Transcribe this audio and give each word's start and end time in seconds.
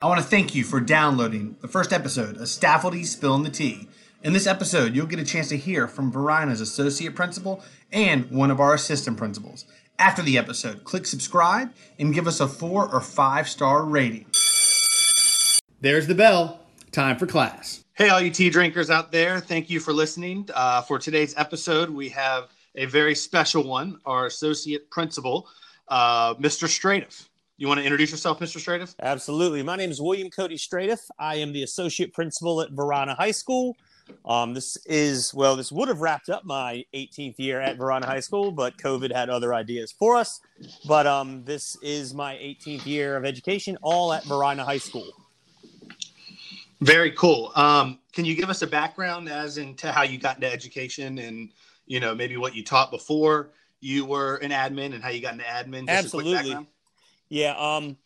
I 0.00 0.06
want 0.06 0.20
to 0.20 0.26
thank 0.26 0.54
you 0.54 0.62
for 0.62 0.78
downloading 0.78 1.56
the 1.60 1.66
first 1.66 1.92
episode 1.92 2.36
of 2.36 2.42
Staffeldy 2.42 3.04
Spilling 3.04 3.42
the 3.42 3.50
Tea. 3.50 3.88
In 4.22 4.32
this 4.32 4.46
episode, 4.46 4.94
you'll 4.94 5.06
get 5.06 5.18
a 5.18 5.24
chance 5.24 5.48
to 5.48 5.56
hear 5.56 5.88
from 5.88 6.12
Varina's 6.12 6.60
associate 6.60 7.16
principal 7.16 7.64
and 7.90 8.30
one 8.30 8.52
of 8.52 8.60
our 8.60 8.74
assistant 8.74 9.16
principals. 9.16 9.64
After 9.98 10.22
the 10.22 10.38
episode, 10.38 10.84
click 10.84 11.04
subscribe 11.04 11.72
and 11.98 12.14
give 12.14 12.28
us 12.28 12.38
a 12.38 12.46
four 12.46 12.88
or 12.88 13.00
five 13.00 13.48
star 13.48 13.82
rating. 13.82 14.26
There's 15.80 16.06
the 16.06 16.14
bell. 16.14 16.60
Time 16.92 17.18
for 17.18 17.26
class. 17.26 17.82
Hey, 17.94 18.08
all 18.08 18.20
you 18.20 18.30
tea 18.30 18.50
drinkers 18.50 18.90
out 18.90 19.10
there, 19.10 19.40
thank 19.40 19.68
you 19.68 19.80
for 19.80 19.92
listening. 19.92 20.48
Uh, 20.54 20.80
for 20.80 21.00
today's 21.00 21.34
episode, 21.36 21.90
we 21.90 22.08
have 22.10 22.50
a 22.76 22.84
very 22.86 23.16
special 23.16 23.64
one 23.64 23.98
our 24.06 24.26
associate 24.26 24.92
principal, 24.92 25.48
uh, 25.88 26.34
Mr. 26.36 26.68
Stratiff. 26.68 27.28
You 27.60 27.66
want 27.66 27.78
to 27.78 27.84
introduce 27.84 28.12
yourself, 28.12 28.38
Mr. 28.38 28.58
Stratiff? 28.58 28.94
Absolutely. 29.02 29.64
My 29.64 29.74
name 29.74 29.90
is 29.90 30.00
William 30.00 30.30
Cody 30.30 30.56
Stratiff. 30.56 31.00
I 31.18 31.34
am 31.36 31.52
the 31.52 31.64
associate 31.64 32.14
principal 32.14 32.62
at 32.62 32.70
Varina 32.70 33.16
High 33.16 33.32
School. 33.32 33.76
Um, 34.24 34.54
this 34.54 34.76
is, 34.86 35.34
well, 35.34 35.56
this 35.56 35.72
would 35.72 35.88
have 35.88 36.00
wrapped 36.00 36.28
up 36.28 36.44
my 36.44 36.84
18th 36.94 37.34
year 37.36 37.60
at 37.60 37.76
Varina 37.76 38.06
High 38.06 38.20
School, 38.20 38.52
but 38.52 38.78
COVID 38.78 39.12
had 39.12 39.28
other 39.28 39.54
ideas 39.54 39.90
for 39.90 40.14
us. 40.14 40.40
But 40.86 41.08
um, 41.08 41.42
this 41.44 41.76
is 41.82 42.14
my 42.14 42.34
18th 42.36 42.86
year 42.86 43.16
of 43.16 43.24
education, 43.24 43.76
all 43.82 44.12
at 44.12 44.24
Varina 44.24 44.64
High 44.64 44.78
School. 44.78 45.10
Very 46.80 47.10
cool. 47.10 47.50
Um, 47.56 47.98
can 48.12 48.24
you 48.24 48.36
give 48.36 48.50
us 48.50 48.62
a 48.62 48.68
background 48.68 49.28
as 49.28 49.58
into 49.58 49.90
how 49.90 50.02
you 50.02 50.18
got 50.18 50.36
into 50.36 50.50
education 50.50 51.18
and, 51.18 51.50
you 51.86 51.98
know, 51.98 52.14
maybe 52.14 52.36
what 52.36 52.54
you 52.54 52.62
taught 52.62 52.92
before 52.92 53.50
you 53.80 54.04
were 54.04 54.36
an 54.36 54.52
admin 54.52 54.94
and 54.94 55.02
how 55.02 55.08
you 55.08 55.20
got 55.20 55.32
into 55.32 55.44
admin? 55.44 55.88
Just 55.88 56.04
Absolutely. 56.04 56.68
Yeah. 57.28 57.54
Um, 57.56 57.96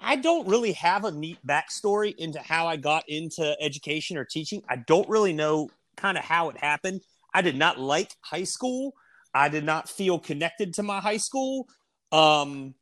I 0.00 0.16
don't 0.16 0.48
really 0.48 0.72
have 0.72 1.04
a 1.04 1.10
neat 1.10 1.38
backstory 1.46 2.14
into 2.16 2.40
how 2.40 2.66
I 2.66 2.76
got 2.76 3.04
into 3.08 3.54
education 3.60 4.16
or 4.16 4.24
teaching. 4.24 4.62
I 4.68 4.76
don't 4.76 5.08
really 5.08 5.32
know 5.32 5.68
kind 5.96 6.16
of 6.16 6.24
how 6.24 6.48
it 6.48 6.56
happened. 6.56 7.02
I 7.34 7.42
did 7.42 7.56
not 7.56 7.78
like 7.78 8.12
high 8.22 8.44
school. 8.44 8.94
I 9.34 9.48
did 9.48 9.64
not 9.64 9.88
feel 9.88 10.18
connected 10.18 10.74
to 10.74 10.82
my 10.82 11.00
high 11.00 11.18
school. 11.18 11.68
Um, 12.10 12.74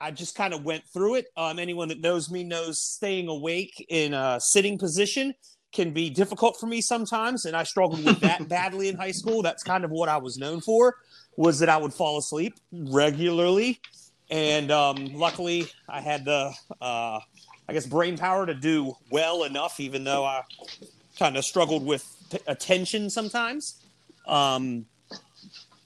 I 0.00 0.10
just 0.10 0.36
kind 0.36 0.54
of 0.54 0.64
went 0.64 0.84
through 0.92 1.16
it. 1.16 1.26
Um, 1.36 1.58
anyone 1.58 1.88
that 1.88 2.00
knows 2.00 2.30
me 2.30 2.44
knows 2.44 2.80
staying 2.80 3.28
awake 3.28 3.84
in 3.88 4.14
a 4.14 4.38
sitting 4.40 4.78
position 4.78 5.34
can 5.72 5.92
be 5.92 6.08
difficult 6.08 6.58
for 6.58 6.66
me 6.66 6.80
sometimes, 6.80 7.44
and 7.44 7.56
I 7.56 7.64
struggled 7.64 8.04
with 8.04 8.20
that 8.20 8.48
badly 8.48 8.88
in 8.88 8.96
high 8.96 9.10
school. 9.10 9.42
That's 9.42 9.62
kind 9.62 9.84
of 9.84 9.90
what 9.90 10.08
I 10.08 10.18
was 10.18 10.38
known 10.38 10.60
for 10.60 10.94
was 11.36 11.58
that 11.58 11.68
I 11.68 11.76
would 11.76 11.92
fall 11.92 12.18
asleep 12.18 12.54
regularly 12.72 13.80
and 14.30 14.70
um, 14.70 15.12
luckily 15.14 15.66
I 15.88 16.00
had 16.00 16.24
the 16.24 16.52
uh, 16.80 17.20
I 17.68 17.72
guess 17.72 17.86
brain 17.86 18.16
power 18.16 18.46
to 18.46 18.54
do 18.54 18.94
well 19.10 19.44
enough, 19.44 19.80
even 19.80 20.04
though 20.04 20.24
I 20.24 20.42
kind 21.18 21.36
of 21.36 21.44
struggled 21.44 21.84
with 21.84 22.04
t- 22.30 22.38
attention 22.46 23.10
sometimes. 23.10 23.82
Um, 24.26 24.86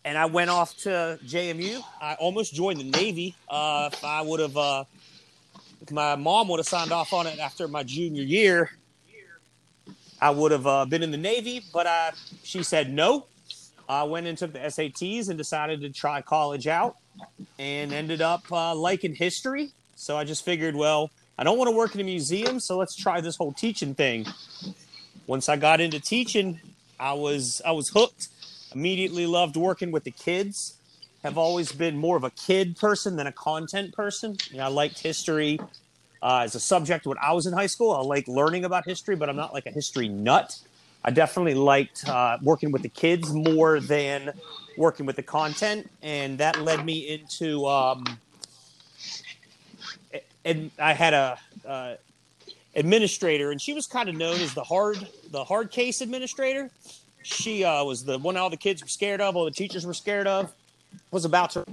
and 0.04 0.18
I 0.18 0.26
went 0.26 0.50
off 0.50 0.76
to 0.78 1.18
JMU. 1.24 1.82
I 2.00 2.14
almost 2.14 2.54
joined 2.54 2.80
the 2.80 2.84
Navy. 2.84 3.34
Uh, 3.48 3.90
if 3.92 4.04
I 4.04 4.20
would 4.20 4.40
have, 4.40 4.56
uh, 4.56 4.84
my 5.90 6.16
mom 6.16 6.48
would 6.48 6.58
have 6.58 6.66
signed 6.66 6.92
off 6.92 7.12
on 7.12 7.26
it 7.26 7.38
after 7.38 7.68
my 7.68 7.82
junior 7.82 8.22
year, 8.22 8.70
I 10.20 10.30
would 10.30 10.52
have 10.52 10.66
uh, 10.66 10.84
been 10.86 11.02
in 11.02 11.10
the 11.10 11.16
Navy. 11.16 11.62
But 11.72 11.86
I, 11.86 12.12
she 12.42 12.62
said 12.62 12.92
no. 12.92 13.26
I 13.92 14.04
went 14.04 14.26
and 14.26 14.36
took 14.38 14.52
the 14.52 14.60
SATs 14.60 15.28
and 15.28 15.36
decided 15.36 15.80
to 15.82 15.90
try 15.90 16.22
college 16.22 16.66
out 16.66 16.96
and 17.58 17.92
ended 17.92 18.22
up 18.22 18.50
uh, 18.50 18.74
liking 18.74 19.14
history. 19.14 19.70
So 19.96 20.16
I 20.16 20.24
just 20.24 20.44
figured, 20.44 20.74
well, 20.74 21.10
I 21.38 21.44
don't 21.44 21.58
want 21.58 21.68
to 21.68 21.76
work 21.76 21.94
in 21.94 22.00
a 22.00 22.04
museum, 22.04 22.60
so 22.60 22.76
let's 22.78 22.94
try 22.94 23.20
this 23.20 23.36
whole 23.36 23.52
teaching 23.52 23.94
thing. 23.94 24.26
Once 25.26 25.48
I 25.48 25.56
got 25.56 25.80
into 25.80 26.00
teaching, 26.00 26.60
I 26.98 27.12
was 27.14 27.62
I 27.64 27.72
was 27.72 27.88
hooked. 27.88 28.28
Immediately 28.74 29.26
loved 29.26 29.56
working 29.56 29.90
with 29.90 30.04
the 30.04 30.10
kids. 30.10 30.76
Have 31.22 31.38
always 31.38 31.70
been 31.72 31.96
more 31.96 32.16
of 32.16 32.24
a 32.24 32.30
kid 32.30 32.76
person 32.76 33.16
than 33.16 33.26
a 33.26 33.32
content 33.32 33.94
person. 33.94 34.36
You 34.50 34.58
know, 34.58 34.64
I 34.64 34.68
liked 34.68 34.98
history 34.98 35.60
uh, 36.22 36.42
as 36.44 36.54
a 36.54 36.60
subject 36.60 37.06
when 37.06 37.18
I 37.22 37.32
was 37.32 37.46
in 37.46 37.52
high 37.52 37.66
school. 37.66 37.92
I 37.92 38.00
like 38.00 38.26
learning 38.26 38.64
about 38.64 38.86
history, 38.86 39.16
but 39.16 39.28
I'm 39.28 39.36
not 39.36 39.52
like 39.52 39.66
a 39.66 39.70
history 39.70 40.08
nut. 40.08 40.58
I 41.04 41.10
definitely 41.10 41.54
liked 41.54 42.08
uh, 42.08 42.38
working 42.42 42.70
with 42.70 42.82
the 42.82 42.88
kids 42.88 43.32
more 43.32 43.80
than 43.80 44.32
working 44.76 45.04
with 45.04 45.16
the 45.16 45.22
content, 45.22 45.90
and 46.02 46.38
that 46.38 46.62
led 46.62 46.84
me 46.84 47.08
into. 47.08 47.66
Um, 47.66 48.04
and 50.44 50.70
I 50.78 50.92
had 50.92 51.14
a 51.14 51.38
uh, 51.66 51.94
administrator, 52.74 53.50
and 53.50 53.60
she 53.60 53.72
was 53.72 53.86
kind 53.86 54.08
of 54.08 54.16
known 54.16 54.40
as 54.40 54.54
the 54.54 54.62
hard 54.62 55.08
the 55.30 55.44
hard 55.44 55.70
case 55.70 56.00
administrator. 56.00 56.70
She 57.22 57.64
uh, 57.64 57.84
was 57.84 58.04
the 58.04 58.18
one 58.18 58.36
all 58.36 58.50
the 58.50 58.56
kids 58.56 58.82
were 58.82 58.88
scared 58.88 59.20
of, 59.20 59.36
all 59.36 59.44
the 59.44 59.50
teachers 59.50 59.86
were 59.86 59.94
scared 59.94 60.26
of. 60.26 60.52
Was 61.10 61.24
about 61.24 61.50
to. 61.52 61.64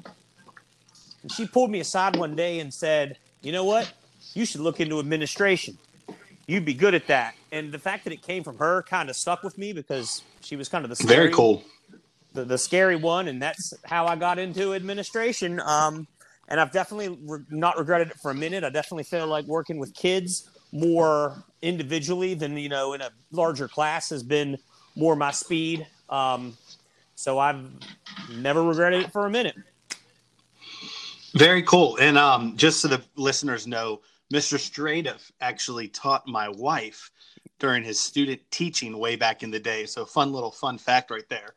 And 1.22 1.32
she 1.32 1.46
pulled 1.46 1.70
me 1.70 1.82
aside 1.82 2.16
one 2.16 2.36
day 2.36 2.60
and 2.60 2.74
said, 2.74 3.18
"You 3.42 3.52
know 3.52 3.64
what? 3.64 3.92
You 4.34 4.46
should 4.46 4.62
look 4.62 4.80
into 4.80 5.00
administration." 5.00 5.78
You'd 6.50 6.66
be 6.66 6.74
good 6.74 6.96
at 6.96 7.06
that. 7.08 7.36
And 7.52 7.72
the 7.72 7.80
fact 7.80 8.04
that 8.06 8.14
it 8.14 8.22
came 8.22 8.44
from 8.44 8.58
her 8.58 8.82
kind 8.84 9.10
of 9.10 9.16
stuck 9.16 9.44
with 9.44 9.58
me 9.58 9.72
because 9.72 10.24
she 10.42 10.56
was 10.56 10.68
kind 10.68 10.84
of 10.84 10.90
the 10.90 10.96
scary, 10.96 11.16
very 11.16 11.32
cool, 11.32 11.64
the, 12.34 12.44
the 12.44 12.58
scary 12.58 12.96
one, 12.96 13.28
and 13.28 13.42
that's 13.42 13.74
how 13.86 14.08
I 14.08 14.16
got 14.16 14.40
into 14.40 14.74
administration. 14.74 15.60
Um, 15.60 16.08
and 16.48 16.60
I've 16.60 16.72
definitely 16.72 17.20
re- 17.22 17.46
not 17.50 17.78
regretted 17.78 18.10
it 18.10 18.16
for 18.16 18.32
a 18.32 18.36
minute. 18.36 18.64
I 18.64 18.70
definitely 18.70 19.04
feel 19.04 19.28
like 19.28 19.46
working 19.46 19.78
with 19.78 19.94
kids 19.94 20.50
more 20.72 21.44
individually 21.62 22.34
than 22.34 22.58
you 22.58 22.70
know 22.70 22.94
in 22.94 23.02
a 23.02 23.10
larger 23.32 23.68
class 23.68 24.10
has 24.10 24.24
been 24.24 24.58
more 24.96 25.16
my 25.16 25.32
speed. 25.32 25.86
Um, 26.10 26.58
so 27.14 27.38
I've 27.38 27.64
never 28.34 28.64
regretted 28.64 29.04
it 29.04 29.12
for 29.12 29.28
a 29.28 29.30
minute. 29.30 29.56
Very 31.36 31.62
cool. 31.62 31.98
And 31.98 32.18
um, 32.18 32.58
just 32.58 32.82
so 32.82 32.88
the 32.88 33.04
listeners 33.16 33.68
know, 33.68 34.02
Mr. 34.34 34.58
Stratiff 34.58 35.32
actually 35.42 35.88
taught 35.88 36.28
my 36.28 36.50
wife 36.50 37.12
during 37.60 37.84
his 37.84 38.00
student 38.00 38.40
teaching 38.52 38.98
way 38.98 39.16
back 39.16 39.44
in 39.44 39.52
the 39.52 39.60
day. 39.60 39.86
So 39.86 40.06
fun 40.06 40.32
little 40.32 40.52
fun 40.52 40.78
fact 40.78 41.12
right 41.12 41.28
there. 41.30 41.56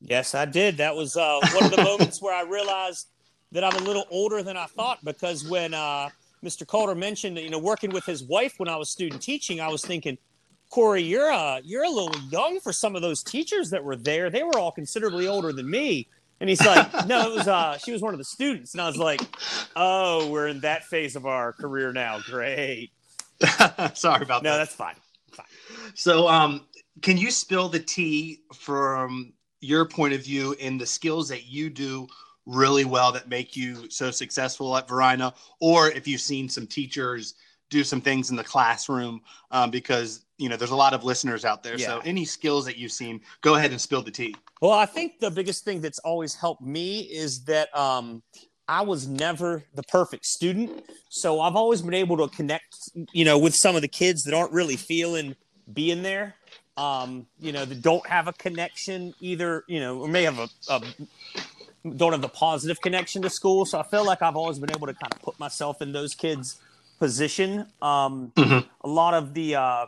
Yes, 0.00 0.34
I 0.34 0.44
did. 0.44 0.76
That 0.78 0.94
was 0.94 1.16
uh, 1.16 1.40
one 1.52 1.64
of 1.64 1.70
the 1.70 1.82
moments 1.84 2.22
where 2.22 2.34
I 2.34 2.48
realized 2.48 3.08
that 3.52 3.64
I'm 3.64 3.74
a 3.74 3.84
little 3.84 4.04
older 4.10 4.42
than 4.42 4.56
I 4.56 4.66
thought 4.66 4.98
because 5.04 5.46
when 5.46 5.74
uh, 5.74 6.08
Mr. 6.44 6.66
Calder 6.66 6.94
mentioned, 6.94 7.38
you 7.38 7.50
know, 7.50 7.58
working 7.58 7.90
with 7.90 8.04
his 8.06 8.22
wife 8.22 8.54
when 8.58 8.68
I 8.68 8.76
was 8.76 8.90
student 8.90 9.20
teaching, 9.20 9.60
I 9.60 9.68
was 9.68 9.84
thinking, 9.84 10.16
Corey, 10.70 11.02
you're 11.02 11.30
uh, 11.30 11.60
you're 11.64 11.84
a 11.84 11.90
little 11.90 12.18
young 12.30 12.60
for 12.60 12.72
some 12.72 12.94
of 12.94 13.02
those 13.02 13.22
teachers 13.22 13.70
that 13.70 13.82
were 13.82 13.96
there. 13.96 14.30
They 14.30 14.44
were 14.44 14.58
all 14.58 14.70
considerably 14.70 15.26
older 15.26 15.52
than 15.52 15.68
me. 15.68 16.08
And 16.40 16.48
he's 16.48 16.64
like, 16.64 17.06
no, 17.06 17.30
it 17.30 17.36
was 17.36 17.48
uh 17.48 17.78
she 17.78 17.92
was 17.92 18.02
one 18.02 18.14
of 18.14 18.18
the 18.18 18.24
students. 18.24 18.74
And 18.74 18.80
I 18.80 18.86
was 18.86 18.96
like, 18.96 19.20
oh, 19.76 20.28
we're 20.30 20.48
in 20.48 20.60
that 20.60 20.84
phase 20.84 21.16
of 21.16 21.26
our 21.26 21.52
career 21.52 21.92
now. 21.92 22.20
Great. 22.20 22.90
Sorry 23.94 24.22
about 24.22 24.42
no, 24.42 24.50
that. 24.50 24.56
No, 24.56 24.58
that's 24.58 24.74
fine. 24.74 24.96
fine. 25.32 25.46
So 25.94 26.28
um 26.28 26.66
can 27.02 27.16
you 27.16 27.30
spill 27.30 27.68
the 27.68 27.80
tea 27.80 28.40
from 28.54 29.32
your 29.60 29.84
point 29.84 30.14
of 30.14 30.24
view 30.24 30.54
in 30.58 30.78
the 30.78 30.86
skills 30.86 31.28
that 31.28 31.46
you 31.46 31.70
do 31.70 32.06
really 32.46 32.84
well 32.84 33.12
that 33.12 33.28
make 33.28 33.56
you 33.56 33.88
so 33.90 34.10
successful 34.10 34.76
at 34.76 34.88
Varina, 34.88 35.32
or 35.60 35.90
if 35.90 36.08
you've 36.08 36.20
seen 36.20 36.48
some 36.48 36.66
teachers 36.66 37.34
do 37.68 37.84
some 37.84 38.00
things 38.00 38.30
in 38.30 38.36
the 38.36 38.44
classroom 38.44 39.20
um, 39.50 39.70
because 39.70 40.24
you 40.38 40.48
know 40.48 40.56
there's 40.56 40.72
a 40.72 40.76
lot 40.76 40.92
of 40.92 41.04
listeners 41.04 41.44
out 41.44 41.62
there 41.62 41.78
yeah. 41.78 41.86
so 41.86 42.00
any 42.04 42.24
skills 42.24 42.64
that 42.64 42.76
you've 42.76 42.90
seen 42.90 43.20
go 43.42 43.54
ahead 43.54 43.70
and 43.70 43.80
spill 43.80 44.02
the 44.02 44.10
tea 44.10 44.34
well 44.60 44.72
i 44.72 44.86
think 44.86 45.18
the 45.20 45.30
biggest 45.30 45.64
thing 45.64 45.80
that's 45.80 45.98
always 46.00 46.34
helped 46.34 46.62
me 46.62 47.00
is 47.00 47.44
that 47.44 47.74
um, 47.76 48.22
i 48.68 48.80
was 48.80 49.06
never 49.08 49.64
the 49.74 49.82
perfect 49.84 50.24
student 50.24 50.84
so 51.08 51.40
i've 51.40 51.56
always 51.56 51.82
been 51.82 51.94
able 51.94 52.16
to 52.16 52.34
connect 52.34 52.90
you 53.12 53.24
know 53.24 53.38
with 53.38 53.54
some 53.54 53.76
of 53.76 53.82
the 53.82 53.88
kids 53.88 54.22
that 54.24 54.34
aren't 54.34 54.52
really 54.52 54.76
feeling 54.76 55.34
being 55.72 56.02
there 56.02 56.34
um, 56.76 57.26
you 57.38 57.52
know 57.52 57.64
that 57.64 57.82
don't 57.82 58.06
have 58.06 58.26
a 58.26 58.32
connection 58.32 59.14
either 59.20 59.64
you 59.66 59.80
know 59.80 59.98
or 60.00 60.08
may 60.08 60.22
have 60.22 60.38
a, 60.38 60.48
a 60.68 60.82
don't 61.96 62.12
have 62.12 62.22
the 62.22 62.28
positive 62.28 62.80
connection 62.80 63.22
to 63.22 63.30
school 63.30 63.64
so 63.64 63.78
i 63.78 63.82
feel 63.82 64.04
like 64.04 64.22
i've 64.22 64.36
always 64.36 64.58
been 64.58 64.70
able 64.70 64.86
to 64.86 64.94
kind 64.94 65.12
of 65.12 65.22
put 65.22 65.38
myself 65.38 65.82
in 65.82 65.92
those 65.92 66.14
kids 66.14 66.60
position. 67.00 67.66
Um, 67.82 68.32
mm-hmm. 68.36 68.68
A 68.82 68.88
lot 68.88 69.14
of 69.14 69.34
the, 69.34 69.56
uh, 69.56 69.86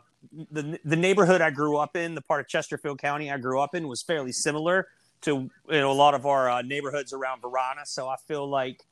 the 0.51 0.79
the 0.85 0.97
neighborhood 0.97 1.41
I 1.41 1.51
grew 1.51 1.77
up 1.77 1.97
in, 1.97 2.15
the 2.15 2.23
part 2.23 2.41
of 2.41 2.49
Chesterfield 2.49 2.99
County 2.99 3.31
I 3.31 3.39
grew 3.39 3.61
up 3.61 3.75
in, 3.75 3.89
was 3.89 4.03
fairly 4.03 4.33
similar 4.33 4.89
to 5.23 5.51
you 5.69 5.81
know 5.81 5.91
a 5.91 5.95
lot 5.95 6.15
of 6.15 6.27
our 6.27 6.51
uh, 6.51 6.63
neighborhoods 6.63 7.13
around 7.13 7.41
Varina. 7.41 7.85
So 7.85 8.09
I 8.09 8.17
feel 8.29 8.49
like, 8.49 8.83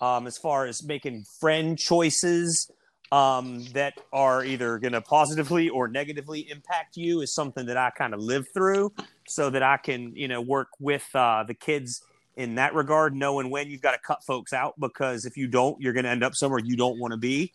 um, 0.00 0.26
as 0.26 0.38
far 0.38 0.66
as 0.66 0.82
making 0.82 1.24
friend 1.38 1.78
choices 1.78 2.70
um, 3.12 3.64
that 3.72 3.94
are 4.12 4.44
either 4.44 4.78
going 4.78 4.92
to 4.92 5.00
positively 5.00 5.68
or 5.68 5.88
negatively 5.88 6.50
impact 6.50 6.96
you, 6.96 7.20
is 7.20 7.32
something 7.32 7.66
that 7.66 7.76
I 7.76 7.90
kind 7.90 8.14
of 8.14 8.20
live 8.20 8.46
through, 8.52 8.92
so 9.26 9.50
that 9.50 9.62
I 9.62 9.76
can 9.76 10.14
you 10.16 10.28
know 10.28 10.40
work 10.40 10.68
with 10.80 11.08
uh, 11.14 11.44
the 11.44 11.54
kids 11.54 12.02
in 12.36 12.56
that 12.56 12.74
regard, 12.74 13.14
knowing 13.14 13.50
when 13.50 13.68
you've 13.70 13.80
got 13.80 13.92
to 13.92 13.98
cut 13.98 14.22
folks 14.24 14.52
out 14.52 14.78
because 14.78 15.24
if 15.24 15.36
you 15.36 15.46
don't, 15.46 15.80
you're 15.80 15.94
going 15.94 16.04
to 16.04 16.10
end 16.10 16.22
up 16.22 16.34
somewhere 16.34 16.60
you 16.62 16.76
don't 16.76 16.98
want 16.98 17.12
to 17.12 17.16
be. 17.16 17.52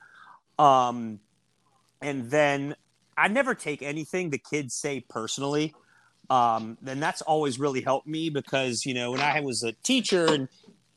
Um, 0.58 1.20
and 2.02 2.30
then 2.32 2.76
I 3.18 3.28
never 3.28 3.56
take 3.56 3.82
anything 3.82 4.30
the 4.30 4.38
kids 4.38 4.76
say 4.76 5.06
personally. 5.08 5.74
Um, 6.30 6.78
and 6.86 7.02
that's 7.02 7.22
always 7.22 7.60
really 7.60 7.82
helped 7.82 8.08
me 8.08 8.30
because 8.30 8.86
you 8.86 8.94
know 8.94 9.12
when 9.12 9.20
I 9.20 9.42
was 9.42 9.64
a 9.64 9.74
teacher 9.84 10.26
and 10.28 10.48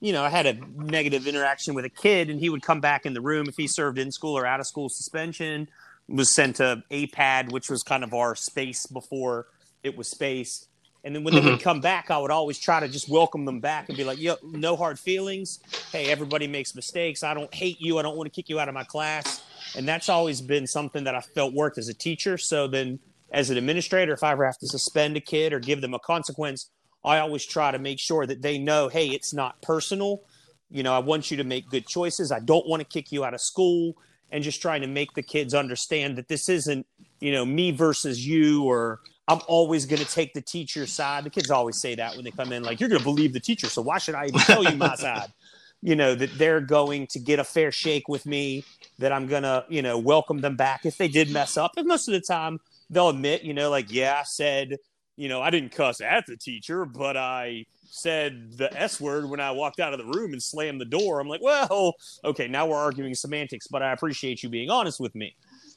you 0.00 0.12
know 0.12 0.22
I 0.22 0.28
had 0.28 0.46
a 0.46 0.54
negative 0.76 1.26
interaction 1.26 1.74
with 1.74 1.84
a 1.84 1.90
kid 1.90 2.30
and 2.30 2.38
he 2.38 2.50
would 2.50 2.62
come 2.62 2.80
back 2.80 3.04
in 3.04 3.14
the 3.14 3.20
room 3.20 3.48
if 3.48 3.56
he 3.56 3.66
served 3.66 3.98
in 3.98 4.12
school 4.12 4.38
or 4.38 4.46
out 4.46 4.60
of 4.60 4.66
school 4.66 4.88
suspension 4.88 5.68
was 6.08 6.34
sent 6.34 6.56
to 6.56 6.82
APAD, 6.90 7.50
which 7.50 7.70
was 7.70 7.82
kind 7.82 8.04
of 8.04 8.12
our 8.12 8.34
space 8.34 8.86
before 8.86 9.46
it 9.82 9.96
was 9.96 10.08
space. 10.08 10.68
And 11.04 11.14
then 11.14 11.22
when 11.22 11.34
mm-hmm. 11.34 11.44
they 11.44 11.52
would 11.52 11.62
come 11.62 11.80
back, 11.80 12.10
I 12.10 12.16
would 12.16 12.30
always 12.30 12.58
try 12.58 12.80
to 12.80 12.88
just 12.88 13.10
welcome 13.10 13.44
them 13.44 13.60
back 13.60 13.88
and 13.88 13.96
be 13.96 14.04
like, 14.04 14.18
"Yo, 14.18 14.36
no 14.42 14.74
hard 14.74 14.98
feelings. 14.98 15.60
Hey, 15.92 16.10
everybody 16.10 16.46
makes 16.46 16.74
mistakes. 16.74 17.22
I 17.22 17.34
don't 17.34 17.52
hate 17.54 17.78
you. 17.78 17.98
I 17.98 18.02
don't 18.02 18.16
want 18.16 18.32
to 18.32 18.34
kick 18.34 18.48
you 18.48 18.58
out 18.58 18.68
of 18.68 18.74
my 18.74 18.84
class." 18.84 19.42
And 19.76 19.86
that's 19.86 20.08
always 20.08 20.40
been 20.40 20.66
something 20.66 21.04
that 21.04 21.14
I 21.14 21.20
felt 21.20 21.52
worked 21.52 21.76
as 21.76 21.88
a 21.88 21.94
teacher. 21.94 22.38
So 22.38 22.66
then, 22.66 22.98
as 23.30 23.50
an 23.50 23.58
administrator, 23.58 24.14
if 24.14 24.22
I 24.22 24.32
ever 24.32 24.46
have 24.46 24.58
to 24.58 24.66
suspend 24.66 25.16
a 25.18 25.20
kid 25.20 25.52
or 25.52 25.60
give 25.60 25.82
them 25.82 25.92
a 25.92 25.98
consequence, 25.98 26.70
I 27.04 27.18
always 27.18 27.44
try 27.44 27.70
to 27.70 27.78
make 27.78 27.98
sure 27.98 28.26
that 28.26 28.40
they 28.40 28.56
know, 28.56 28.88
"Hey, 28.88 29.08
it's 29.08 29.34
not 29.34 29.60
personal. 29.60 30.22
You 30.70 30.82
know, 30.82 30.94
I 30.94 31.00
want 31.00 31.30
you 31.30 31.36
to 31.36 31.44
make 31.44 31.68
good 31.68 31.86
choices. 31.86 32.32
I 32.32 32.40
don't 32.40 32.66
want 32.66 32.80
to 32.80 32.88
kick 32.88 33.12
you 33.12 33.24
out 33.24 33.34
of 33.34 33.42
school." 33.42 33.98
And 34.30 34.42
just 34.42 34.62
trying 34.62 34.80
to 34.80 34.88
make 34.88 35.12
the 35.12 35.22
kids 35.22 35.52
understand 35.52 36.16
that 36.16 36.28
this 36.28 36.48
isn't, 36.48 36.86
you 37.20 37.30
know, 37.30 37.44
me 37.44 37.70
versus 37.72 38.26
you 38.26 38.64
or 38.64 39.00
I'm 39.26 39.40
always 39.48 39.86
going 39.86 40.02
to 40.02 40.08
take 40.08 40.34
the 40.34 40.42
teacher's 40.42 40.92
side. 40.92 41.24
The 41.24 41.30
kids 41.30 41.50
always 41.50 41.76
say 41.76 41.94
that 41.94 42.14
when 42.14 42.24
they 42.24 42.30
come 42.30 42.52
in, 42.52 42.62
like, 42.62 42.80
you're 42.80 42.90
going 42.90 43.00
to 43.00 43.04
believe 43.04 43.32
the 43.32 43.40
teacher. 43.40 43.68
So 43.68 43.80
why 43.80 43.98
should 43.98 44.14
I 44.14 44.26
even 44.26 44.40
tell 44.40 44.62
you 44.62 44.76
my 44.76 44.94
side? 44.96 45.32
You 45.80 45.96
know, 45.96 46.14
that 46.14 46.36
they're 46.38 46.60
going 46.60 47.06
to 47.08 47.18
get 47.18 47.38
a 47.38 47.44
fair 47.44 47.72
shake 47.72 48.08
with 48.08 48.26
me, 48.26 48.64
that 48.98 49.12
I'm 49.12 49.26
going 49.26 49.42
to, 49.42 49.64
you 49.68 49.82
know, 49.82 49.98
welcome 49.98 50.40
them 50.40 50.56
back 50.56 50.84
if 50.84 50.98
they 50.98 51.08
did 51.08 51.30
mess 51.30 51.56
up. 51.56 51.72
And 51.76 51.86
most 51.86 52.08
of 52.08 52.12
the 52.12 52.20
time, 52.20 52.60
they'll 52.90 53.08
admit, 53.08 53.42
you 53.42 53.54
know, 53.54 53.70
like, 53.70 53.90
yeah, 53.90 54.16
I 54.20 54.24
said, 54.24 54.76
you 55.16 55.28
know, 55.28 55.40
I 55.40 55.50
didn't 55.50 55.70
cuss 55.72 56.00
at 56.00 56.26
the 56.26 56.36
teacher, 56.36 56.84
but 56.84 57.16
I 57.16 57.66
said 57.84 58.56
the 58.56 58.72
S 58.78 59.00
word 59.00 59.28
when 59.28 59.40
I 59.40 59.52
walked 59.52 59.78
out 59.78 59.92
of 59.92 59.98
the 59.98 60.18
room 60.18 60.32
and 60.32 60.42
slammed 60.42 60.80
the 60.80 60.86
door. 60.86 61.20
I'm 61.20 61.28
like, 61.28 61.42
well, 61.42 61.94
okay, 62.24 62.48
now 62.48 62.66
we're 62.66 62.76
arguing 62.76 63.14
semantics, 63.14 63.68
but 63.68 63.82
I 63.82 63.92
appreciate 63.92 64.42
you 64.42 64.48
being 64.48 64.70
honest 64.70 65.00
with 65.00 65.14
me 65.14 65.36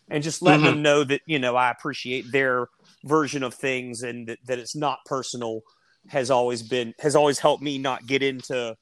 and 0.10 0.24
just 0.24 0.42
letting 0.42 0.66
mm-hmm. 0.66 0.76
them 0.76 0.82
know 0.82 1.04
that, 1.04 1.22
you 1.26 1.38
know, 1.38 1.56
I 1.56 1.70
appreciate 1.70 2.32
their 2.32 2.68
version 3.08 3.44
of 3.44 3.54
things 3.54 4.04
and 4.04 4.28
that, 4.28 4.40
that 4.46 4.60
it's 4.60 4.76
not 4.76 5.00
personal 5.06 5.62
has 6.10 6.32
always 6.32 6.64
been 6.64 6.94
has 7.00 7.16
always 7.16 7.40
helped 7.40 7.62
me 7.62 7.78
not 7.78 8.06
get 8.06 8.24
into 8.24 8.76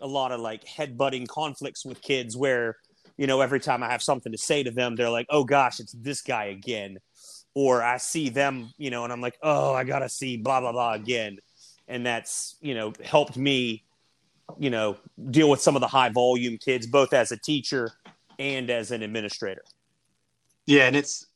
a 0.00 0.06
lot 0.06 0.32
of 0.32 0.40
like 0.40 0.64
headbutting 0.64 1.28
conflicts 1.28 1.84
with 1.84 2.02
kids 2.02 2.36
where 2.36 2.76
you 3.16 3.26
know 3.26 3.40
every 3.40 3.60
time 3.60 3.82
i 3.82 3.90
have 3.90 4.02
something 4.02 4.32
to 4.32 4.38
say 4.38 4.62
to 4.62 4.70
them 4.70 4.96
they're 4.96 5.10
like 5.10 5.26
oh 5.30 5.44
gosh 5.44 5.80
it's 5.80 5.92
this 5.92 6.22
guy 6.22 6.46
again. 6.46 6.98
Or 7.54 7.82
i 7.82 7.98
see 7.98 8.30
them 8.30 8.72
you 8.78 8.90
know 8.90 9.04
and 9.04 9.12
i'm 9.12 9.20
like 9.20 9.36
oh 9.42 9.74
i 9.74 9.84
gotta 9.84 10.08
see 10.08 10.36
blah 10.36 10.60
blah 10.60 10.72
blah 10.72 10.94
again. 10.94 11.38
And 11.86 12.06
that's 12.06 12.56
you 12.60 12.74
know 12.74 12.92
helped 13.04 13.36
me 13.36 13.84
you 14.58 14.70
know 14.70 14.96
deal 15.30 15.50
with 15.50 15.60
some 15.60 15.76
of 15.76 15.80
the 15.80 15.88
high 15.88 16.08
volume 16.08 16.58
kids 16.58 16.86
both 16.86 17.12
as 17.12 17.30
a 17.30 17.36
teacher 17.36 17.90
and 18.38 18.70
as 18.70 18.90
an 18.90 19.02
administrator. 19.02 19.62
Yeah 20.66 20.86
and 20.86 20.96
it's 20.96 21.26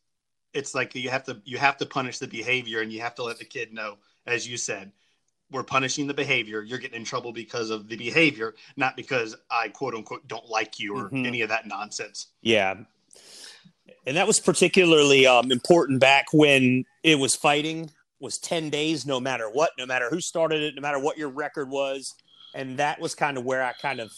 it's 0.57 0.75
like 0.75 0.95
you 0.95 1.11
have 1.11 1.25
to 1.25 1.41
you 1.45 1.59
have 1.59 1.77
to 1.77 1.87
punish 1.87 2.19
the 2.19 2.27
behavior 2.27 2.81
and 2.81 2.93
you 2.93 3.01
have 3.01 3.15
to 3.15 3.23
let 3.23 3.39
the 3.39 3.45
kid 3.45 3.73
know 3.73 3.99
as 4.27 4.49
you 4.49 4.57
said 4.57 4.91
we're 5.51 5.63
punishing 5.63 6.07
the 6.07 6.15
behavior. 6.15 6.63
You're 6.63 6.79
getting 6.79 7.01
in 7.01 7.05
trouble 7.05 7.33
because 7.33 7.71
of 7.71 7.89
the 7.89 7.97
behavior 7.97 8.55
not 8.77 8.97
because 8.97 9.37
i 9.51 9.69
quote 9.69 9.95
unquote 9.95 10.27
don't 10.27 10.49
like 10.49 10.79
you 10.79 10.97
or 10.97 11.05
mm-hmm. 11.05 11.27
any 11.27 11.43
of 11.43 11.49
that 11.51 11.67
nonsense. 11.67 12.29
Yeah. 12.43 12.75
And 14.07 14.17
that 14.17 14.27
was 14.27 14.41
particularly 14.41 15.27
um, 15.27 15.51
important 15.51 16.01
back 16.01 16.27
when 16.33 16.85
it 17.03 17.19
was 17.19 17.35
fighting 17.35 17.91
was 18.19 18.39
10 18.39 18.71
days 18.71 19.05
no 19.05 19.21
matter 19.21 19.49
what 19.51 19.71
no 19.79 19.87
matter 19.87 20.09
who 20.11 20.21
started 20.21 20.63
it 20.63 20.75
no 20.75 20.81
matter 20.81 20.99
what 20.99 21.19
your 21.19 21.29
record 21.29 21.71
was. 21.71 22.15
And 22.55 22.79
that 22.79 23.01
was 23.01 23.15
kind 23.15 23.37
of 23.37 23.45
where 23.45 23.63
i 23.63 23.73
kind 23.73 24.01
of 24.01 24.11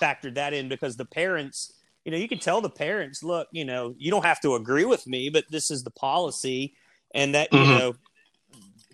factored 0.00 0.34
that 0.34 0.54
in 0.54 0.68
because 0.68 0.96
the 0.96 1.04
parents 1.04 1.74
you 2.04 2.12
know, 2.12 2.18
you 2.18 2.28
can 2.28 2.38
tell 2.38 2.60
the 2.60 2.70
parents, 2.70 3.22
look, 3.22 3.48
you 3.52 3.64
know, 3.64 3.94
you 3.98 4.10
don't 4.10 4.24
have 4.24 4.40
to 4.40 4.54
agree 4.54 4.84
with 4.84 5.06
me, 5.06 5.30
but 5.30 5.44
this 5.50 5.70
is 5.70 5.84
the 5.84 5.90
policy, 5.90 6.74
and 7.14 7.34
that 7.34 7.50
mm-hmm. 7.50 7.70
you 7.70 7.78
know 7.78 7.94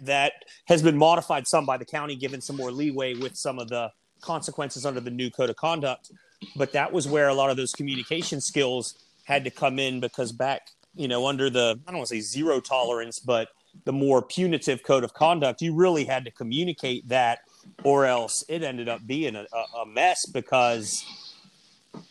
that 0.02 0.32
has 0.66 0.82
been 0.82 0.96
modified 0.96 1.46
some 1.46 1.66
by 1.66 1.76
the 1.76 1.84
county, 1.84 2.14
given 2.16 2.40
some 2.40 2.56
more 2.56 2.70
leeway 2.70 3.14
with 3.14 3.37
some 3.37 3.58
of 3.58 3.69
the 3.69 3.90
consequences 4.20 4.84
under 4.84 5.00
the 5.00 5.10
new 5.10 5.31
code 5.31 5.50
of 5.50 5.56
conduct. 5.56 6.12
But 6.56 6.72
that 6.72 6.93
was 6.93 7.08
where 7.08 7.28
a 7.28 7.34
lot 7.34 7.50
of 7.50 7.56
those 7.56 7.72
communication 7.72 8.40
skills 8.40 8.94
had 9.25 9.44
to 9.44 9.50
come 9.50 9.78
in 9.78 10.00
because 10.00 10.31
back, 10.31 10.69
you 10.94 11.08
know, 11.08 11.26
under 11.26 11.50
the 11.50 11.81
I 11.87 11.90
don't 11.90 11.99
want 11.99 12.08
to 12.08 12.14
say 12.14 12.20
zero 12.20 12.61
tolerance, 12.61 13.19
but 13.19 13.49
the 13.84 13.93
more 13.93 14.22
punitive 14.22 14.82
code 14.82 15.04
of 15.04 15.14
conduct, 15.14 15.62
you 15.62 15.75
really 15.75 16.04
had 16.04 16.25
to 16.25 16.31
communicate 16.31 17.08
that, 17.08 17.40
or 17.84 18.06
else 18.06 18.44
it 18.49 18.62
ended 18.62 18.88
up 18.88 19.06
being 19.06 19.37
a, 19.37 19.46
a 19.82 19.87
mess 19.87 20.26
because 20.26 21.04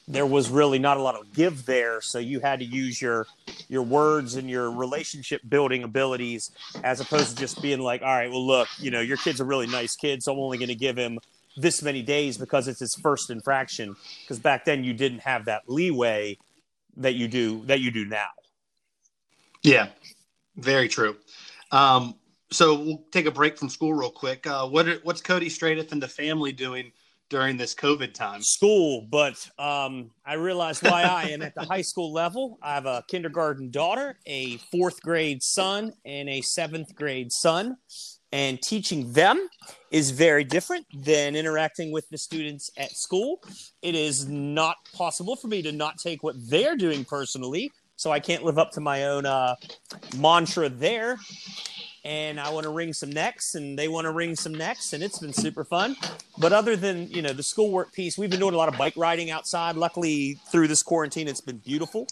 there 0.08 0.26
was 0.26 0.50
really 0.50 0.80
not 0.80 0.98
a 0.98 1.02
lot 1.02 1.16
of 1.16 1.34
give 1.34 1.66
there 1.66 2.02
so 2.02 2.18
you 2.20 2.40
had 2.40 2.60
to 2.60 2.66
use 2.66 3.02
your 3.02 3.28
your 3.68 3.84
words 3.84 4.36
and 4.36 4.50
your 4.50 4.72
relationship 4.72 5.42
building 5.50 5.84
abilities 5.84 6.52
as 6.84 7.00
opposed 7.00 7.32
to 7.32 7.36
just 7.36 7.62
being 7.62 7.80
like 7.80 8.02
all 8.02 8.16
right 8.16 8.30
well 8.30 8.46
look 8.46 8.68
you 8.80 8.92
know 8.92 9.02
your 9.02 9.18
kid's 9.18 9.40
a 9.40 9.46
really 9.46 9.68
nice 9.68 9.96
kid 9.96 10.24
so 10.24 10.32
i'm 10.32 10.40
only 10.40 10.58
going 10.58 10.70
to 10.70 10.76
give 10.76 10.98
him 10.98 11.20
this 11.58 11.82
many 11.82 12.04
days 12.04 12.38
because 12.38 12.68
it's 12.68 12.80
his 12.80 12.96
first 12.96 13.30
infraction 13.30 13.96
because 14.22 14.40
back 14.40 14.64
then 14.64 14.84
you 14.84 14.94
didn't 14.94 15.20
have 15.20 15.46
that 15.46 15.64
leeway 15.68 16.38
that 16.98 17.16
you 17.16 17.28
do 17.28 17.64
that 17.66 17.80
you 17.80 17.92
do 17.92 18.06
now. 18.06 18.28
Yeah. 19.64 19.88
Very 20.56 20.88
true. 20.88 21.18
Um, 21.72 22.16
so 22.52 22.76
we'll 22.80 23.04
take 23.12 23.26
a 23.26 23.32
break 23.32 23.58
from 23.58 23.70
school 23.70 23.94
real 23.94 24.10
quick. 24.10 24.48
Uh, 24.48 24.68
what 24.68 24.88
are, 24.88 25.00
what's 25.04 25.22
cody 25.22 25.50
Stradith 25.50 25.92
and 25.92 26.02
the 26.02 26.08
family 26.08 26.52
doing 26.52 26.92
during 27.30 27.58
this 27.58 27.76
COVID 27.76 28.14
time? 28.14 28.42
School, 28.42 29.08
but 29.10 29.50
um, 29.60 30.12
I 30.26 30.34
realized 30.34 30.84
why 30.84 31.04
I 31.04 31.24
am 31.30 31.42
at 31.42 31.56
the 31.56 31.66
high 31.66 31.82
school 31.82 32.14
level. 32.14 32.58
I 32.62 32.74
have 32.74 32.86
a 32.86 33.04
kindergarten 33.08 33.72
daughter, 33.72 34.18
a 34.26 34.58
fourth 34.72 35.02
grade 35.02 35.44
son, 35.44 35.94
and 36.06 36.30
a 36.30 36.42
seventh 36.42 36.96
grade 36.96 37.32
son. 37.32 37.78
And 38.34 38.62
teaching 38.62 39.14
them 39.14 39.48
is 39.90 40.12
very 40.12 40.44
different 40.44 40.86
than 40.94 41.36
interacting 41.36 41.92
with 41.92 42.10
the 42.10 42.18
students 42.18 42.70
at 42.78 42.92
school. 42.92 43.42
It 43.82 43.96
is 43.96 44.28
not 44.28 44.76
possible 44.94 45.36
for 45.38 45.48
me 45.48 45.62
to 45.62 45.72
not 45.72 45.98
take 45.98 46.24
what 46.24 46.36
they're 46.50 46.76
doing 46.76 47.06
personally. 47.06 47.72
So 47.96 48.12
I 48.12 48.20
can't 48.20 48.44
live 48.44 48.60
up 48.60 48.72
to 48.72 48.82
my 48.82 49.06
own 49.06 49.26
uh, 49.26 49.56
mantra 50.18 50.70
there 50.70 51.18
and 52.08 52.40
I 52.40 52.52
want 52.52 52.64
to 52.64 52.70
ring 52.70 52.94
some 52.94 53.12
necks, 53.12 53.54
and 53.54 53.78
they 53.78 53.90
want 53.90 54.06
to 54.06 54.12
ring 54.12 54.38
some 54.38 54.56
necks, 54.56 54.94
and 54.94 55.04
it's 55.04 55.20
been 55.20 55.34
super 55.34 55.66
fun. 55.66 55.98
But 56.38 56.54
other 56.54 56.78
than 56.78 57.12
you 57.12 57.22
know 57.22 57.34
the 57.34 57.44
schoolwork 57.44 57.92
piece, 57.92 58.18
we've 58.18 58.30
been 58.30 58.40
doing 58.40 58.54
a 58.54 58.58
lot 58.58 58.70
of 58.70 58.78
bike 58.78 58.94
riding 58.96 59.30
outside. 59.30 59.76
Luckily, 59.76 60.40
through 60.50 60.70
this 60.70 60.82
quarantine, 60.82 61.28
it's 61.28 61.42
been 61.42 61.58
beautiful. 61.58 62.08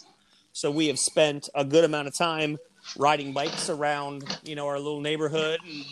So 0.51 0.69
we 0.69 0.87
have 0.87 0.99
spent 0.99 1.47
a 1.55 1.63
good 1.63 1.85
amount 1.85 2.09
of 2.09 2.13
time 2.13 2.57
riding 2.97 3.31
bikes 3.31 3.69
around 3.69 4.37
you 4.43 4.55
know 4.55 4.67
our 4.67 4.77
little 4.77 4.99
neighborhood, 4.99 5.61
and 5.65 5.85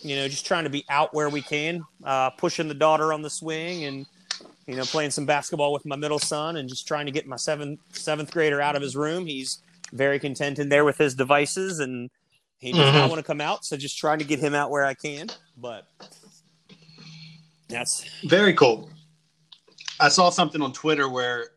you 0.00 0.16
know 0.16 0.28
just 0.28 0.46
trying 0.46 0.64
to 0.64 0.70
be 0.70 0.86
out 0.88 1.12
where 1.12 1.28
we 1.28 1.42
can, 1.42 1.84
uh, 2.04 2.30
pushing 2.30 2.68
the 2.68 2.74
daughter 2.74 3.12
on 3.12 3.20
the 3.20 3.30
swing, 3.30 3.84
and 3.84 4.06
you 4.66 4.76
know 4.76 4.84
playing 4.84 5.10
some 5.10 5.26
basketball 5.26 5.74
with 5.74 5.84
my 5.84 5.96
middle 5.96 6.18
son, 6.18 6.56
and 6.56 6.70
just 6.70 6.88
trying 6.88 7.04
to 7.04 7.12
get 7.12 7.26
my 7.26 7.36
seventh 7.36 7.80
seventh 7.92 8.32
grader 8.32 8.62
out 8.62 8.76
of 8.76 8.80
his 8.80 8.96
room. 8.96 9.26
He's 9.26 9.58
very 9.92 10.18
content 10.18 10.58
in 10.58 10.70
there 10.70 10.86
with 10.86 10.96
his 10.96 11.14
devices 11.14 11.80
and 11.80 12.08
he 12.58 12.72
does 12.72 12.80
mm-hmm. 12.80 12.96
not 12.96 13.10
want 13.10 13.18
to 13.18 13.26
come 13.26 13.40
out, 13.40 13.64
so 13.64 13.76
just 13.76 13.98
trying 13.98 14.18
to 14.18 14.24
get 14.24 14.38
him 14.38 14.54
out 14.54 14.70
where 14.70 14.84
I 14.84 14.94
can. 14.94 15.28
But 15.56 15.86
that's 17.68 18.04
very 18.24 18.54
cool. 18.54 18.90
I 20.00 20.08
saw 20.08 20.30
something 20.30 20.62
on 20.62 20.72
Twitter 20.72 21.08
where 21.08 21.48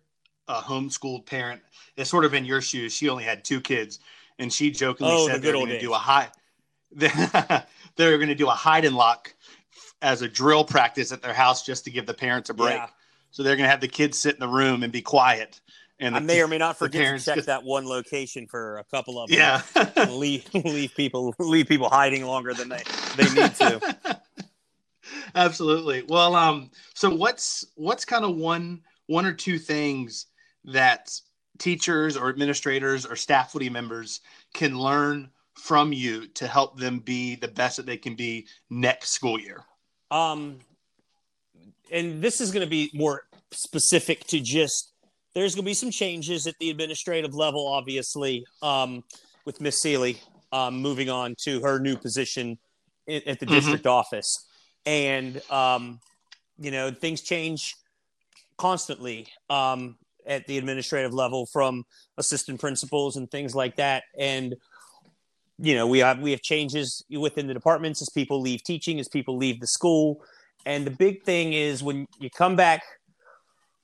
a 0.48 0.56
homeschooled 0.56 1.26
parent 1.26 1.62
is 1.96 2.10
sort 2.10 2.26
of 2.26 2.34
in 2.34 2.46
your 2.46 2.62
shoes. 2.62 2.94
She 2.94 3.10
only 3.10 3.24
had 3.24 3.44
two 3.44 3.62
kids, 3.62 4.00
and 4.40 4.52
she 4.52 4.72
jokingly 4.72 5.14
oh, 5.14 5.28
said 5.28 5.38
the 5.38 5.48
they're 5.48 5.54
going 5.54 5.68
to 5.68 5.80
do 5.80 5.94
a 5.94 5.98
hide. 5.98 6.32
they're 6.92 8.18
going 8.18 8.28
to 8.28 8.36
do 8.36 8.48
a 8.48 8.52
hide 8.52 8.84
and 8.84 8.96
lock 8.96 9.34
as 10.02 10.22
a 10.22 10.28
drill 10.28 10.64
practice 10.64 11.12
at 11.12 11.22
their 11.22 11.34
house 11.34 11.66
just 11.66 11.86
to 11.86 11.92
give 11.92 12.06
the 12.06 12.14
parents 12.14 12.50
a 12.50 12.54
break. 12.54 12.76
Yeah. 12.76 12.88
So 13.32 13.44
they're 13.44 13.56
going 13.56 13.68
to 13.68 13.72
have 13.72 13.82
the 13.82 13.88
kids 13.88 14.18
sit 14.18 14.34
in 14.34 14.40
the 14.40 14.48
room 14.48 14.82
and 14.82 14.92
be 14.92 15.02
quiet 15.02 15.62
and 16.00 16.16
I 16.16 16.20
may 16.20 16.42
or 16.42 16.48
may 16.48 16.58
not 16.58 16.78
forget 16.78 17.18
to 17.18 17.24
check 17.24 17.36
just... 17.36 17.48
that 17.48 17.64
one 17.64 17.86
location 17.86 18.48
for 18.48 18.78
a 18.78 18.84
couple 18.86 19.22
of 19.22 19.30
them. 19.30 19.38
Yeah, 19.38 19.62
leave 20.10 20.46
leave 20.54 20.94
people 20.96 21.36
leave 21.40 21.68
people 21.68 21.90
hiding 21.90 22.26
longer 22.26 22.54
than 22.54 22.70
they 22.70 22.84
they 23.18 23.30
need 23.34 23.56
to. 23.56 24.22
Absolutely. 25.36 26.04
Well, 26.08 26.36
um, 26.36 26.72
so 26.94 27.14
what's 27.14 27.66
what's 27.76 28.06
kind 28.06 28.26
of 28.26 28.36
one 28.36 28.82
one 29.08 29.26
or 29.26 29.34
two 29.34 29.58
things 29.58 30.28
that 30.66 31.10
teachers 31.58 32.16
or 32.16 32.30
administrators 32.30 33.06
or 33.06 33.16
staff 33.16 33.48
faculty 33.48 33.70
members 33.70 34.22
can 34.54 34.78
learn 34.78 35.30
from 35.56 35.92
you 35.92 36.28
to 36.28 36.48
help 36.48 36.80
them 36.80 37.00
be 37.00 37.36
the 37.36 37.48
best 37.48 37.78
that 37.78 37.86
they 37.86 37.98
can 37.98 38.16
be 38.16 38.48
next 38.70 39.10
school 39.10 39.40
year? 39.40 39.64
Um, 40.12 40.60
and 41.92 42.22
this 42.22 42.40
is 42.42 42.52
going 42.52 42.66
to 42.66 42.70
be 42.70 42.90
more 42.94 43.24
specific 43.52 44.26
to 44.28 44.40
just 44.40 44.94
there's 45.36 45.56
going 45.56 45.64
to 45.64 45.70
be 45.70 45.74
some 45.74 45.92
changes 45.92 46.48
at 46.48 46.56
the 46.60 46.70
administrative 46.70 47.36
level, 47.36 47.68
obviously, 47.68 48.46
um, 48.62 49.04
with 49.46 49.62
Miss 49.62 49.82
Seeley 49.82 50.20
um, 50.52 50.82
moving 50.82 51.10
on 51.10 51.36
to 51.44 51.62
her 51.62 51.80
new 51.80 51.96
position 51.96 52.58
in, 53.08 53.22
at 53.28 53.40
the 53.40 53.46
mm-hmm. 53.46 53.56
district 53.56 53.86
office. 53.86 54.48
And, 54.86 55.42
um, 55.52 56.00
you 56.58 56.72
know, 56.72 56.92
things 56.92 57.22
change 57.22 57.76
constantly 58.58 59.28
um, 59.50 59.98
at 60.26 60.48
the 60.48 60.58
administrative 60.58 61.14
level 61.14 61.46
from 61.46 61.86
assistant 62.18 62.60
principals 62.60 63.16
and 63.16 63.30
things 63.30 63.56
like 63.56 63.76
that. 63.76 64.04
And, 64.18 64.56
you 65.60 65.76
know, 65.76 65.86
we 65.86 66.00
have 66.00 66.20
we 66.20 66.32
have 66.32 66.42
changes 66.42 67.04
within 67.12 67.46
the 67.48 67.54
departments 67.54 68.02
as 68.02 68.10
people 68.10 68.42
leave 68.42 68.64
teaching, 68.64 69.00
as 69.00 69.08
people 69.08 69.38
leave 69.38 69.60
the 69.60 69.68
school. 69.68 70.24
And 70.66 70.86
the 70.86 70.92
big 70.92 71.24
thing 71.24 71.54
is 71.54 71.84
when 71.84 72.08
you 72.20 72.30
come 72.32 72.56
back– 72.56 72.82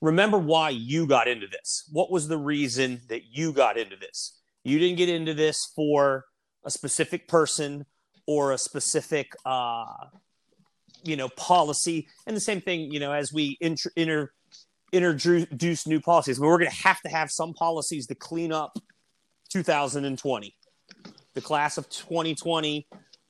remember 0.05 0.37
why 0.37 0.69
you 0.69 1.07
got 1.07 1.27
into 1.27 1.47
this. 1.47 1.89
What 1.91 2.11
was 2.11 2.27
the 2.27 2.37
reason 2.37 3.01
that 3.09 3.23
you 3.31 3.51
got 3.51 3.77
into 3.77 3.95
this? 3.95 4.39
You 4.63 4.79
didn't 4.79 4.97
get 4.97 5.09
into 5.09 5.33
this 5.33 5.71
for 5.75 6.25
a 6.63 6.71
specific 6.71 7.27
person 7.27 7.85
or 8.27 8.51
a 8.51 8.57
specific, 8.57 9.31
uh, 9.45 9.85
you 11.03 11.15
know, 11.15 11.29
policy. 11.29 12.07
And 12.25 12.35
the 12.35 12.41
same 12.41 12.61
thing, 12.61 12.91
you 12.91 12.99
know, 12.99 13.11
as 13.11 13.33
we 13.33 13.57
inter, 13.61 13.91
inter 13.95 14.31
introduce 14.91 15.87
new 15.87 15.99
policies, 15.99 16.39
we're 16.39 16.57
going 16.57 16.69
to 16.69 16.83
have 16.83 17.01
to 17.01 17.09
have 17.09 17.31
some 17.31 17.53
policies 17.53 18.07
to 18.07 18.15
clean 18.15 18.51
up 18.51 18.77
2020. 19.49 20.55
The 21.33 21.41
class 21.41 21.77
of 21.77 21.89
2020, 21.89 22.87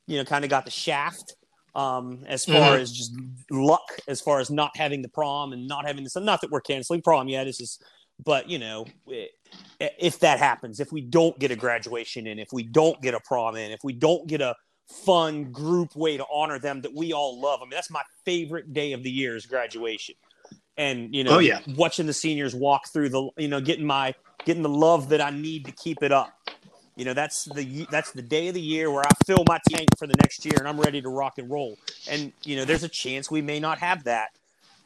you 0.08 0.18
know, 0.18 0.26
kind 0.26 0.44
of 0.44 0.50
got 0.50 0.66
the 0.66 0.72
shaft 0.72 1.36
um, 1.76 2.24
as 2.28 2.46
far 2.46 2.72
mm-hmm. 2.72 2.82
as 2.82 2.92
just 2.92 3.14
luck, 3.52 3.92
as 4.08 4.22
far 4.22 4.40
as 4.40 4.50
not 4.50 4.76
having 4.76 5.02
the 5.02 5.10
prom 5.10 5.54
and 5.54 5.68
not 5.68 5.86
having 5.86 6.04
this. 6.04 6.16
Not 6.16 6.42
that 6.42 6.52
we're 6.52 6.62
canceling 6.62 7.02
prom 7.02 7.28
yet. 7.28 7.44
This 7.44 7.60
is, 7.60 7.80
but 8.24 8.50
you 8.50 8.58
know, 8.58 8.86
if 9.80 10.20
that 10.20 10.40
happens, 10.40 10.80
if 10.80 10.92
we 10.92 11.02
don't 11.02 11.38
get 11.38 11.52
a 11.52 11.56
graduation 11.56 12.28
in, 12.28 12.40
if 12.40 12.50
we 12.54 12.64
don't 12.64 13.02
get 13.02 13.14
a 13.14 13.20
prom 13.20 13.56
in, 13.56 13.72
if 13.72 13.82
we 13.84 13.94
don't 13.94 14.26
get 14.28 14.42
a 14.42 14.56
fun 14.88 15.52
group 15.52 15.96
way 15.96 16.18
to 16.18 16.26
honor 16.32 16.60
them 16.60 16.82
that 16.82 16.94
we 16.94 17.12
all 17.12 17.42
love. 17.42 17.60
I 17.62 17.66
mean, 17.66 17.72
that's 17.72 17.90
my 17.90 18.04
favorite 18.24 18.74
day 18.74 18.94
of 18.94 19.04
the 19.04 19.12
year 19.12 19.36
is 19.36 19.46
graduation. 19.46 20.16
And 20.78 21.14
you 21.16 21.24
know, 21.24 21.36
oh, 21.36 21.40
yeah. 21.40 21.62
watching 21.76 22.06
the 22.06 22.14
seniors 22.14 22.54
walk 22.54 22.88
through 22.92 23.10
the, 23.10 23.30
you 23.38 23.48
know, 23.48 23.62
getting 23.62 23.86
my 23.86 24.14
getting 24.46 24.64
the 24.64 24.70
love 24.70 25.10
that 25.10 25.22
I 25.22 25.30
need 25.30 25.66
to 25.66 25.72
keep 25.72 26.04
it 26.04 26.12
up. 26.12 26.34
You 26.96 27.04
know, 27.04 27.14
that's 27.14 27.46
the 27.46 27.86
that's 27.92 28.12
the 28.12 28.22
day 28.22 28.48
of 28.48 28.54
the 28.54 28.62
year 28.62 28.90
where 28.90 29.04
I 29.04 29.12
fill 29.26 29.44
my 29.48 29.60
tank 29.70 29.90
for 29.98 30.08
the 30.08 30.16
next 30.22 30.46
year 30.46 30.56
and 30.58 30.68
I'm 30.68 30.80
ready 30.80 31.02
to 31.02 31.10
rock 31.10 31.38
and 31.38 31.50
roll. 31.50 31.78
And 32.10 32.32
you 32.44 32.56
know, 32.56 32.64
there's 32.64 32.84
a 32.84 32.90
chance 32.90 33.30
we 33.30 33.42
may 33.42 33.60
not 33.60 33.80
have 33.80 34.06
that. 34.06 34.30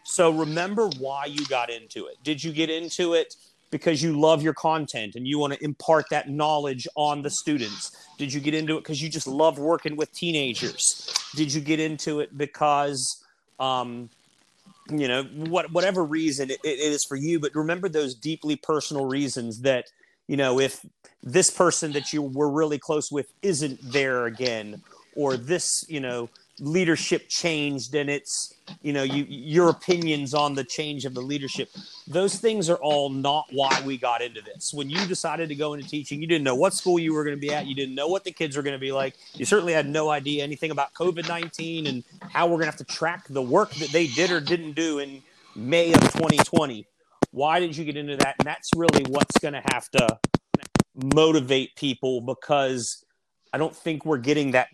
So 0.03 0.31
remember 0.31 0.89
why 0.97 1.25
you 1.25 1.45
got 1.45 1.69
into 1.69 2.07
it. 2.07 2.17
Did 2.23 2.43
you 2.43 2.51
get 2.51 2.71
into 2.71 3.13
it 3.13 3.35
because 3.69 4.01
you 4.01 4.19
love 4.19 4.41
your 4.41 4.55
content 4.55 5.15
and 5.15 5.27
you 5.27 5.37
want 5.37 5.53
to 5.53 5.63
impart 5.63 6.05
that 6.09 6.29
knowledge 6.29 6.87
on 6.95 7.21
the 7.21 7.29
students? 7.29 7.95
Did 8.17 8.33
you 8.33 8.39
get 8.39 8.55
into 8.55 8.77
it 8.77 8.81
because 8.81 9.03
you 9.03 9.09
just 9.09 9.27
love 9.27 9.59
working 9.59 9.95
with 9.95 10.11
teenagers? 10.11 11.13
Did 11.35 11.53
you 11.53 11.61
get 11.61 11.79
into 11.79 12.21
it 12.21 12.35
because 12.35 13.23
um, 13.59 14.09
you 14.89 15.07
know 15.07 15.25
what 15.25 15.71
whatever 15.71 16.03
reason 16.03 16.49
it, 16.49 16.59
it 16.63 16.79
is 16.79 17.05
for 17.05 17.15
you 17.15 17.39
but 17.39 17.53
remember 17.53 17.87
those 17.87 18.15
deeply 18.15 18.55
personal 18.55 19.05
reasons 19.05 19.61
that 19.61 19.85
you 20.29 20.37
know, 20.37 20.59
if 20.59 20.85
this 21.23 21.49
person 21.49 21.91
that 21.93 22.13
you 22.13 22.21
were 22.21 22.49
really 22.49 22.79
close 22.79 23.11
with 23.11 23.31
isn't 23.41 23.79
there 23.91 24.25
again, 24.25 24.81
or 25.15 25.37
this, 25.37 25.85
you 25.89 25.99
know, 25.99 26.29
leadership 26.59 27.29
changed 27.29 27.95
and 27.95 28.09
it's, 28.09 28.53
you 28.81 28.91
know, 28.91 29.03
you, 29.03 29.25
your 29.27 29.69
opinions 29.69 30.33
on 30.33 30.53
the 30.53 30.63
change 30.63 31.05
of 31.05 31.13
the 31.13 31.21
leadership, 31.21 31.69
those 32.07 32.35
things 32.35 32.69
are 32.69 32.77
all 32.77 33.09
not 33.09 33.45
why 33.51 33.81
we 33.85 33.97
got 33.97 34.21
into 34.21 34.41
this. 34.41 34.73
When 34.73 34.89
you 34.89 35.05
decided 35.05 35.49
to 35.49 35.55
go 35.55 35.73
into 35.73 35.87
teaching, 35.87 36.21
you 36.21 36.27
didn't 36.27 36.43
know 36.43 36.55
what 36.55 36.73
school 36.73 36.99
you 36.99 37.13
were 37.13 37.23
going 37.23 37.35
to 37.35 37.41
be 37.41 37.53
at, 37.53 37.65
you 37.65 37.75
didn't 37.75 37.95
know 37.95 38.07
what 38.07 38.23
the 38.23 38.31
kids 38.31 38.57
were 38.57 38.63
going 38.63 38.73
to 38.73 38.79
be 38.79 38.91
like, 38.91 39.15
you 39.33 39.45
certainly 39.45 39.73
had 39.73 39.87
no 39.87 40.09
idea 40.09 40.43
anything 40.43 40.71
about 40.71 40.93
COVID 40.93 41.27
19 41.27 41.87
and 41.87 42.03
how 42.29 42.45
we're 42.45 42.53
going 42.53 42.71
to 42.71 42.71
have 42.71 42.77
to 42.77 42.83
track 42.83 43.27
the 43.29 43.41
work 43.41 43.73
that 43.75 43.89
they 43.89 44.07
did 44.07 44.31
or 44.31 44.39
didn't 44.39 44.73
do 44.73 44.99
in 44.99 45.21
May 45.55 45.91
of 45.93 46.01
2020 46.01 46.85
why 47.31 47.59
did 47.59 47.77
you 47.77 47.85
get 47.85 47.95
into 47.95 48.17
that? 48.17 48.35
And 48.39 48.47
that's 48.47 48.71
really 48.75 49.03
what's 49.09 49.37
going 49.39 49.53
to 49.53 49.61
have 49.71 49.89
to 49.91 50.17
motivate 50.95 51.75
people 51.75 52.21
because 52.21 53.03
I 53.53 53.57
don't 53.57 53.75
think 53.75 54.05
we're 54.05 54.17
getting 54.17 54.51
that, 54.51 54.67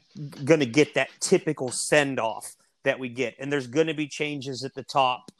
going 0.43 0.59
to 0.59 0.65
get 0.65 0.95
that 0.95 1.09
typical 1.19 1.71
send 1.71 2.19
off 2.19 2.53
that 2.83 2.99
we 2.99 3.09
get. 3.09 3.35
And 3.39 3.51
there's 3.51 3.67
going 3.67 3.87
to 3.87 3.93
be 3.93 4.07
changes 4.07 4.63
at 4.63 4.73
the 4.73 4.83
top. 4.83 5.31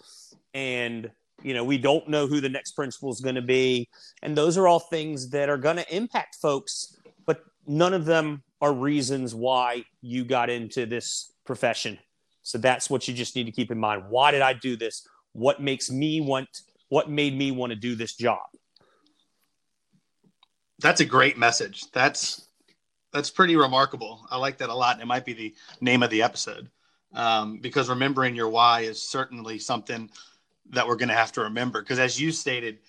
And, 0.53 1.12
you 1.44 1.53
know, 1.53 1.63
we 1.63 1.77
don't 1.77 2.08
know 2.08 2.27
who 2.27 2.39
the 2.39 2.50
next 2.50 2.72
principal 2.72 3.12
is 3.12 3.20
going 3.20 3.36
to 3.36 3.41
be. 3.41 3.89
And 4.22 4.38
those 4.38 4.58
are 4.58 4.67
all 4.67 4.79
things 4.79 5.29
that 5.29 5.50
are 5.50 5.58
going 5.58 5.77
to 5.77 5.96
impact 5.96 6.36
folks, 6.36 6.98
but 7.25 7.44
none 7.67 7.94
of 7.94 8.05
them 8.05 8.44
are 8.62 8.74
reasons 8.74 9.36
why 9.36 9.84
you 10.01 10.24
got 10.24 10.50
into 10.50 10.86
this 10.86 11.32
profession. 11.46 12.00
So 12.41 12.58
that's 12.58 12.89
what 12.89 13.08
you 13.08 13.13
just 13.13 13.36
need 13.36 13.46
to 13.46 13.51
keep 13.51 13.72
in 13.72 13.79
mind. 13.79 14.03
Why 14.10 14.32
did 14.32 14.41
I 14.41 14.53
do 14.53 14.77
this? 14.77 15.08
What 15.34 15.62
makes 15.62 15.91
me 15.91 16.22
want 16.22 16.48
what 16.89 17.10
made 17.10 17.38
me 17.38 17.51
want 17.51 17.72
to 17.72 17.75
do 17.75 17.96
this 17.96 18.13
job. 18.13 18.46
That's 20.79 21.01
a 21.01 21.05
great 21.05 21.38
message. 21.38 21.91
That's 21.91 22.48
that's 23.13 23.29
pretty 23.29 23.55
remarkable. 23.55 24.25
I 24.29 24.38
like 24.38 24.58
that 24.58 24.70
a 24.70 24.75
lot. 24.75 25.00
It 25.00 25.05
might 25.05 25.24
be 25.24 25.34
the 25.34 25.55
name 25.79 26.03
of 26.03 26.10
the 26.10 26.22
episode 26.22 26.70
um, 27.13 27.60
because 27.60 27.88
remembering 27.88 28.36
your 28.36 28.50
why 28.50 28.82
is 28.82 29.01
certainly 29.01 29.58
something 29.58 30.10
that 30.72 30.86
we're 30.86 30.98
going 30.98 31.10
to 31.10 31.15
have 31.15 31.32
to 31.34 31.41
remember. 31.41 31.82
Because 31.82 32.00
as 32.00 32.20
you 32.20 32.32
stated, 32.32 32.79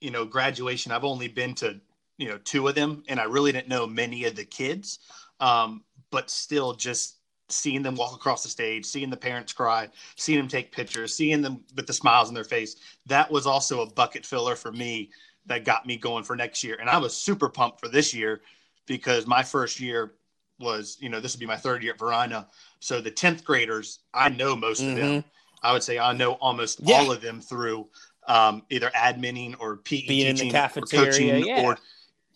you 0.00 0.10
know, 0.10 0.24
graduation, 0.24 0.90
I've 0.90 1.04
only 1.04 1.28
been 1.28 1.54
to 1.56 1.78
you 2.16 2.28
know 2.28 2.38
two 2.44 2.66
of 2.66 2.74
them, 2.74 3.02
and 3.08 3.20
I 3.20 3.24
really 3.24 3.52
didn't 3.52 3.68
know 3.68 3.86
many 3.86 4.24
of 4.24 4.36
the 4.36 4.44
kids, 4.44 5.00
um, 5.40 5.84
but 6.10 6.30
still 6.30 6.72
just 6.72 7.18
seeing 7.50 7.82
them 7.82 7.94
walk 7.94 8.14
across 8.14 8.42
the 8.42 8.48
stage, 8.48 8.86
seeing 8.86 9.10
the 9.10 9.16
parents 9.16 9.52
cry, 9.52 9.88
seeing 10.16 10.38
them 10.38 10.48
take 10.48 10.72
pictures, 10.72 11.14
seeing 11.14 11.42
them 11.42 11.62
with 11.76 11.86
the 11.86 11.92
smiles 11.92 12.28
on 12.28 12.34
their 12.34 12.44
face. 12.44 12.76
That 13.06 13.30
was 13.30 13.46
also 13.46 13.82
a 13.82 13.90
bucket 13.90 14.24
filler 14.24 14.56
for 14.56 14.72
me 14.72 15.10
that 15.46 15.64
got 15.64 15.86
me 15.86 15.96
going 15.96 16.24
for 16.24 16.36
next 16.36 16.64
year. 16.64 16.76
And 16.80 16.88
I 16.88 16.98
was 16.98 17.16
super 17.16 17.48
pumped 17.48 17.80
for 17.80 17.88
this 17.88 18.14
year 18.14 18.40
because 18.86 19.26
my 19.26 19.42
first 19.42 19.80
year 19.80 20.14
was, 20.58 20.96
you 21.00 21.08
know, 21.08 21.20
this 21.20 21.34
would 21.34 21.40
be 21.40 21.46
my 21.46 21.56
third 21.56 21.82
year 21.82 21.92
at 21.92 21.98
Varina. 21.98 22.46
So 22.80 23.00
the 23.00 23.10
10th 23.10 23.44
graders, 23.44 24.00
I 24.12 24.28
know 24.28 24.56
most 24.56 24.80
mm-hmm. 24.80 24.90
of 24.90 24.96
them. 24.96 25.10
Mm-hmm. 25.10 25.28
I 25.62 25.72
would 25.72 25.82
say 25.82 25.98
I 25.98 26.12
know 26.12 26.32
almost 26.32 26.80
yeah. 26.80 26.96
all 26.96 27.10
of 27.10 27.20
them 27.20 27.40
through 27.40 27.88
um, 28.26 28.62
either 28.70 28.90
adminning 28.90 29.56
or 29.58 29.78
PE 29.78 30.06
Being 30.06 30.36
teaching 30.36 30.54
or 30.54 30.68
coaching 30.82 31.46
yeah. 31.46 31.62
or 31.62 31.78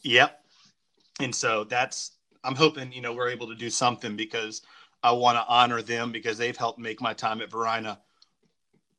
yep. 0.02 0.42
And 1.20 1.34
so 1.34 1.64
that's 1.64 2.12
I'm 2.44 2.54
hoping, 2.54 2.92
you 2.92 3.02
know, 3.02 3.12
we're 3.12 3.28
able 3.28 3.48
to 3.48 3.54
do 3.54 3.70
something 3.70 4.16
because– 4.16 4.62
I 5.02 5.12
want 5.12 5.36
to 5.36 5.44
honor 5.46 5.82
them 5.82 6.12
because 6.12 6.38
they've 6.38 6.56
helped 6.56 6.78
make 6.78 7.00
my 7.00 7.14
time 7.14 7.40
at 7.40 7.50
Varina 7.50 8.00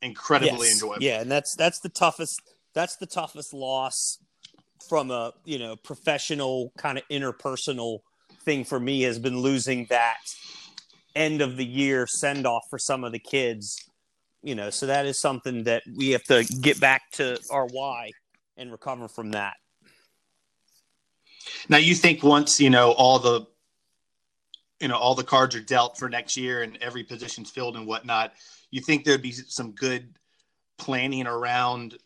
incredibly 0.02 0.68
yes. 0.68 0.74
enjoyable. 0.74 1.04
Yeah, 1.04 1.22
and 1.22 1.32
that's 1.32 1.56
that's 1.56 1.80
the 1.80 1.90
toughest 1.90 2.42
that's 2.74 2.98
the 2.98 3.06
toughest 3.06 3.54
loss 3.54 4.20
from 4.88 5.12
a 5.12 5.34
you 5.46 5.60
know 5.60 5.76
professional 5.76 6.72
kind 6.78 6.98
of 6.98 7.04
interpersonal 7.10 8.00
thing 8.44 8.64
for 8.64 8.80
me 8.80 9.02
has 9.02 9.20
been 9.20 9.38
losing 9.40 9.86
that 9.90 10.18
end 11.16 11.42
of 11.42 11.58
the 11.58 11.66
year 11.66 12.08
send 12.08 12.46
off 12.48 12.64
for 12.70 12.80
some 12.80 13.04
of 13.04 13.12
the 13.12 13.20
kids. 13.20 13.78
You 14.42 14.56
know, 14.56 14.70
so 14.70 14.86
that 14.86 15.06
is 15.06 15.20
something 15.20 15.66
that 15.66 15.84
we 15.98 16.12
have 16.12 16.24
to 16.26 16.46
get 16.62 16.80
back 16.80 17.12
to 17.14 17.38
our 17.50 17.68
why 17.68 18.12
and 18.56 18.72
recover 18.72 19.10
from 19.10 19.32
that. 19.32 19.56
Now, 21.68 21.78
you 21.78 21.94
think 21.94 22.24
once 22.24 22.62
you 22.62 22.70
know 22.70 22.92
all 22.92 23.20
the 23.20 23.48
you 24.80 24.88
know 24.88 24.96
all 24.96 25.16
the 25.16 25.24
cards 25.24 25.56
are 25.56 25.62
dealt 25.62 25.98
for 25.98 26.08
next 26.08 26.38
year 26.38 26.62
and 26.62 26.78
every 26.82 27.04
position's 27.04 27.52
filled 27.52 27.76
and 27.76 27.86
whatnot 27.86 28.34
you 28.72 28.82
think 28.82 29.04
there'd 29.04 29.22
be 29.22 29.32
some 29.32 29.72
good 29.72 30.16
planning 30.78 31.28
around 31.28 31.98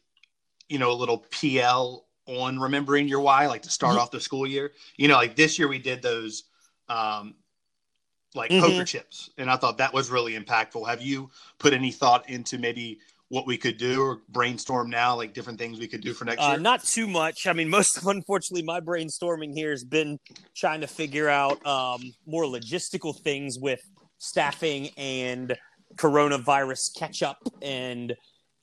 you 0.73 0.79
know 0.79 0.91
a 0.91 0.93
little 0.93 1.19
pl 1.29 2.03
on 2.25 2.59
remembering 2.59 3.07
your 3.07 3.19
why 3.19 3.45
like 3.45 3.61
to 3.61 3.69
start 3.69 3.93
mm-hmm. 3.93 4.01
off 4.01 4.09
the 4.09 4.19
school 4.19 4.47
year 4.47 4.71
you 4.97 5.07
know 5.07 5.13
like 5.13 5.35
this 5.35 5.59
year 5.59 5.67
we 5.67 5.77
did 5.77 6.01
those 6.01 6.45
um 6.89 7.35
like 8.33 8.49
mm-hmm. 8.49 8.65
poker 8.65 8.83
chips 8.83 9.29
and 9.37 9.51
i 9.51 9.55
thought 9.55 9.77
that 9.77 9.93
was 9.93 10.09
really 10.09 10.33
impactful 10.33 10.87
have 10.87 10.99
you 10.99 11.29
put 11.59 11.73
any 11.73 11.91
thought 11.91 12.27
into 12.27 12.57
maybe 12.57 12.99
what 13.29 13.47
we 13.47 13.57
could 13.57 13.77
do 13.77 13.99
or 13.99 14.21
brainstorm 14.29 14.91
now, 14.91 15.15
like 15.15 15.33
different 15.33 15.57
things 15.57 15.79
we 15.79 15.87
could 15.87 16.01
do 16.01 16.13
for 16.13 16.23
next 16.23 16.39
uh, 16.39 16.49
year? 16.49 16.59
Not 16.59 16.83
too 16.83 17.07
much. 17.07 17.47
I 17.47 17.53
mean, 17.53 17.67
most 17.79 18.05
unfortunately, 18.05 18.61
my 18.61 18.79
brainstorming 18.79 19.55
here 19.55 19.71
has 19.71 19.83
been 19.83 20.19
trying 20.55 20.81
to 20.81 20.87
figure 20.87 21.29
out 21.29 21.65
um, 21.65 22.13
more 22.27 22.43
logistical 22.43 23.19
things 23.19 23.57
with 23.57 23.81
staffing 24.19 24.89
and 24.97 25.57
coronavirus 25.95 26.95
catch 26.95 27.23
up 27.23 27.39
and 27.63 28.15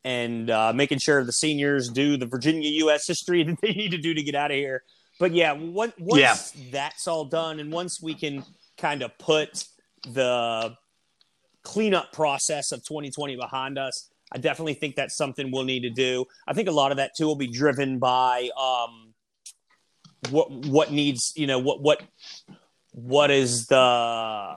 and 0.05 0.51
uh, 0.51 0.73
making 0.75 0.99
sure 0.99 1.25
the 1.25 1.33
seniors 1.33 1.89
do 1.89 2.17
the 2.17 2.27
Virginia 2.27 2.69
U.S. 2.85 3.07
history 3.07 3.43
that 3.45 3.61
they 3.61 3.73
need 3.73 3.91
to 3.91 3.99
do 3.99 4.15
to 4.15 4.23
get 4.23 4.35
out 4.35 4.51
of 4.51 4.57
here. 4.57 4.83
But 5.19 5.33
yeah, 5.33 5.53
once, 5.53 5.93
once 5.99 6.21
yeah. 6.57 6.71
that's 6.71 7.07
all 7.07 7.27
done, 7.27 7.61
and 7.61 7.71
once 7.71 8.01
we 8.03 8.15
can 8.15 8.43
kind 8.79 9.03
of 9.03 9.17
put 9.19 9.65
the 10.09 10.75
cleanup 11.63 12.13
process 12.13 12.73
of 12.73 12.83
2020 12.85 13.37
behind 13.37 13.79
us, 13.79 14.09
I 14.33 14.39
definitely 14.39 14.75
think 14.75 14.97
that's 14.97 15.17
something 15.17 15.51
we'll 15.51 15.65
need 15.65 15.81
to 15.81 15.91
do. 15.91 16.25
I 16.47 16.55
think 16.55 16.69
a 16.69 16.73
lot 16.73 16.91
of 16.91 16.99
that 16.99 17.13
too 17.17 17.27
will 17.27 17.37
be 17.37 17.49
driven 17.49 17.99
by 17.99 18.49
um, 18.59 19.13
what 20.31 20.51
what 20.51 20.93
needs 20.93 21.33
you 21.37 21.47
know 21.47 21.59
what 21.59 21.83
what 21.83 22.03
what 22.93 23.31
is 23.31 23.67
the 23.67 24.57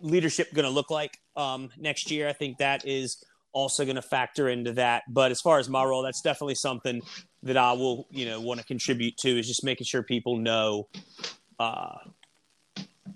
leadership 0.00 0.52
going 0.52 0.64
to 0.64 0.70
look 0.70 0.90
like 0.90 1.16
um, 1.36 1.70
next 1.76 2.10
year. 2.10 2.28
I 2.28 2.32
think 2.32 2.58
that 2.58 2.86
is 2.86 3.22
also 3.56 3.84
going 3.84 3.96
to 3.96 4.02
factor 4.02 4.50
into 4.50 4.72
that. 4.72 5.02
But 5.08 5.30
as 5.30 5.40
far 5.40 5.58
as 5.58 5.68
my 5.68 5.82
role, 5.82 6.02
that's 6.02 6.20
definitely 6.20 6.56
something 6.56 7.00
that 7.42 7.56
I 7.56 7.72
will 7.72 8.06
you 8.10 8.26
know 8.26 8.40
want 8.40 8.60
to 8.60 8.66
contribute 8.66 9.16
to 9.18 9.38
is 9.38 9.48
just 9.48 9.64
making 9.64 9.86
sure 9.86 10.02
people 10.02 10.36
know. 10.36 10.88
Uh, 11.58 11.96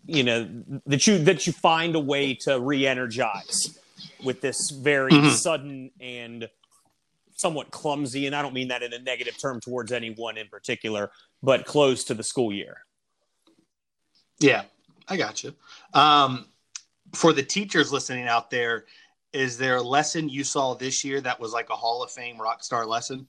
you 0.07 0.25
know 0.25 0.49
that 0.87 1.07
you 1.07 1.19
that 1.19 1.47
you 1.47 1.53
find 1.53 1.95
a 1.95 2.01
way 2.01 2.35
to 2.35 2.59
re-energize 2.59 3.79
with 4.25 4.41
this 4.41 4.71
very 4.71 5.13
mm-hmm. 5.13 5.29
sudden 5.29 5.91
and 6.01 6.49
somewhat 7.35 7.71
clumsy 7.71 8.27
and 8.27 8.35
i 8.35 8.41
don't 8.41 8.55
mean 8.55 8.69
that 8.69 8.83
in 8.83 8.93
a 8.93 8.99
negative 8.99 9.39
term 9.39 9.61
towards 9.61 9.93
anyone 9.93 10.39
in 10.39 10.47
particular 10.49 11.11
but 11.43 11.67
close 11.67 12.05
to 12.05 12.15
the 12.15 12.23
school 12.23 12.53
year 12.53 12.79
yeah 14.39 14.63
i 15.09 15.17
got 15.17 15.43
you 15.43 15.53
um, 15.93 16.47
for 17.13 17.33
the 17.33 17.43
teachers 17.43 17.93
listening 17.93 18.27
out 18.27 18.51
there 18.51 18.85
is 19.33 19.59
there 19.59 19.77
a 19.77 19.83
lesson 19.83 20.29
you 20.29 20.45
saw 20.45 20.75
this 20.75 21.05
year 21.05 21.21
that 21.21 21.39
was 21.39 21.53
like 21.53 21.71
a 21.71 21.77
hall 21.77 22.03
of 22.03 22.11
fame 22.11 22.41
rock 22.41 22.63
star 22.65 22.87
lesson 22.87 23.27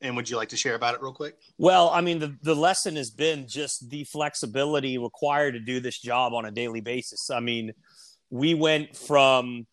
and 0.00 0.14
would 0.16 0.28
you 0.28 0.36
like 0.36 0.50
to 0.50 0.56
share 0.56 0.74
about 0.74 0.94
it 0.94 1.02
real 1.02 1.12
quick? 1.12 1.36
Well, 1.58 1.88
I 1.90 2.00
mean, 2.00 2.18
the, 2.18 2.36
the 2.42 2.54
lesson 2.54 2.96
has 2.96 3.10
been 3.10 3.48
just 3.48 3.88
the 3.88 4.04
flexibility 4.04 4.98
required 4.98 5.52
to 5.52 5.60
do 5.60 5.80
this 5.80 5.98
job 5.98 6.34
on 6.34 6.44
a 6.44 6.50
daily 6.50 6.80
basis. 6.80 7.30
I 7.30 7.40
mean, 7.40 7.72
we 8.30 8.54
went 8.54 8.94
from, 8.94 9.66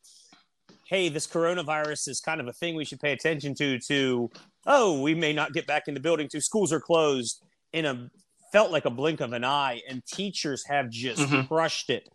hey, 0.88 1.10
this 1.10 1.28
coronavirus 1.28 2.08
is 2.08 2.22
kind 2.22 2.40
of 2.40 2.48
a 2.48 2.54
thing 2.54 2.76
we 2.76 2.86
should 2.86 3.02
pay 3.02 3.12
attention 3.12 3.54
to, 3.56 3.80
to, 3.80 4.32
oh, 4.66 5.02
we 5.02 5.14
may 5.14 5.34
not 5.34 5.54
get 5.54 5.68
back 5.68 5.84
in 5.88 5.94
the 5.94 6.00
building, 6.00 6.30
to 6.30 6.40
schools 6.40 6.72
are 6.72 6.80
closed 6.80 7.44
in 7.74 7.86
a 7.86 8.10
felt 8.52 8.72
like 8.72 8.86
a 8.86 8.90
blink 8.90 9.20
of 9.20 9.34
an 9.34 9.44
eye. 9.44 9.82
And 9.90 10.06
teachers 10.06 10.64
have 10.68 10.90
just 10.90 11.22
mm-hmm. 11.22 11.48
crushed 11.48 11.90
it 11.90 12.08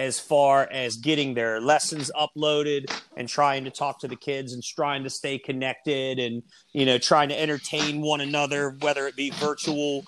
as 0.00 0.18
far 0.18 0.66
as 0.72 0.96
getting 0.96 1.34
their 1.34 1.60
lessons 1.60 2.10
uploaded 2.18 2.90
and 3.18 3.28
trying 3.28 3.64
to 3.64 3.70
talk 3.70 4.00
to 4.00 4.08
the 4.08 4.16
kids 4.16 4.54
and 4.54 4.62
trying 4.62 5.04
to 5.04 5.10
stay 5.10 5.36
connected 5.36 6.18
and 6.18 6.42
you 6.72 6.86
know 6.86 6.96
trying 6.96 7.28
to 7.28 7.38
entertain 7.38 8.00
one 8.00 8.22
another 8.22 8.70
whether 8.80 9.06
it 9.06 9.14
be 9.14 9.28
virtual 9.28 10.02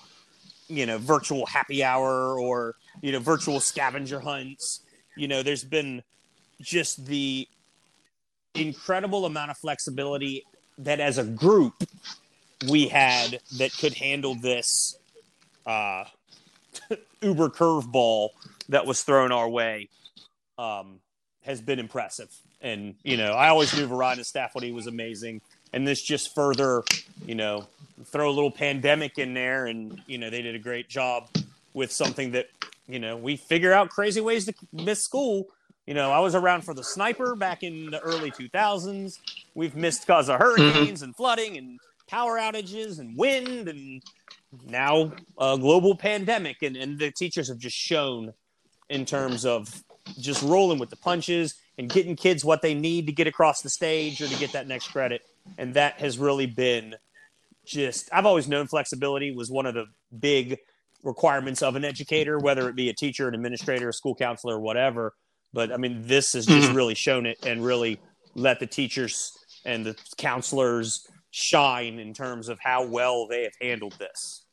you 0.67 0.87
know 0.87 0.97
virtual 0.97 1.45
happy 1.45 1.83
hour 1.83 2.39
or 2.39 2.73
you 3.03 3.11
know 3.11 3.19
virtual 3.19 3.59
scavenger 3.59 4.19
hunts. 4.19 4.81
You 5.15 5.27
know 5.27 5.43
there's 5.43 5.63
been 5.63 6.01
just 6.59 7.05
the 7.05 7.47
incredible 8.55 9.27
amount 9.27 9.51
of 9.51 9.57
flexibility 9.57 10.43
that 10.79 10.99
as 10.99 11.19
a 11.19 11.23
group 11.23 11.83
we 12.67 12.87
had 12.87 13.39
that 13.57 13.71
could 13.77 13.93
handle 13.93 14.33
this 14.33 14.97
uh 15.67 16.05
uber 17.21 17.49
curveball 17.49 18.29
that 18.69 18.85
was 18.85 19.03
thrown 19.03 19.31
our 19.31 19.49
way 19.49 19.89
um, 20.57 20.99
has 21.43 21.61
been 21.61 21.79
impressive. 21.79 22.29
And, 22.61 22.95
you 23.03 23.17
know, 23.17 23.33
I 23.33 23.49
always 23.49 23.75
knew 23.75 23.85
Varina 23.85 24.23
Stafford 24.23 24.63
was 24.71 24.87
amazing. 24.87 25.41
And 25.73 25.87
this 25.87 26.01
just 26.01 26.33
further, 26.33 26.83
you 27.25 27.35
know, 27.35 27.67
throw 28.05 28.29
a 28.29 28.31
little 28.31 28.51
pandemic 28.51 29.17
in 29.17 29.33
there. 29.33 29.65
And, 29.65 30.01
you 30.07 30.17
know, 30.17 30.29
they 30.29 30.41
did 30.41 30.55
a 30.55 30.59
great 30.59 30.87
job 30.87 31.29
with 31.73 31.91
something 31.91 32.31
that, 32.31 32.47
you 32.87 32.99
know, 32.99 33.17
we 33.17 33.35
figure 33.35 33.73
out 33.73 33.89
crazy 33.89 34.21
ways 34.21 34.45
to 34.45 34.53
miss 34.71 35.03
school. 35.03 35.47
You 35.85 35.93
know, 35.93 36.11
I 36.11 36.19
was 36.19 36.35
around 36.35 36.61
for 36.61 36.73
the 36.73 36.83
sniper 36.83 37.35
back 37.35 37.63
in 37.63 37.91
the 37.91 37.99
early 37.99 38.31
2000s. 38.31 39.19
We've 39.53 39.75
missed 39.75 40.07
because 40.07 40.29
of 40.29 40.39
hurricanes 40.39 40.99
mm-hmm. 40.99 41.03
and 41.03 41.15
flooding 41.15 41.57
and 41.57 41.79
power 42.07 42.37
outages 42.37 42.99
and 42.99 43.17
wind 43.17 43.67
and 43.67 44.01
now 44.65 45.11
a 45.37 45.57
global 45.57 45.95
pandemic. 45.95 46.61
And, 46.61 46.77
and 46.77 46.97
the 46.97 47.11
teachers 47.11 47.49
have 47.49 47.57
just 47.57 47.75
shown 47.75 48.33
in 48.93 49.05
terms 49.05 49.45
of 49.45 49.83
just 50.19 50.43
rolling 50.43 50.77
with 50.77 50.89
the 50.89 50.95
punches 50.95 51.55
and 51.77 51.89
getting 51.89 52.15
kids 52.15 52.45
what 52.45 52.61
they 52.61 52.73
need 52.73 53.07
to 53.07 53.11
get 53.11 53.25
across 53.25 53.61
the 53.61 53.69
stage 53.69 54.21
or 54.21 54.27
to 54.27 54.37
get 54.37 54.51
that 54.51 54.67
next 54.67 54.89
credit. 54.89 55.21
And 55.57 55.73
that 55.73 55.99
has 55.99 56.19
really 56.19 56.45
been 56.45 56.95
just, 57.65 58.09
I've 58.13 58.25
always 58.25 58.47
known 58.47 58.67
flexibility 58.67 59.35
was 59.35 59.49
one 59.49 59.65
of 59.65 59.73
the 59.73 59.85
big 60.17 60.59
requirements 61.01 61.63
of 61.63 61.75
an 61.75 61.83
educator, 61.83 62.37
whether 62.37 62.69
it 62.69 62.75
be 62.75 62.89
a 62.89 62.93
teacher, 62.93 63.27
an 63.27 63.33
administrator, 63.33 63.89
a 63.89 63.93
school 63.93 64.15
counselor, 64.15 64.57
or 64.57 64.59
whatever. 64.59 65.13
But 65.53 65.71
I 65.71 65.77
mean, 65.77 66.03
this 66.05 66.33
has 66.33 66.45
just 66.45 66.67
mm-hmm. 66.67 66.77
really 66.77 66.95
shown 66.95 67.25
it 67.25 67.43
and 67.45 67.65
really 67.65 67.99
let 68.35 68.59
the 68.59 68.67
teachers 68.67 69.31
and 69.65 69.85
the 69.85 69.95
counselors 70.17 71.07
shine 71.31 71.97
in 71.97 72.13
terms 72.13 72.47
of 72.47 72.59
how 72.61 72.85
well 72.85 73.27
they 73.27 73.43
have 73.43 73.53
handled 73.59 73.95
this. 73.97 74.45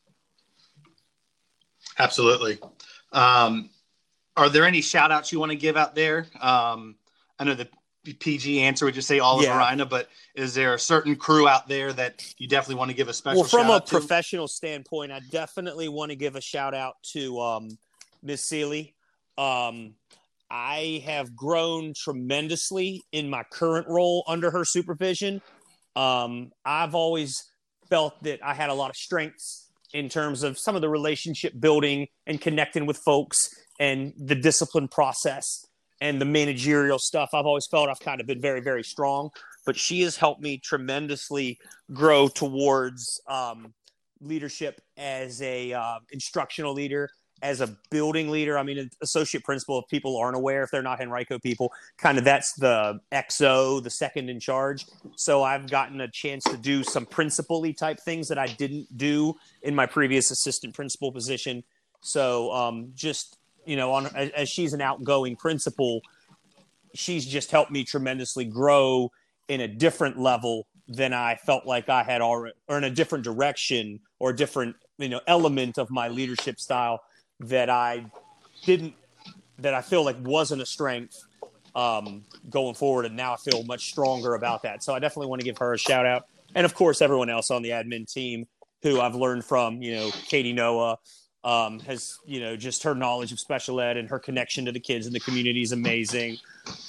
Absolutely. 1.99 2.59
Um, 3.13 3.71
are 4.37 4.49
there 4.49 4.65
any 4.65 4.81
shout 4.81 5.11
outs 5.11 5.33
you 5.33 5.39
want 5.39 5.53
to 5.53 5.57
give 5.57 5.77
out 5.77 5.95
there? 5.95 6.27
Um, 6.41 6.97
I 7.39 7.45
know 7.45 7.55
the 7.55 7.69
PG 8.05 8.61
answer 8.61 8.87
would 8.87 8.95
just 8.95 9.09
say 9.09 9.19
all 9.19 9.43
yeah. 9.43 9.73
of 9.73 9.91
but 9.91 10.09
is 10.35 10.55
there 10.55 10.75
a 10.75 10.79
certain 10.79 11.17
crew 11.17 11.47
out 11.47 11.69
there 11.69 11.93
that 11.93 12.35
you 12.39 12.49
definitely 12.49 12.77
want 12.77 12.91
to 12.91 12.97
give 12.97 13.09
a 13.09 13.13
special? 13.13 13.45
Shout 13.45 13.61
out? 13.61 13.69
Well, 13.69 13.81
from 13.81 13.99
a 13.99 14.01
professional 14.01 14.49
standpoint, 14.49 15.13
I 15.13 15.21
definitely 15.31 15.89
want 15.89 16.11
to 16.11 16.17
give 16.17 16.37
a 16.37 16.41
shout 16.41 16.75
out 16.75 16.95
to 17.13 17.39
um, 17.41 17.69
Miss 18.23 18.43
Seeley. 18.43 18.95
Um, 19.37 19.95
I 20.51 21.03
have 21.07 21.37
grown 21.37 21.93
tremendously 21.95 23.03
in 23.13 23.31
my 23.31 23.45
current 23.51 23.87
role 23.89 24.25
under 24.27 24.51
her 24.51 24.65
supervision. 24.65 25.43
Um, 25.95 26.51
I've 26.65 26.95
always 26.95 27.45
felt 27.89 28.21
that 28.23 28.45
I 28.45 28.55
had 28.55 28.71
a 28.71 28.75
lot 28.75 28.91
of 28.91 28.97
strengths 28.97 29.71
in 29.93 30.09
terms 30.09 30.43
of 30.43 30.59
some 30.59 30.75
of 30.75 30.83
the 30.83 30.89
relationship 30.89 31.53
building 31.59 32.07
and 32.27 32.41
connecting 32.41 32.87
with 32.87 32.97
folks 32.99 33.55
and 33.81 34.13
the 34.17 34.37
discipline 34.37 34.87
process 34.87 35.67
and 36.01 36.21
the 36.21 36.25
managerial 36.25 36.99
stuff. 36.99 37.31
I've 37.33 37.47
always 37.47 37.67
felt 37.67 37.89
I've 37.89 37.99
kind 37.99 38.21
of 38.21 38.27
been 38.27 38.41
very, 38.41 38.61
very 38.61 38.85
strong, 38.85 39.31
but 39.67 39.77
she 39.77 40.03
has 40.03 40.17
helped 40.17 40.41
me 40.41 40.59
tremendously 40.59 41.59
grow 41.93 42.29
towards 42.29 43.21
um, 43.27 43.75
leadership 44.21 44.81
as 44.97 45.41
a 45.43 45.73
uh, 45.73 45.99
instructional 46.13 46.75
leader, 46.75 47.11
as 47.43 47.63
a 47.63 47.75
building 47.91 48.29
leader. 48.29 48.59
I 48.59 48.63
mean, 48.63 48.79
an 48.79 48.91
associate 49.03 49.45
principal. 49.45 49.79
If 49.79 49.89
people 49.89 50.17
aren't 50.19 50.37
aware, 50.37 50.63
if 50.63 50.71
they're 50.71 50.83
not 50.83 51.01
Henrico 51.01 51.39
people, 51.39 51.73
kind 51.99 52.19
of 52.19 52.25
that's 52.25 52.53
the 52.55 53.01
XO, 53.13 53.83
the 53.83 53.91
second 53.91 54.29
in 54.29 54.41
charge. 54.41 54.87
So 55.17 55.43
I've 55.43 55.71
gotten 55.71 56.03
a 56.03 56.09
chance 56.09 56.45
to 56.45 56.57
do 56.59 56.83
some 56.83 57.07
principally 57.07 57.73
type 57.73 57.99
things 58.01 58.29
that 58.29 58.39
I 58.39 58.47
didn't 58.47 58.97
do 58.97 59.35
in 59.63 59.75
my 59.75 59.87
previous 59.87 60.31
assistant 60.31 60.75
principal 60.75 61.13
position. 61.13 61.65
So 62.03 62.53
um, 62.53 62.93
just 62.95 63.37
you 63.65 63.77
know, 63.77 63.93
on 63.93 64.07
as, 64.15 64.31
as 64.31 64.49
she's 64.49 64.73
an 64.73 64.81
outgoing 64.81 65.37
principal, 65.37 66.01
she's 66.95 67.27
just 67.27 67.51
helped 67.51 67.71
me 67.71 67.85
tremendously 67.85 68.45
grow 68.45 69.11
in 69.49 69.61
a 69.61 69.69
different 69.69 70.19
level 70.19 70.67
than 70.89 71.13
I 71.13 71.37
felt 71.37 71.67
like 71.67 71.89
I 71.89 72.03
had 72.03 72.21
already, 72.21 72.55
or 72.69 72.79
in 72.79 72.85
a 72.85 72.91
different 72.91 73.25
direction 73.25 74.01
or 74.19 74.33
different, 74.33 74.77
you 74.99 75.09
know, 75.09 75.21
element 75.27 75.79
of 75.79 75.91
my 75.91 76.09
leadership 76.09 76.59
style 76.59 77.01
that 77.41 77.71
I 77.71 78.07
didn't, 78.65 78.95
that 79.59 79.75
I 79.75 79.83
feel 79.83 80.05
like 80.05 80.17
wasn't 80.21 80.63
a 80.63 80.67
strength 80.67 81.17
um, 81.75 82.25
going 82.49 82.75
forward. 82.75 83.07
And 83.07 83.17
now 83.17 83.35
I 83.35 83.37
feel 83.37 83.63
much 83.65 83.91
stronger 83.91 84.35
about 84.35 84.63
that. 84.65 84.83
So 84.83 84.95
I 84.95 84.99
definitely 84.99 85.29
want 85.29 85.41
to 85.41 85.45
give 85.45 85.59
her 85.59 85.73
a 85.73 85.79
shout 85.79 86.07
out. 86.07 86.27
And 86.55 86.65
of 86.65 86.75
course, 86.75 87.01
everyone 87.01 87.31
else 87.31 87.51
on 87.51 87.63
the 87.63 87.71
admin 87.71 88.13
team 88.13 88.47
who 88.83 89.01
I've 89.01 89.15
learned 89.15 89.45
from, 89.45 89.83
you 89.83 89.95
know, 89.95 90.11
Katie 90.11 90.53
Noah, 90.53 90.99
um, 91.43 91.81
has 91.81 92.19
you 92.27 92.41
know 92.41 92.57
just 92.57 92.83
her 92.83 92.95
knowledge 92.95 93.33
of 93.33 93.41
special 93.41 93.81
ed 93.81 93.97
and 93.97 94.09
her 94.09 94.19
connection 94.19 94.65
to 94.67 94.73
the 94.73 94.81
kids 94.81 95.07
and 95.07 95.15
the 95.15 95.21
community 95.21 95.63
is 95.63 95.73
amazing. 95.73 96.39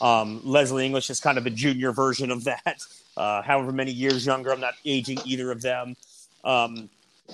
Um, 0.01 0.41
Leslie 0.43 0.85
English 0.85 1.09
is 1.09 1.19
kind 1.19 1.37
of 1.37 1.45
a 1.45 1.49
junior 1.49 1.91
version 1.91 2.31
of 2.31 2.43
that. 2.43 2.77
Uh, 3.15 3.41
however 3.41 3.71
many 3.71 3.91
years 3.91 4.25
younger, 4.25 4.51
I'm 4.51 4.59
not 4.59 4.73
aging 4.85 5.19
either 5.25 5.51
of 5.51 5.61
them. 5.61 5.95
Um, 6.43 6.89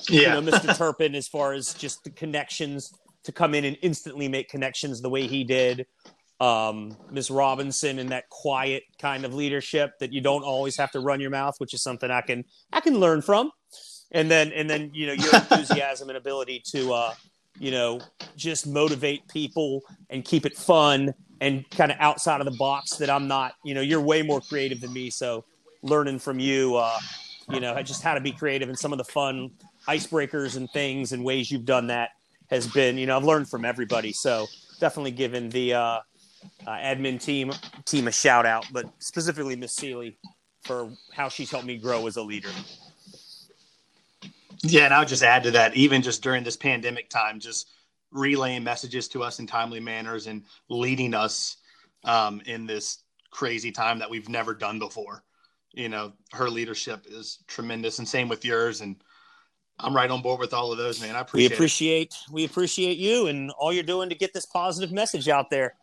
yeah, 0.10 0.36
you 0.36 0.42
know, 0.42 0.52
Mr. 0.52 0.76
Turpin, 0.78 1.16
as 1.16 1.28
far 1.28 1.54
as 1.54 1.74
just 1.74 2.04
the 2.04 2.10
connections 2.12 2.94
to 3.24 3.32
come 3.32 3.56
in 3.56 3.66
and 3.66 3.78
instantly 3.82 4.28
make 4.28 4.50
connections 4.50 5.02
the 5.02 5.10
way 5.10 5.28
he 5.28 5.44
did. 5.44 5.86
Um, 6.40 6.96
Miss 7.10 7.32
Robinson 7.32 7.98
and 7.98 8.10
that 8.10 8.30
quiet 8.30 8.84
kind 9.00 9.26
of 9.26 9.34
leadership 9.34 9.98
that 10.00 10.14
you 10.14 10.22
don't 10.22 10.44
always 10.44 10.78
have 10.78 10.92
to 10.92 11.00
run 11.00 11.20
your 11.20 11.32
mouth, 11.32 11.56
which 11.58 11.74
is 11.74 11.82
something 11.82 12.12
I 12.12 12.22
can 12.22 12.46
I 12.72 12.80
can 12.80 13.00
learn 13.00 13.24
from 13.24 13.52
and 14.12 14.30
then 14.30 14.52
and 14.54 14.70
then 14.70 14.92
you 14.94 15.08
know 15.08 15.14
your 15.14 15.34
enthusiasm 15.36 16.10
and 16.10 16.18
ability 16.18 16.62
to 16.72 16.94
uh, 16.94 17.14
you 17.60 17.72
know 17.72 18.00
just 18.36 18.68
motivate 18.68 19.28
people 19.28 19.82
and 20.10 20.24
keep 20.24 20.46
it 20.46 20.56
fun 20.56 21.14
and 21.42 21.70
kind 21.72 21.92
of 21.92 21.98
outside 22.00 22.42
of 22.42 22.46
the 22.46 22.58
box 22.58 22.96
that 22.98 23.10
I'm 23.10 23.28
not. 23.28 23.54
You 23.64 23.76
know, 23.76 23.82
you're 23.82 24.02
way 24.02 24.22
more 24.22 24.42
creative 24.42 24.82
than 24.82 24.94
me, 24.94 25.10
so 25.10 25.46
learning 25.82 26.20
from 26.20 26.40
you, 26.40 26.76
uh, 26.76 26.98
you 27.50 27.60
know, 27.60 27.80
just 27.82 28.02
how 28.02 28.14
to 28.14 28.22
be 28.22 28.32
creative 28.32 28.70
and 28.70 28.78
some 28.78 28.92
of 28.92 28.98
the 28.98 29.04
fun 29.04 29.52
icebreakers 29.88 30.58
and 30.58 30.70
things 30.72 31.14
and 31.14 31.24
ways 31.24 31.50
you've 31.52 31.66
done 31.66 31.88
that 31.88 32.12
has 32.50 32.68
been. 32.68 32.98
You 32.98 33.06
know, 33.06 33.18
I've 33.18 33.24
learned 33.24 33.50
from 33.50 33.66
everybody, 33.66 34.12
so 34.14 34.48
definitely 34.80 35.12
giving 35.12 35.50
the 35.50 35.74
uh, 35.74 35.80
uh, 35.80 36.02
admin 36.68 37.22
team 37.22 37.52
team 37.86 38.08
a 38.08 38.12
shout 38.12 38.46
out, 38.46 38.66
but 38.72 38.86
specifically 39.00 39.56
Miss 39.56 39.74
Seeley 39.74 40.18
for 40.64 40.92
how 41.14 41.30
she's 41.30 41.50
helped 41.50 41.66
me 41.66 41.78
grow 41.78 42.08
as 42.08 42.18
a 42.18 42.22
leader. 42.22 42.50
Yeah, 44.64 44.86
and 44.86 44.94
I'll 44.94 45.06
just 45.06 45.24
add 45.24 45.44
to 45.44 45.52
that, 45.52 45.76
even 45.76 46.02
just 46.02 46.24
during 46.24 46.44
this 46.44 46.58
pandemic 46.58 47.10
time, 47.10 47.40
just 47.40 47.70
relaying 48.12 48.64
messages 48.64 49.08
to 49.10 49.24
us 49.24 49.40
in 49.40 49.48
timely 49.48 49.80
manners 49.80 50.28
and 50.28 50.44
leading 50.70 51.14
us 51.14 51.58
um, 52.04 52.42
in 52.46 52.66
this 52.66 53.04
crazy 53.30 53.72
time 53.72 54.00
that 54.00 54.10
we've 54.10 54.30
never 54.30 54.54
done 54.54 54.80
before. 54.80 55.24
You 55.74 55.90
know, 55.90 56.14
her 56.32 56.50
leadership 56.50 57.06
is 57.08 57.44
tremendous, 57.48 58.00
and 58.00 58.08
same 58.08 58.30
with 58.30 58.44
yours. 58.44 58.82
And 58.82 58.96
I'm 59.80 59.96
right 59.96 60.10
on 60.10 60.22
board 60.22 60.40
with 60.40 60.54
all 60.54 60.72
of 60.72 60.78
those, 60.78 61.02
man. 61.02 61.16
I 61.16 61.20
appreciate. 61.20 61.50
We 61.50 61.56
appreciate 61.56 62.08
it. 62.08 62.32
we 62.32 62.46
appreciate 62.46 62.98
you 62.98 63.28
and 63.28 63.52
all 63.52 63.72
you're 63.72 63.84
doing 63.84 64.10
to 64.10 64.16
get 64.16 64.34
this 64.34 64.46
positive 64.46 64.92
message 64.92 65.30
out 65.30 65.50
there. 65.50 65.76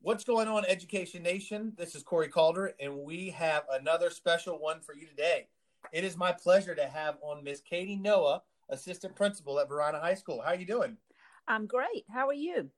What's 0.00 0.24
going 0.24 0.48
on, 0.48 0.66
Education 0.66 1.22
Nation? 1.22 1.72
This 1.78 1.94
is 1.94 2.02
Corey 2.02 2.28
Calder, 2.28 2.74
and 2.78 2.94
we 3.04 3.30
have 3.30 3.62
another 3.72 4.10
special 4.10 4.58
one 4.58 4.80
for 4.80 4.94
you 4.94 5.06
today. 5.06 5.46
It 5.92 6.04
is 6.04 6.16
my 6.16 6.32
pleasure 6.32 6.74
to 6.74 6.86
have 6.86 7.16
on 7.22 7.44
Miss 7.44 7.60
Katie 7.60 7.96
Noah, 7.96 8.42
assistant 8.68 9.14
principal 9.14 9.60
at 9.60 9.68
Varina 9.68 10.00
High 10.00 10.14
School. 10.14 10.42
How 10.42 10.50
are 10.52 10.56
you 10.56 10.66
doing? 10.66 10.96
I'm 11.46 11.66
great. 11.66 12.04
How 12.12 12.26
are 12.28 12.34
you? 12.34 12.70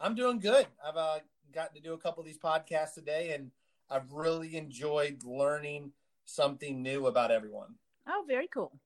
I'm 0.00 0.14
doing 0.14 0.40
good. 0.40 0.66
I've 0.86 0.96
uh, 0.96 1.18
gotten 1.54 1.74
to 1.76 1.80
do 1.80 1.94
a 1.94 1.98
couple 1.98 2.20
of 2.20 2.26
these 2.26 2.38
podcasts 2.38 2.94
today, 2.94 3.32
and 3.32 3.50
I've 3.90 4.12
really 4.12 4.56
enjoyed 4.56 5.22
learning 5.24 5.92
something 6.24 6.82
new 6.82 7.06
about 7.06 7.30
everyone. 7.30 7.74
Oh, 8.08 8.24
very 8.26 8.48
cool. 8.52 8.78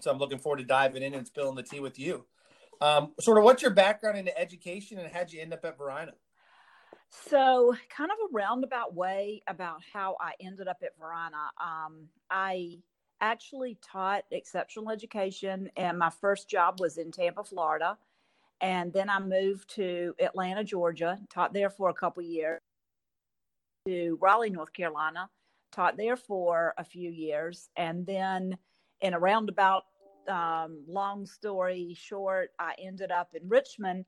So 0.00 0.10
I'm 0.10 0.18
looking 0.18 0.38
forward 0.38 0.58
to 0.58 0.64
diving 0.64 1.02
in 1.02 1.14
and 1.14 1.26
spilling 1.26 1.54
the 1.54 1.62
tea 1.62 1.80
with 1.80 1.98
you. 1.98 2.26
Um, 2.80 3.12
sort 3.20 3.38
of, 3.38 3.44
what's 3.44 3.62
your 3.62 3.70
background 3.70 4.18
into 4.18 4.36
education, 4.36 4.98
and 4.98 5.12
how'd 5.12 5.32
you 5.32 5.40
end 5.40 5.54
up 5.54 5.64
at 5.64 5.78
Varina? 5.78 6.14
So, 7.12 7.74
kind 7.94 8.10
of 8.10 8.16
a 8.16 8.32
roundabout 8.32 8.94
way 8.94 9.42
about 9.46 9.80
how 9.92 10.16
I 10.18 10.32
ended 10.40 10.66
up 10.66 10.78
at 10.82 10.96
Varina. 10.98 11.50
Um, 11.62 12.08
I 12.30 12.78
actually 13.20 13.76
taught 13.82 14.24
exceptional 14.30 14.90
education, 14.90 15.70
and 15.76 15.98
my 15.98 16.08
first 16.08 16.48
job 16.48 16.80
was 16.80 16.96
in 16.96 17.12
Tampa, 17.12 17.44
Florida. 17.44 17.98
And 18.62 18.94
then 18.94 19.10
I 19.10 19.18
moved 19.20 19.74
to 19.74 20.14
Atlanta, 20.20 20.64
Georgia, 20.64 21.18
taught 21.28 21.52
there 21.52 21.68
for 21.68 21.90
a 21.90 21.94
couple 21.94 22.22
years, 22.22 22.60
to 23.86 24.16
Raleigh, 24.18 24.48
North 24.48 24.72
Carolina, 24.72 25.28
taught 25.70 25.98
there 25.98 26.16
for 26.16 26.72
a 26.78 26.84
few 26.84 27.10
years. 27.10 27.68
And 27.76 28.06
then, 28.06 28.56
in 29.02 29.12
a 29.12 29.18
roundabout, 29.18 29.82
um, 30.28 30.82
long 30.88 31.26
story 31.26 31.94
short, 31.94 32.52
I 32.58 32.74
ended 32.78 33.10
up 33.10 33.34
in 33.34 33.46
Richmond 33.50 34.06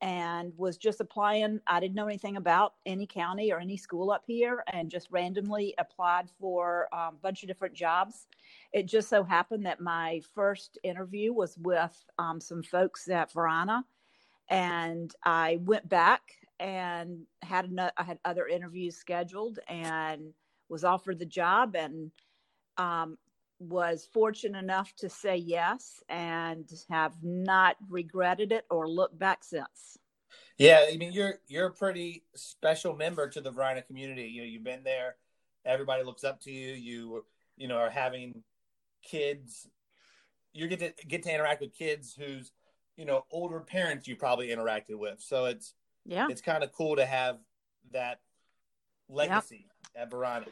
and 0.00 0.52
was 0.56 0.76
just 0.76 1.00
applying. 1.00 1.60
I 1.66 1.80
didn't 1.80 1.94
know 1.94 2.06
anything 2.06 2.36
about 2.36 2.74
any 2.84 3.06
county 3.06 3.52
or 3.52 3.58
any 3.58 3.76
school 3.76 4.10
up 4.10 4.24
here 4.26 4.64
and 4.72 4.90
just 4.90 5.10
randomly 5.10 5.74
applied 5.78 6.28
for 6.38 6.88
um, 6.92 7.14
a 7.14 7.22
bunch 7.22 7.42
of 7.42 7.48
different 7.48 7.74
jobs. 7.74 8.26
It 8.72 8.86
just 8.86 9.08
so 9.08 9.22
happened 9.22 9.64
that 9.66 9.80
my 9.80 10.20
first 10.34 10.78
interview 10.82 11.32
was 11.32 11.56
with 11.58 11.96
um, 12.18 12.40
some 12.40 12.62
folks 12.62 13.08
at 13.08 13.32
Varina. 13.32 13.84
And 14.50 15.14
I 15.24 15.58
went 15.62 15.88
back 15.88 16.22
and 16.60 17.20
had 17.42 17.64
another, 17.64 17.92
I 17.96 18.02
had 18.02 18.18
other 18.24 18.46
interviews 18.46 18.96
scheduled 18.96 19.58
and 19.68 20.34
was 20.68 20.84
offered 20.84 21.18
the 21.18 21.26
job 21.26 21.76
and 21.76 22.10
um, 22.76 23.16
was 23.68 24.08
fortunate 24.12 24.58
enough 24.58 24.94
to 24.96 25.08
say 25.08 25.36
yes 25.36 26.02
and 26.08 26.70
have 26.90 27.14
not 27.22 27.76
regretted 27.88 28.52
it 28.52 28.64
or 28.70 28.88
looked 28.88 29.18
back 29.18 29.44
since. 29.44 29.98
Yeah, 30.58 30.84
I 30.90 30.96
mean 30.96 31.12
you're 31.12 31.34
you're 31.48 31.66
a 31.66 31.72
pretty 31.72 32.24
special 32.34 32.94
member 32.94 33.28
to 33.28 33.40
the 33.40 33.50
Varina 33.50 33.82
community. 33.82 34.24
You 34.24 34.42
know, 34.42 34.48
you've 34.48 34.64
been 34.64 34.84
there. 34.84 35.16
Everybody 35.64 36.04
looks 36.04 36.24
up 36.24 36.40
to 36.42 36.50
you. 36.52 36.72
You 36.74 37.24
you 37.56 37.68
know 37.68 37.76
are 37.76 37.90
having 37.90 38.42
kids. 39.02 39.68
You 40.52 40.68
get 40.68 40.78
to 40.80 41.06
get 41.06 41.22
to 41.24 41.34
interact 41.34 41.60
with 41.60 41.74
kids 41.76 42.14
whose 42.14 42.52
you 42.96 43.04
know 43.04 43.24
older 43.30 43.60
parents 43.60 44.06
you 44.06 44.16
probably 44.16 44.48
interacted 44.48 44.96
with. 44.96 45.20
So 45.20 45.46
it's 45.46 45.74
yeah, 46.04 46.28
it's 46.30 46.40
kind 46.40 46.62
of 46.62 46.72
cool 46.72 46.96
to 46.96 47.06
have 47.06 47.38
that 47.92 48.20
legacy 49.08 49.66
yep. 49.96 50.04
at 50.04 50.10
Varina. 50.10 50.46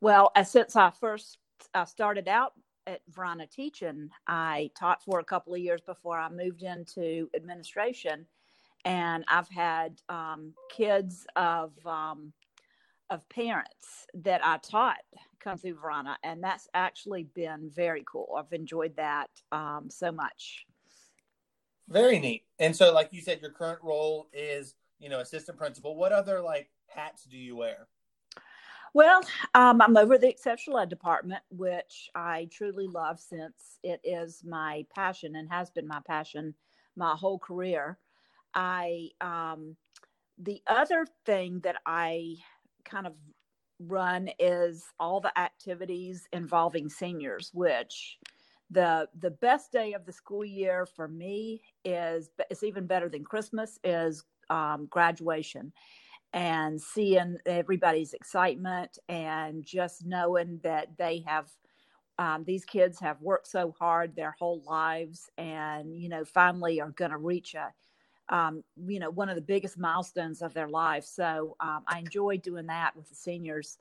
Well, 0.00 0.30
as 0.34 0.50
since 0.50 0.76
I 0.76 0.90
first 0.90 1.38
I 1.74 1.84
started 1.84 2.28
out 2.28 2.52
at 2.86 3.00
Varina 3.08 3.46
teaching. 3.46 4.10
I 4.26 4.70
taught 4.78 5.02
for 5.02 5.18
a 5.18 5.24
couple 5.24 5.54
of 5.54 5.60
years 5.60 5.80
before 5.80 6.18
I 6.18 6.28
moved 6.28 6.62
into 6.62 7.28
administration, 7.34 8.26
and 8.84 9.24
I've 9.28 9.48
had 9.48 10.00
um, 10.08 10.54
kids 10.70 11.26
of 11.36 11.72
um, 11.86 12.32
of 13.10 13.28
parents 13.28 14.06
that 14.14 14.44
I 14.44 14.58
taught 14.58 14.96
come 15.40 15.58
through 15.58 15.74
Varina, 15.74 16.18
and 16.22 16.42
that's 16.42 16.68
actually 16.74 17.24
been 17.34 17.70
very 17.74 18.04
cool. 18.10 18.36
I've 18.36 18.52
enjoyed 18.52 18.96
that 18.96 19.30
um, 19.52 19.86
so 19.88 20.10
much. 20.10 20.66
Very 21.88 22.18
neat. 22.18 22.44
And 22.58 22.74
so, 22.74 22.92
like 22.92 23.10
you 23.12 23.20
said, 23.20 23.40
your 23.40 23.52
current 23.52 23.80
role 23.82 24.28
is 24.32 24.74
you 24.98 25.08
know 25.08 25.20
assistant 25.20 25.58
principal. 25.58 25.96
What 25.96 26.12
other 26.12 26.40
like 26.40 26.70
hats 26.88 27.24
do 27.24 27.36
you 27.36 27.56
wear? 27.56 27.88
Well, 28.94 29.20
um, 29.54 29.80
I'm 29.82 29.96
over 29.96 30.18
the 30.18 30.28
exceptional 30.28 30.78
ed 30.78 30.88
department, 30.88 31.42
which 31.50 32.10
I 32.14 32.48
truly 32.50 32.86
love 32.86 33.20
since 33.20 33.78
it 33.82 34.00
is 34.04 34.42
my 34.44 34.86
passion 34.94 35.36
and 35.36 35.50
has 35.50 35.70
been 35.70 35.86
my 35.86 36.00
passion 36.06 36.54
my 36.96 37.14
whole 37.14 37.38
career. 37.38 37.98
I 38.54 39.08
um, 39.20 39.76
the 40.38 40.62
other 40.66 41.06
thing 41.26 41.60
that 41.60 41.76
I 41.86 42.36
kind 42.84 43.06
of 43.06 43.14
run 43.80 44.30
is 44.38 44.84
all 44.98 45.20
the 45.20 45.36
activities 45.38 46.26
involving 46.32 46.88
seniors, 46.88 47.50
which 47.52 48.18
the 48.70 49.08
the 49.20 49.30
best 49.30 49.72
day 49.72 49.92
of 49.92 50.06
the 50.06 50.12
school 50.12 50.44
year 50.44 50.86
for 50.86 51.08
me 51.08 51.62
is 51.84 52.30
it's 52.50 52.62
even 52.62 52.86
better 52.86 53.08
than 53.08 53.24
Christmas 53.24 53.78
is 53.84 54.24
um, 54.50 54.86
graduation 54.90 55.72
and 56.32 56.80
seeing 56.80 57.38
everybody's 57.46 58.12
excitement 58.12 58.98
and 59.08 59.64
just 59.64 60.04
knowing 60.04 60.60
that 60.62 60.88
they 60.98 61.22
have 61.26 61.48
um, 62.18 62.44
these 62.44 62.64
kids 62.64 62.98
have 63.00 63.20
worked 63.20 63.46
so 63.46 63.74
hard 63.78 64.16
their 64.16 64.34
whole 64.38 64.62
lives 64.66 65.30
and 65.38 65.94
you 65.94 66.08
know 66.08 66.24
finally 66.24 66.80
are 66.80 66.90
going 66.90 67.10
to 67.10 67.18
reach 67.18 67.54
a 67.54 67.72
um, 68.34 68.64
you 68.86 68.98
know 68.98 69.10
one 69.10 69.28
of 69.28 69.36
the 69.36 69.42
biggest 69.42 69.78
milestones 69.78 70.42
of 70.42 70.52
their 70.54 70.68
life. 70.68 71.04
So 71.04 71.56
um, 71.60 71.84
i 71.86 71.98
enjoy 71.98 72.38
doing 72.38 72.66
that 72.66 72.96
with 72.96 73.08
the 73.08 73.14
seniors. 73.14 73.78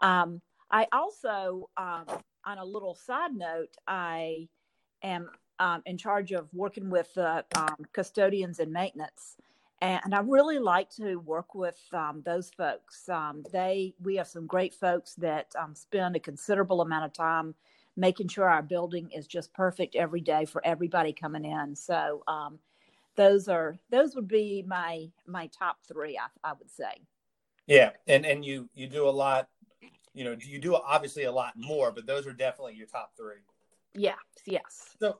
Um, 0.00 0.40
i 0.70 0.86
also 0.92 1.68
um, 1.76 2.04
on 2.44 2.58
a 2.58 2.64
little 2.64 2.94
side 2.94 3.34
note 3.34 3.76
i 3.86 4.48
am 5.02 5.30
um, 5.58 5.82
in 5.86 5.96
charge 5.98 6.32
of 6.32 6.48
working 6.54 6.88
with 6.90 7.16
uh, 7.18 7.42
custodians 7.92 8.60
and 8.60 8.72
maintenance 8.72 9.36
and 9.80 10.14
I 10.14 10.20
really 10.20 10.58
like 10.58 10.90
to 10.96 11.16
work 11.16 11.54
with 11.54 11.80
um, 11.92 12.22
those 12.24 12.50
folks. 12.50 13.08
Um, 13.08 13.44
they 13.52 13.94
we 14.02 14.16
have 14.16 14.26
some 14.26 14.46
great 14.46 14.74
folks 14.74 15.14
that 15.14 15.52
um, 15.58 15.74
spend 15.74 16.16
a 16.16 16.20
considerable 16.20 16.80
amount 16.80 17.04
of 17.04 17.12
time 17.12 17.54
making 17.96 18.28
sure 18.28 18.48
our 18.48 18.62
building 18.62 19.10
is 19.10 19.26
just 19.26 19.52
perfect 19.52 19.96
every 19.96 20.20
day 20.20 20.44
for 20.44 20.64
everybody 20.64 21.12
coming 21.12 21.44
in. 21.44 21.74
So 21.74 22.22
um, 22.26 22.58
those 23.16 23.48
are 23.48 23.76
those 23.90 24.14
would 24.14 24.28
be 24.28 24.64
my 24.66 25.08
my 25.26 25.48
top 25.48 25.78
three. 25.86 26.18
I, 26.18 26.50
I 26.50 26.52
would 26.54 26.70
say. 26.70 27.02
Yeah, 27.66 27.90
and 28.06 28.26
and 28.26 28.44
you 28.44 28.68
you 28.74 28.88
do 28.88 29.08
a 29.08 29.10
lot. 29.10 29.48
You 30.14 30.24
know, 30.24 30.36
you 30.40 30.58
do 30.58 30.74
obviously 30.74 31.24
a 31.24 31.32
lot 31.32 31.52
more, 31.56 31.92
but 31.92 32.06
those 32.06 32.26
are 32.26 32.32
definitely 32.32 32.74
your 32.74 32.88
top 32.88 33.12
three. 33.16 33.42
Yeah. 33.94 34.14
Yes. 34.46 34.96
So, 35.00 35.18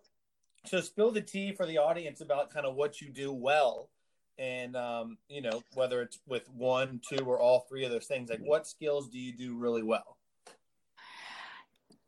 so 0.65 0.81
spill 0.81 1.13
the 1.13 1.21
tea 1.21 1.53
for 1.53 1.67
the 1.67 1.79
audience 1.79 2.21
about 2.21 2.51
kind 2.51 2.67
of 2.67 2.75
what 2.75 3.01
you 3.01 3.09
do 3.09 3.33
well 3.33 3.91
and 4.39 4.77
um, 4.77 5.19
you 5.29 5.41
know 5.41 5.63
whether 5.75 6.01
it's 6.03 6.19
with 6.27 6.49
one 6.51 7.01
two 7.09 7.25
or 7.25 7.39
all 7.41 7.67
three 7.69 7.85
of 7.85 7.91
those 7.91 8.07
things 8.07 8.31
like 8.31 8.41
what 8.41 8.67
skills 8.67 9.09
do 9.09 9.19
you 9.19 9.33
do 9.33 9.57
really 9.57 9.83
well? 9.83 10.17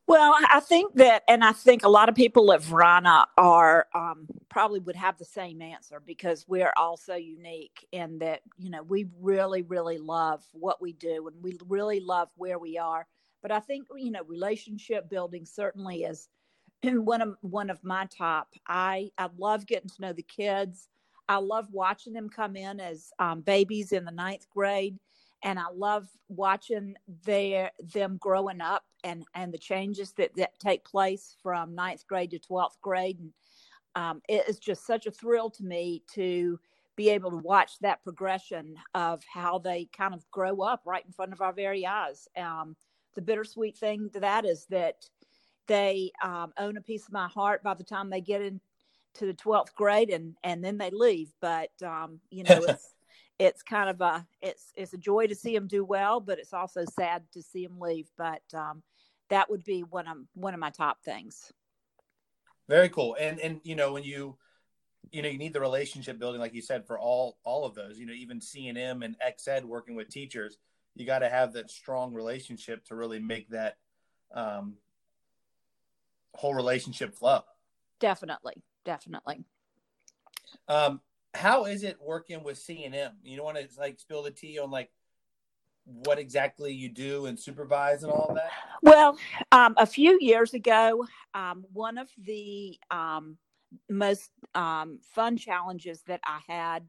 Well 0.07 0.35
i 0.51 0.59
think 0.59 0.95
that 0.95 1.23
and 1.29 1.45
i 1.45 1.53
think 1.53 1.85
a 1.85 1.89
lot 1.89 2.09
of 2.09 2.17
people 2.17 2.53
at 2.53 2.63
Varina 2.63 3.27
are 3.37 3.87
um, 3.95 4.27
probably 4.49 4.81
would 4.81 4.97
have 4.97 5.17
the 5.19 5.25
same 5.25 5.63
answer 5.63 6.03
because 6.05 6.45
we're 6.49 6.73
all 6.77 6.97
so 6.97 7.15
unique 7.15 7.87
in 7.93 8.19
that 8.19 8.41
you 8.59 8.71
know 8.71 8.83
we 8.83 9.07
really 9.21 9.63
really 9.63 9.99
love 9.99 10.43
what 10.53 10.83
we 10.83 10.95
do 10.95 11.29
and 11.29 11.41
we 11.43 11.57
really 11.69 12.01
love 12.01 12.29
where 12.37 12.59
we 12.59 12.77
are. 12.77 13.07
But 13.41 13.53
i 13.53 13.61
think 13.61 13.87
you 13.97 14.11
know 14.11 14.25
relationship 14.27 15.09
building 15.09 15.47
certainly 15.47 16.03
is 16.03 16.29
one 16.83 17.23
of 17.23 17.37
one 17.43 17.71
of 17.71 17.85
my 17.85 18.07
top. 18.07 18.49
I 18.67 19.11
i 19.17 19.29
love 19.39 19.65
getting 19.65 19.91
to 19.91 20.03
know 20.03 20.13
the 20.13 20.23
kids 20.25 20.89
I 21.31 21.37
love 21.37 21.69
watching 21.71 22.13
them 22.13 22.29
come 22.29 22.57
in 22.57 22.81
as 22.81 23.13
um, 23.21 23.43
babies 23.43 23.93
in 23.93 24.05
the 24.05 24.11
ninth 24.11 24.51
grade, 24.51 24.99
and 25.45 25.61
I 25.61 25.67
love 25.73 26.09
watching 26.29 26.97
their 27.25 27.71
them 27.95 28.19
growing 28.21 28.61
up 28.61 28.83
and 29.05 29.25
and 29.37 29.55
the 29.55 29.59
changes 29.59 30.13
that 30.15 30.35
that 30.35 30.59
take 30.59 30.85
place 30.85 31.37
from 31.41 31.77
ninth 31.77 32.05
grade 32.09 32.33
to 32.33 32.41
twelfth 32.41 32.81
grade. 32.83 33.21
And 33.21 33.33
um, 33.95 34.23
it 34.29 34.49
is 34.49 34.59
just 34.59 34.85
such 34.85 35.07
a 35.07 35.13
thrill 35.13 35.51
to 35.51 35.63
me 35.63 36.03
to 36.15 36.59
be 36.97 37.11
able 37.11 37.31
to 37.31 37.37
watch 37.37 37.79
that 37.81 38.03
progression 38.03 38.75
of 38.95 39.23
how 39.33 39.61
they 39.61 39.89
kind 39.97 40.15
of 40.15 40.29
grow 40.33 40.63
up 40.63 40.83
right 40.85 41.07
in 41.07 41.13
front 41.13 41.33
of 41.33 41.41
our 41.41 41.53
very 41.53 41.87
eyes. 41.87 42.27
Um, 42.37 42.75
the 43.15 43.23
bittersweet 43.23 43.79
thing 43.79 44.11
to 44.15 44.21
that 44.21 44.45
is 44.45 44.67
that 44.71 45.09
they 45.69 46.11
um, 46.25 46.53
own 46.59 46.77
a 46.77 46.81
piece 46.81 47.07
of 47.07 47.13
my 47.13 47.29
heart 47.29 47.63
by 47.63 47.75
the 47.75 47.85
time 47.85 48.11
they 48.11 48.21
get 48.21 48.43
into 49.15 49.27
the 49.27 49.37
12th 49.37 49.75
grade 49.75 50.11
and 50.11 50.37
and 50.43 50.65
then 50.65 50.79
they 50.79 50.91
leave. 50.91 51.31
But 51.41 51.71
um, 51.83 52.21
you 52.31 52.45
know 52.45 52.63
it's 52.69 52.95
it's 53.39 53.63
kind 53.63 53.89
of 53.91 54.01
a 54.01 54.27
it's 54.41 54.73
it's 54.75 54.93
a 54.93 54.99
joy 54.99 55.27
to 55.27 55.35
see 55.35 55.55
them 55.55 55.67
do 55.67 55.85
well 55.85 56.21
but 56.21 56.39
it's 56.39 56.53
also 56.53 56.85
sad 56.85 57.23
to 57.33 57.43
see 57.43 57.67
them 57.67 57.79
leave. 57.81 58.09
But 58.17 58.43
um, 58.55 58.83
that 59.29 59.51
would 59.51 59.65
be 59.65 59.83
one 59.83 60.07
of 60.07 60.19
one 60.35 60.55
of 60.55 60.61
my 60.61 60.71
top 60.71 61.03
things. 61.03 61.53
Very 62.69 62.89
cool. 62.89 63.17
And 63.19 63.41
and 63.41 63.61
you 63.65 63.75
know 63.75 63.93
when 63.93 64.05
you 64.05 64.37
you 65.11 65.23
know 65.23 65.29
you 65.29 65.39
need 65.39 65.53
the 65.53 65.61
relationship 65.61 66.19
building 66.19 66.41
like 66.41 66.55
you 66.55 66.61
said 66.61 66.87
for 66.87 66.99
all 66.99 67.39
all 67.43 67.65
of 67.65 67.75
those 67.75 67.99
you 67.99 68.05
know 68.05 68.13
even 68.13 68.39
c&m 68.39 69.03
and 69.03 69.17
xed 69.27 69.65
working 69.65 69.97
with 69.97 70.11
teachers 70.11 70.59
you 70.95 71.07
got 71.07 71.21
to 71.21 71.29
have 71.29 71.55
that 71.55 71.71
strong 71.71 72.13
relationship 72.13 72.85
to 72.85 72.95
really 72.95 73.19
make 73.19 73.49
that 73.49 73.77
um, 74.35 74.75
whole 76.35 76.55
relationship 76.55 77.15
flow. 77.15 77.41
Definitely 77.99 78.63
definitely. 78.85 79.45
Um, 80.69 81.01
how 81.35 81.67
is 81.67 81.85
it 81.85 81.97
working 82.03 82.43
with 82.43 82.59
c&m 82.59 83.13
you 83.23 83.43
want 83.43 83.57
to 83.57 83.69
like 83.79 84.01
spill 84.01 84.25
the 84.25 84.33
tea 84.33 84.59
on 84.59 84.69
like 84.71 84.91
what 85.85 86.19
exactly 86.19 86.73
you 86.73 86.89
do 86.89 87.27
and 87.27 87.39
supervise 87.39 88.03
and 88.03 88.13
all 88.13 88.33
that? 88.35 88.51
Well 88.83 89.17
um, 89.53 89.75
a 89.77 89.87
few 89.87 90.19
years 90.21 90.55
ago 90.55 91.07
um, 91.35 91.65
one 91.73 91.99
of 91.99 92.09
the 92.19 92.79
um, 92.91 93.37
most 93.89 94.31
um, 94.55 94.99
fun 95.03 95.37
challenges 95.37 96.03
that 96.07 96.21
I 96.25 96.41
had 96.49 96.85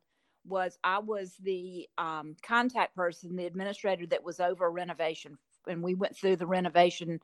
was 0.45 0.77
I 0.84 0.99
was 0.99 1.36
the 1.41 1.88
um, 1.97 2.36
contact 2.41 2.95
person, 2.95 3.36
the 3.36 3.45
administrator 3.45 4.08
that 4.08 4.23
was 4.23 4.39
over 4.39 4.71
renovation, 4.71 5.38
and 5.67 5.84
we 5.84 5.93
went 5.93 6.15
through 6.15 6.38
the 6.38 6.47
renovation. 6.47 7.19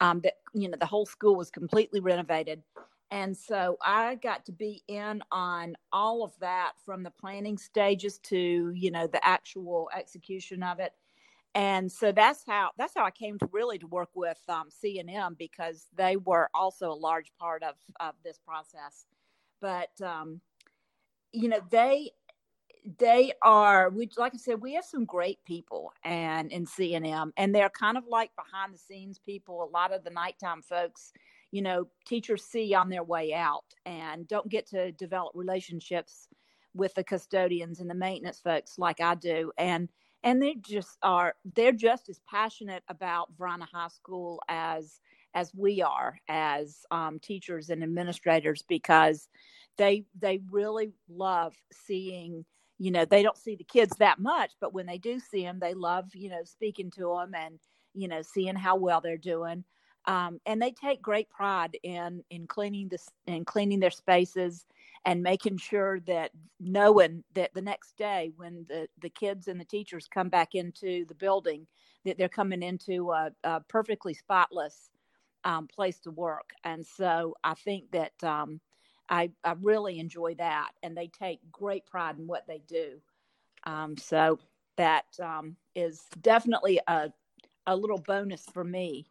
Um, 0.00 0.20
that 0.20 0.34
you 0.52 0.68
know 0.68 0.76
the 0.78 0.86
whole 0.86 1.06
school 1.06 1.36
was 1.36 1.50
completely 1.50 2.00
renovated, 2.00 2.62
and 3.14 3.36
so 3.36 3.78
I 3.80 4.16
got 4.16 4.44
to 4.46 4.52
be 4.52 4.82
in 4.88 5.22
on 5.30 5.76
all 5.92 6.24
of 6.24 6.32
that 6.40 6.72
from 6.84 7.04
the 7.04 7.10
planning 7.10 7.58
stages 7.58 8.18
to 8.24 8.72
you 8.74 8.90
know 8.90 9.06
the 9.06 9.24
actual 9.26 9.88
execution 9.96 10.62
of 10.62 10.80
it 10.80 10.92
and 11.54 11.90
so 11.90 12.10
that's 12.10 12.42
how 12.46 12.70
that's 12.76 12.94
how 12.96 13.04
I 13.04 13.12
came 13.12 13.38
to 13.38 13.48
really 13.52 13.78
to 13.78 13.86
work 13.86 14.10
with 14.14 14.38
um, 14.48 14.68
C 14.70 14.98
and 14.98 15.08
M 15.08 15.36
because 15.38 15.86
they 15.96 16.16
were 16.16 16.50
also 16.52 16.90
a 16.90 16.94
large 16.94 17.32
part 17.38 17.62
of 17.62 17.76
of 18.00 18.14
this 18.24 18.38
process. 18.44 19.06
But 19.60 19.90
um, 20.02 20.40
you 21.32 21.48
know 21.48 21.60
they 21.70 22.10
they 22.98 23.32
are 23.40 23.88
we 23.90 24.10
like 24.16 24.34
I 24.34 24.38
said 24.38 24.60
we 24.60 24.74
have 24.74 24.84
some 24.84 25.04
great 25.04 25.38
people 25.44 25.92
and 26.02 26.50
in 26.50 26.66
C 26.66 26.96
and 26.96 27.06
M 27.06 27.32
and 27.36 27.54
they're 27.54 27.70
kind 27.70 27.96
of 27.96 28.04
like 28.08 28.32
behind 28.34 28.74
the 28.74 28.78
scenes 28.78 29.20
people. 29.24 29.62
A 29.62 29.70
lot 29.70 29.92
of 29.92 30.02
the 30.02 30.10
nighttime 30.10 30.60
folks, 30.60 31.12
you 31.54 31.62
know, 31.62 31.86
teachers 32.04 32.44
see 32.44 32.74
on 32.74 32.90
their 32.90 33.04
way 33.04 33.32
out 33.32 33.64
and 33.86 34.28
don't 34.28 34.50
get 34.50 34.66
to 34.70 34.92
develop 34.94 35.32
relationships 35.36 36.28
with 36.74 36.92
the 36.96 37.04
custodians 37.04 37.80
and 37.80 37.88
the 37.88 37.94
maintenance 37.94 38.40
folks 38.40 38.76
like 38.76 39.00
I 39.00 39.14
do. 39.14 39.52
And 39.56 39.88
and 40.24 40.42
they 40.42 40.56
just 40.56 40.98
are 41.04 41.36
they're 41.54 41.72
just 41.72 42.10
as 42.10 42.20
passionate 42.28 42.82
about 42.90 43.28
Varina 43.38 43.68
High 43.72 43.88
School 43.88 44.42
as 44.50 45.00
as 45.36 45.52
we 45.54 45.80
are 45.80 46.18
as 46.28 46.80
um, 46.90 47.20
teachers 47.20 47.70
and 47.70 47.84
administrators 47.84 48.64
because 48.68 49.28
they 49.78 50.06
they 50.20 50.40
really 50.50 50.92
love 51.08 51.54
seeing 51.72 52.44
you 52.80 52.90
know 52.90 53.06
they 53.06 53.22
don't 53.22 53.38
see 53.38 53.56
the 53.56 53.64
kids 53.64 53.96
that 54.00 54.18
much 54.20 54.52
but 54.60 54.74
when 54.74 54.86
they 54.86 54.98
do 54.98 55.20
see 55.20 55.44
them 55.44 55.60
they 55.60 55.74
love 55.74 56.06
you 56.14 56.30
know 56.30 56.42
speaking 56.44 56.90
to 56.90 57.16
them 57.20 57.32
and 57.36 57.60
you 57.94 58.08
know 58.08 58.22
seeing 58.22 58.56
how 58.56 58.76
well 58.76 59.00
they're 59.00 59.18
doing 59.18 59.64
um, 60.06 60.40
and 60.46 60.60
they 60.60 60.72
take 60.72 61.00
great 61.00 61.30
pride 61.30 61.76
in 61.82 62.22
in 62.30 62.46
cleaning 62.46 62.88
this 62.88 63.08
and 63.26 63.46
cleaning 63.46 63.80
their 63.80 63.90
spaces 63.90 64.66
and 65.06 65.22
making 65.22 65.58
sure 65.58 66.00
that 66.00 66.30
knowing 66.60 67.24
that 67.34 67.52
the 67.54 67.62
next 67.62 67.96
day 67.96 68.30
when 68.36 68.64
the, 68.68 68.88
the 69.00 69.10
kids 69.10 69.48
and 69.48 69.60
the 69.60 69.64
teachers 69.64 70.06
come 70.06 70.28
back 70.28 70.54
into 70.54 71.04
the 71.06 71.14
building 71.14 71.66
that 72.04 72.18
they're 72.18 72.28
coming 72.28 72.62
into 72.62 73.10
a, 73.12 73.30
a 73.44 73.60
perfectly 73.68 74.14
spotless 74.14 74.90
um, 75.44 75.66
place 75.66 75.98
to 76.00 76.10
work. 76.10 76.50
And 76.64 76.86
so 76.86 77.34
i 77.44 77.54
think 77.54 77.90
that 77.92 78.12
um, 78.22 78.60
I, 79.08 79.30
I 79.44 79.54
really 79.60 79.98
enjoy 79.98 80.34
that. 80.36 80.70
And 80.82 80.96
they 80.96 81.08
take 81.08 81.40
great 81.52 81.86
pride 81.86 82.18
in 82.18 82.26
what 82.26 82.46
they 82.46 82.62
do. 82.66 83.00
Um, 83.64 83.96
so 83.96 84.38
that 84.76 85.06
um, 85.22 85.56
is 85.74 86.02
definitely 86.20 86.80
a, 86.86 87.10
a 87.66 87.76
little 87.76 87.98
bonus 87.98 88.44
for 88.52 88.64
me 88.64 89.06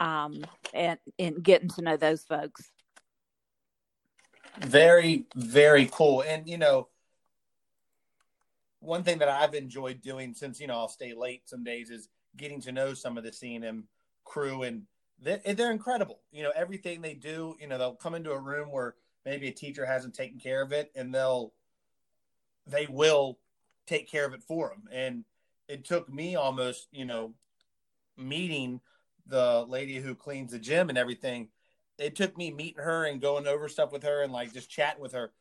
um, 0.00 0.44
and 0.74 0.98
in 1.18 1.40
getting 1.40 1.68
to 1.68 1.82
know 1.82 1.96
those 1.96 2.24
folks 2.24 2.70
very, 4.58 5.26
very 5.34 5.88
cool. 5.90 6.22
And 6.22 6.48
you 6.48 6.58
know, 6.58 6.88
one 8.80 9.02
thing 9.02 9.18
that 9.18 9.28
I've 9.28 9.54
enjoyed 9.54 10.00
doing 10.00 10.34
since 10.34 10.60
you 10.60 10.66
know 10.66 10.74
I'll 10.74 10.88
stay 10.88 11.14
late 11.14 11.42
some 11.48 11.64
days 11.64 11.90
is 11.90 12.08
getting 12.36 12.60
to 12.62 12.72
know 12.72 12.94
some 12.94 13.18
of 13.18 13.24
the 13.24 13.32
C&M 13.32 13.84
crew, 14.24 14.62
and 14.62 14.82
they're, 15.20 15.40
they're 15.54 15.72
incredible. 15.72 16.20
You 16.32 16.42
know, 16.42 16.52
everything 16.54 17.00
they 17.00 17.14
do. 17.14 17.56
You 17.60 17.68
know, 17.68 17.78
they'll 17.78 17.94
come 17.94 18.14
into 18.14 18.32
a 18.32 18.38
room 18.38 18.70
where 18.70 18.94
maybe 19.24 19.48
a 19.48 19.52
teacher 19.52 19.86
hasn't 19.86 20.14
taken 20.14 20.38
care 20.38 20.62
of 20.62 20.72
it, 20.72 20.90
and 20.94 21.14
they'll 21.14 21.52
they 22.66 22.86
will 22.86 23.38
take 23.86 24.10
care 24.10 24.26
of 24.26 24.34
it 24.34 24.42
for 24.42 24.68
them. 24.68 24.88
And 24.92 25.24
it 25.68 25.84
took 25.84 26.12
me 26.12 26.36
almost, 26.36 26.88
you 26.92 27.04
know, 27.04 27.34
meeting 28.16 28.80
the 29.30 29.64
lady 29.66 29.96
who 29.96 30.14
cleans 30.14 30.52
the 30.52 30.58
gym 30.58 30.90
and 30.90 30.98
everything 30.98 31.48
it 32.00 32.16
took 32.16 32.36
me 32.36 32.50
meeting 32.50 32.82
her 32.82 33.04
and 33.04 33.20
going 33.20 33.46
over 33.46 33.68
stuff 33.68 33.92
with 33.92 34.02
her 34.02 34.22
and 34.22 34.32
like 34.32 34.52
just 34.52 34.70
chatting 34.70 35.02
with 35.02 35.12
her. 35.12 35.32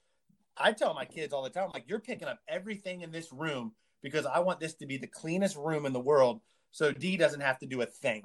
I 0.57 0.73
tell 0.73 0.93
my 0.93 1.05
kids 1.05 1.31
all 1.31 1.43
the 1.43 1.49
time, 1.49 1.69
like, 1.73 1.85
you're 1.87 1.99
picking 1.99 2.27
up 2.27 2.39
everything 2.47 3.01
in 3.01 3.11
this 3.11 3.31
room 3.31 3.73
because 4.01 4.25
I 4.25 4.39
want 4.39 4.59
this 4.59 4.73
to 4.75 4.85
be 4.85 4.97
the 4.97 5.07
cleanest 5.07 5.55
room 5.55 5.85
in 5.85 5.93
the 5.93 5.99
world. 5.99 6.41
So 6.71 6.91
D 6.91 7.15
doesn't 7.15 7.39
have 7.39 7.59
to 7.59 7.65
do 7.65 7.81
a 7.81 7.85
thing. 7.85 8.23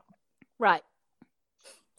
Right. 0.59 0.83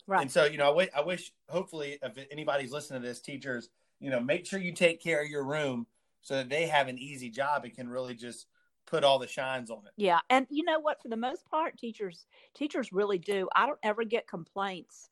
Right. 0.08 0.22
And 0.22 0.32
so, 0.32 0.46
you 0.46 0.58
know, 0.58 0.66
I, 0.66 0.68
w- 0.68 0.90
I 0.96 1.02
wish, 1.02 1.32
hopefully, 1.50 1.98
if 2.02 2.18
anybody's 2.30 2.72
listening 2.72 3.02
to 3.02 3.08
this, 3.08 3.22
teachers, 3.22 3.70
you 4.00 4.12
know, 4.12 4.20
make 4.20 4.46
sure 4.46 4.60
you 4.60 4.74
take 4.74 5.02
care 5.02 5.24
of 5.24 5.30
your 5.30 5.46
room 5.46 5.88
so 6.22 6.36
that 6.36 6.50
they 6.50 6.68
have 6.68 6.88
an 6.88 7.00
easy 7.00 7.30
job 7.30 7.64
and 7.64 7.74
can 7.74 7.88
really 7.88 8.14
just 8.14 8.46
put 8.86 9.04
all 9.04 9.20
the 9.20 9.28
shines 9.28 9.70
on 9.70 9.80
it. 9.86 9.94
Yeah. 9.98 10.20
And 10.30 10.48
you 10.50 10.64
know 10.64 10.80
what? 10.80 11.02
For 11.02 11.10
the 11.10 11.18
most 11.18 11.50
part, 11.50 11.78
teachers, 11.78 12.26
teachers 12.54 12.92
really 12.92 13.18
do. 13.18 13.48
I 13.56 13.66
don't 13.66 13.80
ever 13.84 14.04
get 14.04 14.28
complaints 14.28 15.10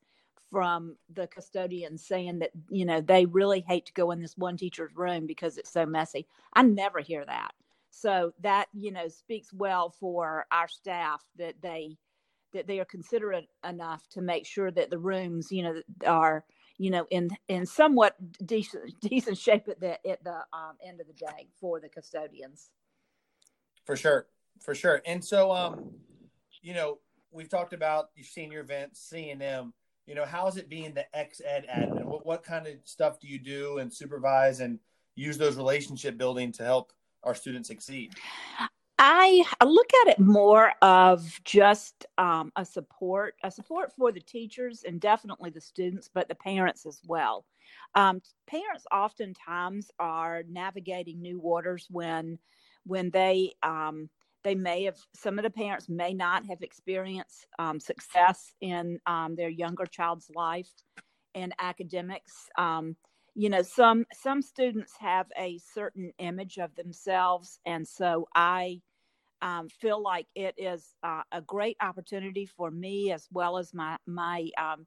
from 0.50 0.96
the 1.12 1.26
custodians 1.26 2.06
saying 2.06 2.38
that 2.38 2.50
you 2.70 2.84
know 2.84 3.00
they 3.00 3.26
really 3.26 3.64
hate 3.66 3.86
to 3.86 3.92
go 3.92 4.12
in 4.12 4.20
this 4.20 4.36
one 4.36 4.56
teacher's 4.56 4.94
room 4.94 5.26
because 5.26 5.58
it's 5.58 5.72
so 5.72 5.84
messy 5.84 6.28
i 6.52 6.62
never 6.62 7.00
hear 7.00 7.24
that 7.24 7.50
so 7.90 8.32
that 8.40 8.66
you 8.72 8.92
know 8.92 9.08
speaks 9.08 9.52
well 9.52 9.90
for 9.90 10.46
our 10.52 10.68
staff 10.68 11.24
that 11.36 11.54
they 11.60 11.96
that 12.52 12.68
they 12.68 12.78
are 12.78 12.84
considerate 12.84 13.48
enough 13.68 14.06
to 14.08 14.20
make 14.20 14.46
sure 14.46 14.70
that 14.70 14.90
the 14.90 14.98
rooms 14.98 15.50
you 15.50 15.62
know 15.62 15.74
are 16.06 16.44
you 16.78 16.90
know 16.90 17.04
in 17.10 17.28
in 17.48 17.66
somewhat 17.66 18.14
decent 18.46 18.92
decent 19.00 19.36
shape 19.36 19.66
at 19.68 19.80
the 19.80 19.94
at 20.08 20.22
the 20.22 20.36
um, 20.52 20.76
end 20.86 21.00
of 21.00 21.06
the 21.08 21.12
day 21.14 21.48
for 21.60 21.80
the 21.80 21.88
custodians 21.88 22.70
for 23.84 23.96
sure 23.96 24.26
for 24.60 24.74
sure 24.74 25.02
and 25.06 25.24
so 25.24 25.52
um 25.52 25.90
you 26.62 26.74
know 26.74 26.98
we've 27.30 27.48
talked 27.48 27.72
about 27.72 28.10
you've 28.14 28.26
seen 28.26 28.50
your 28.50 28.62
events 28.62 29.00
c&m 29.08 29.72
you 30.06 30.14
know, 30.14 30.24
how's 30.24 30.56
it 30.56 30.68
being 30.68 30.92
the 30.92 31.06
ex 31.16 31.40
ed 31.44 31.66
admin? 31.74 32.04
What, 32.04 32.26
what 32.26 32.44
kind 32.44 32.66
of 32.66 32.74
stuff 32.84 33.18
do 33.20 33.28
you 33.28 33.38
do 33.38 33.78
and 33.78 33.92
supervise 33.92 34.60
and 34.60 34.78
use 35.14 35.38
those 35.38 35.56
relationship 35.56 36.18
building 36.18 36.52
to 36.52 36.64
help 36.64 36.92
our 37.22 37.34
students 37.34 37.68
succeed? 37.68 38.14
I 38.98 39.44
look 39.64 39.90
at 40.02 40.12
it 40.12 40.18
more 40.20 40.72
of 40.82 41.40
just 41.44 42.06
um, 42.16 42.52
a 42.56 42.64
support, 42.64 43.34
a 43.42 43.50
support 43.50 43.92
for 43.96 44.12
the 44.12 44.20
teachers 44.20 44.84
and 44.86 45.00
definitely 45.00 45.50
the 45.50 45.60
students, 45.60 46.08
but 46.12 46.28
the 46.28 46.34
parents 46.34 46.86
as 46.86 47.00
well. 47.06 47.44
Um, 47.94 48.20
parents 48.46 48.86
oftentimes 48.92 49.90
are 49.98 50.44
navigating 50.48 51.20
new 51.20 51.40
waters 51.40 51.88
when 51.90 52.38
when 52.84 53.10
they 53.10 53.52
um, 53.62 54.08
they 54.42 54.54
may 54.54 54.84
have 54.84 54.98
some 55.14 55.38
of 55.38 55.42
the 55.42 55.50
parents 55.50 55.88
may 55.88 56.12
not 56.12 56.46
have 56.46 56.62
experienced 56.62 57.46
um, 57.58 57.80
success 57.80 58.52
in 58.60 58.98
um, 59.06 59.34
their 59.36 59.48
younger 59.48 59.86
child's 59.86 60.30
life 60.34 60.70
in 61.34 61.52
academics. 61.58 62.32
Um, 62.56 62.96
you 63.34 63.48
know 63.48 63.62
some 63.62 64.04
some 64.12 64.42
students 64.42 64.92
have 65.00 65.26
a 65.36 65.58
certain 65.58 66.12
image 66.18 66.58
of 66.58 66.74
themselves. 66.76 67.58
And 67.66 67.86
so 67.86 68.28
i 68.34 68.80
um, 69.42 69.68
feel 69.68 70.02
like 70.02 70.26
it 70.34 70.54
is 70.56 70.94
uh, 71.02 71.22
a 71.32 71.42
great 71.42 71.76
opportunity 71.82 72.46
for 72.46 72.70
me 72.70 73.12
as 73.12 73.28
well 73.32 73.58
as 73.58 73.74
my 73.74 73.98
my 74.06 74.48
um, 74.56 74.86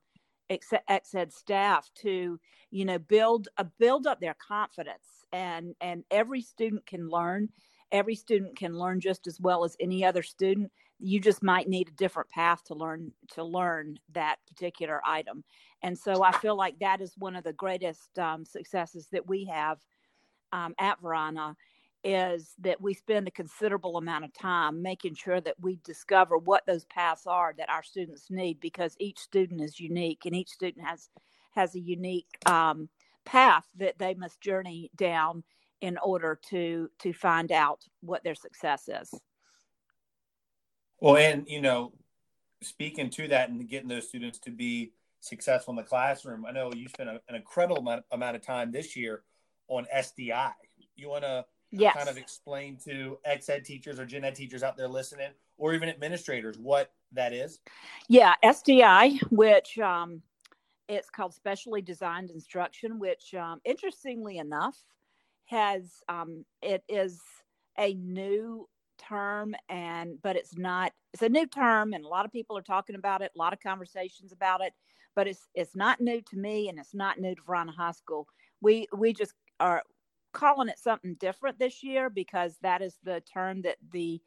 ex-ed 0.50 1.32
staff 1.32 1.90
to 1.96 2.40
you 2.72 2.86
know 2.86 2.98
build 2.98 3.50
a 3.58 3.62
uh, 3.62 3.66
build 3.80 4.08
up 4.08 4.20
their 4.20 4.36
confidence. 4.36 5.26
And 5.34 5.76
and 5.82 6.04
every 6.10 6.42
student 6.42 6.86
can 6.86 7.10
learn 7.10 7.50
every 7.92 8.16
student 8.16 8.58
can 8.58 8.78
learn 8.78 9.00
just 9.00 9.28
as 9.28 9.40
well 9.40 9.64
as 9.64 9.76
any 9.80 10.04
other 10.04 10.24
student. 10.24 10.72
You 11.00 11.20
just 11.20 11.44
might 11.44 11.70
need 11.70 11.90
a 11.90 11.92
different 11.92 12.30
path 12.30 12.64
to 12.66 12.74
learn 12.74 13.12
to 13.34 13.44
learn 13.44 14.00
that 14.14 14.38
particular 14.48 15.02
item. 15.06 15.44
And 15.84 15.98
so 15.98 16.24
i 16.24 16.32
feel 16.32 16.56
like 16.56 16.80
that 16.80 17.02
is 17.02 17.14
one 17.18 17.36
of 17.36 17.44
the 17.44 17.54
greatest 17.54 18.18
um, 18.18 18.46
successes 18.46 19.08
that 19.12 19.28
we 19.28 19.46
have 19.46 19.80
um, 20.52 20.74
at 20.80 21.00
Varina 21.02 21.56
is 22.04 22.54
that 22.60 22.80
we 22.80 22.94
spend 22.94 23.28
a 23.28 23.32
considerable 23.32 23.98
amount 23.98 24.24
of 24.24 24.34
time 24.34 24.82
making 24.82 25.16
sure 25.16 25.42
that 25.42 25.56
we 25.60 25.80
discover 25.84 26.38
what 26.38 26.66
those 26.66 26.86
paths 26.86 27.28
are 27.28 27.54
that 27.58 27.70
our 27.70 27.84
students 27.84 28.28
need 28.30 28.60
because 28.60 28.96
each 29.00 29.20
student 29.20 29.62
is 29.62 29.80
unique 29.80 30.26
and 30.26 30.36
each 30.36 30.50
student 30.50 30.86
has 30.86 31.10
has 31.52 31.76
a 31.76 31.80
unique 31.80 32.38
um, 32.46 32.88
path 33.26 33.66
that 33.76 33.98
they 33.98 34.14
must 34.14 34.40
journey 34.40 34.92
down 34.96 35.44
in 35.82 35.98
order 36.04 36.40
to 36.50 36.90
to 37.00 37.14
find 37.14 37.52
out 37.52 37.84
what 38.02 38.24
their 38.24 38.36
success 38.36 38.88
is 38.88 39.14
well 41.00 41.18
and 41.18 41.48
you 41.48 41.62
know 41.62 41.94
speaking 42.64 43.10
to 43.10 43.28
that 43.28 43.50
and 43.50 43.70
getting 43.70 43.90
those 43.90 44.08
students 44.08 44.40
to 44.40 44.52
be 44.52 44.92
successful 45.20 45.72
in 45.72 45.76
the 45.76 45.84
classroom 45.84 46.46
i 46.46 46.52
know 46.52 46.72
you 46.74 46.88
spent 46.88 47.10
a, 47.10 47.22
an 47.30 47.36
incredible 47.36 47.78
amount, 47.78 48.04
amount 48.12 48.36
of 48.36 48.42
time 48.42 48.72
this 48.72 48.96
year 48.96 49.24
on 49.68 49.86
sdi 49.96 50.52
you 50.96 51.10
want 51.10 51.24
to 51.24 51.46
yes. 51.72 51.96
kind 51.96 52.10
of 52.10 52.18
explain 52.18 52.78
to 52.86 53.18
ex 53.26 53.50
ed 53.50 53.66
teachers 53.66 54.00
or 54.00 54.06
gen 54.06 54.24
ed 54.24 54.36
teachers 54.36 54.64
out 54.64 54.78
there 54.78 54.88
listening, 54.88 55.32
or 55.58 55.74
even 55.74 55.90
administrators, 55.90 56.58
what 56.58 56.92
that 57.14 57.34
is? 57.34 57.60
Yeah, 58.10 58.36
SDI, 58.44 59.20
which 59.32 59.78
um, 59.80 60.22
it's 60.88 61.10
called 61.10 61.34
Specially 61.34 61.82
Designed 61.82 62.32
Instruction, 62.32 63.00
which 63.00 63.34
um, 63.34 63.62
interestingly 63.66 64.38
enough 64.38 64.78
has 65.48 66.02
um, 66.10 66.46
it 66.62 66.84
is 66.88 67.22
a 67.78 67.94
new 67.96 68.68
term 68.98 69.56
and 69.70 70.20
but 70.24 70.36
it's 70.36 70.58
not 70.58 70.92
it's 71.14 71.22
a 71.22 71.30
new 71.30 71.46
term 71.46 71.94
and 71.94 72.04
a 72.04 72.08
lot 72.08 72.26
of 72.26 72.32
people 72.32 72.58
are 72.58 72.64
talking 72.64 72.96
about 72.96 73.22
it 73.22 73.32
a 73.36 73.38
lot 73.38 73.54
of 73.54 73.60
conversations 73.60 74.32
about 74.32 74.60
it 74.60 74.74
but 75.16 75.28
it's 75.28 75.48
it's 75.54 75.76
not 75.76 76.02
new 76.02 76.20
to 76.20 76.36
me 76.36 76.68
and 76.68 76.80
it's 76.80 76.96
not 76.96 77.20
new 77.20 77.36
to 77.36 77.42
Varina 77.46 77.72
High 77.72 77.92
School 77.92 78.28
we 78.60 78.88
we 78.98 79.14
just 79.14 79.34
are 79.60 79.84
calling 80.34 80.70
it 80.70 80.80
something 80.80 81.16
different 81.16 81.58
this 81.60 81.84
year 81.84 82.10
because 82.10 82.58
that 82.62 82.82
is 82.82 82.98
the 83.04 83.22
term 83.22 83.62
that 83.64 83.78
the 83.92 84.22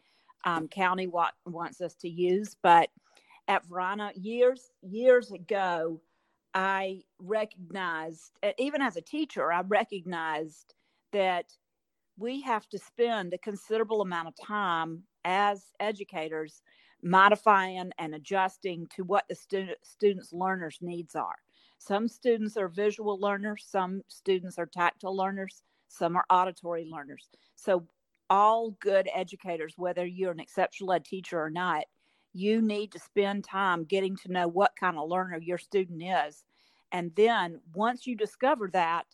um, 0.44 0.68
county 0.68 1.06
wa- 1.06 1.30
wants 1.46 1.80
us 1.80 1.94
to 1.96 2.09
use. 2.09 2.56
But 2.62 2.90
at 3.48 3.64
Varina, 3.66 4.12
years 4.14 4.70
years 4.83 5.30
ago, 5.30 6.00
I 6.54 7.02
recognized, 7.20 8.33
even 8.59 8.83
as 8.83 8.96
a 8.96 9.02
teacher, 9.02 9.52
I 9.52 9.61
recognized 9.62 10.74
that 11.12 11.46
we 12.18 12.40
have 12.42 12.68
to 12.68 12.79
spend 12.79 13.33
a 13.33 13.38
considerable 13.38 14.03
amount 14.03 14.29
of 14.29 14.35
time 14.37 15.03
as 15.25 15.73
educators 15.81 16.62
modifying 17.03 17.90
and 17.99 18.14
adjusting 18.14 18.87
to 18.94 19.05
what 19.05 19.25
the 19.29 19.35
student, 19.35 19.79
students' 19.83 20.33
learners' 20.33 20.79
needs 20.81 21.14
are. 21.14 21.37
Some 21.79 22.09
students 22.09 22.57
are 22.57 22.68
visual 22.68 23.18
learners, 23.18 23.64
some 23.66 24.03
students 24.09 24.59
are 24.59 24.66
tactile 24.66 25.16
learners, 25.16 25.62
some 25.88 26.14
are 26.14 26.27
auditory 26.29 26.87
learners. 26.90 27.31
So, 27.57 27.87
all 28.29 28.77
good 28.81 29.09
educators, 29.12 29.75
whether 29.77 30.07
you're 30.07 30.31
an 30.31 30.38
exceptional 30.38 30.92
ed 30.92 31.05
teacher 31.05 31.40
or 31.40 31.51
not, 31.51 31.85
you 32.33 32.62
need 32.62 32.92
to 32.92 32.99
spend 32.99 33.42
time 33.42 33.83
getting 33.85 34.14
to 34.18 34.31
know 34.31 34.46
what 34.46 34.77
kind 34.79 34.96
of 34.96 35.09
learner 35.09 35.40
your 35.42 35.59
student 35.59 36.03
is. 36.03 36.44
And 36.92 37.12
then 37.16 37.61
once 37.75 38.07
you 38.07 38.14
discover 38.14 38.70
that, 38.73 39.07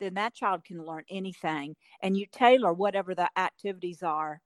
then 0.00 0.14
that 0.14 0.34
child 0.34 0.64
can 0.64 0.84
learn 0.84 1.04
anything 1.10 1.76
and 2.02 2.16
you 2.16 2.26
tailor 2.30 2.72
whatever 2.72 3.14
the 3.14 3.28
activities 3.36 4.02
are 4.02 4.40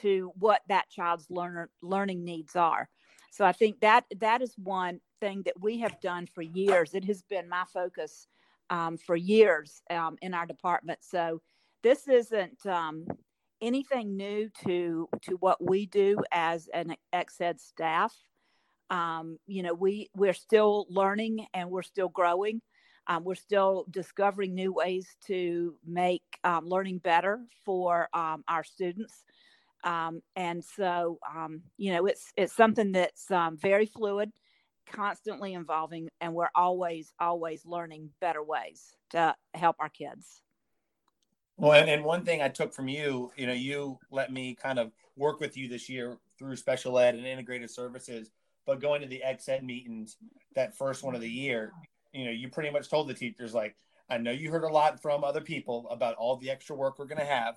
to 0.00 0.32
what 0.36 0.62
that 0.68 0.88
child's 0.90 1.26
learner 1.30 1.70
learning 1.82 2.24
needs 2.24 2.56
are. 2.56 2.88
So 3.30 3.44
I 3.44 3.52
think 3.52 3.80
that 3.80 4.04
that 4.20 4.42
is 4.42 4.54
one 4.56 5.00
thing 5.20 5.42
that 5.44 5.60
we 5.60 5.80
have 5.80 6.00
done 6.00 6.26
for 6.26 6.42
years. 6.42 6.94
It 6.94 7.04
has 7.06 7.22
been 7.22 7.48
my 7.48 7.64
focus 7.72 8.28
um, 8.70 8.96
for 8.96 9.16
years 9.16 9.82
um, 9.90 10.16
in 10.22 10.34
our 10.34 10.46
department. 10.46 11.00
So 11.02 11.40
this 11.82 12.08
isn't 12.08 12.64
um, 12.66 13.06
anything 13.60 14.16
new 14.16 14.50
to 14.64 15.08
to 15.22 15.36
what 15.40 15.62
we 15.64 15.86
do 15.86 16.18
as 16.32 16.68
an 16.72 16.94
ex-ed 17.12 17.60
staff. 17.60 18.14
Um, 18.90 19.38
you 19.46 19.62
know, 19.62 19.74
we 19.74 20.10
we're 20.14 20.34
still 20.34 20.86
learning 20.88 21.46
and 21.54 21.70
we're 21.70 21.82
still 21.82 22.08
growing. 22.08 22.60
Um, 23.06 23.24
we're 23.24 23.34
still 23.34 23.86
discovering 23.90 24.54
new 24.54 24.72
ways 24.72 25.06
to 25.26 25.74
make 25.86 26.22
um, 26.42 26.66
learning 26.66 26.98
better 26.98 27.40
for 27.64 28.08
our 28.12 28.64
students. 28.64 29.24
and 29.84 30.64
so, 30.64 31.18
you 31.76 31.92
know, 31.92 32.06
it's 32.06 32.32
it's 32.36 32.54
something 32.54 32.92
that's 32.92 33.26
very 33.60 33.86
fluid 33.86 34.32
constantly 34.90 35.54
evolving 35.54 36.08
and 36.20 36.34
we're 36.34 36.50
always 36.54 37.12
always 37.18 37.64
learning 37.64 38.10
better 38.20 38.42
ways 38.42 38.96
to 39.10 39.34
help 39.54 39.76
our 39.78 39.88
kids 39.88 40.42
well 41.56 41.72
and, 41.72 41.88
and 41.88 42.04
one 42.04 42.24
thing 42.24 42.42
i 42.42 42.48
took 42.48 42.72
from 42.72 42.88
you 42.88 43.30
you 43.36 43.46
know 43.46 43.52
you 43.52 43.98
let 44.10 44.32
me 44.32 44.54
kind 44.54 44.78
of 44.78 44.92
work 45.16 45.40
with 45.40 45.56
you 45.56 45.68
this 45.68 45.88
year 45.88 46.18
through 46.38 46.56
special 46.56 46.98
ed 46.98 47.14
and 47.14 47.26
integrated 47.26 47.70
services 47.70 48.30
but 48.66 48.80
going 48.80 49.00
to 49.00 49.06
the 49.08 49.22
ex-ed 49.22 49.64
meetings 49.64 50.16
that 50.54 50.76
first 50.76 51.02
one 51.02 51.14
of 51.14 51.20
the 51.20 51.30
year 51.30 51.72
you 52.14 52.24
know 52.24 52.30
you 52.30 52.48
pretty 52.48 52.70
much 52.70 52.88
told 52.88 53.08
the 53.08 53.14
teachers 53.14 53.52
like 53.54 53.76
i 54.08 54.16
know 54.16 54.30
you 54.30 54.50
heard 54.50 54.64
a 54.64 54.72
lot 54.72 55.00
from 55.00 55.24
other 55.24 55.40
people 55.40 55.86
about 55.90 56.14
all 56.16 56.36
the 56.36 56.50
extra 56.50 56.74
work 56.74 56.98
we're 56.98 57.04
going 57.04 57.18
to 57.18 57.24
have 57.24 57.56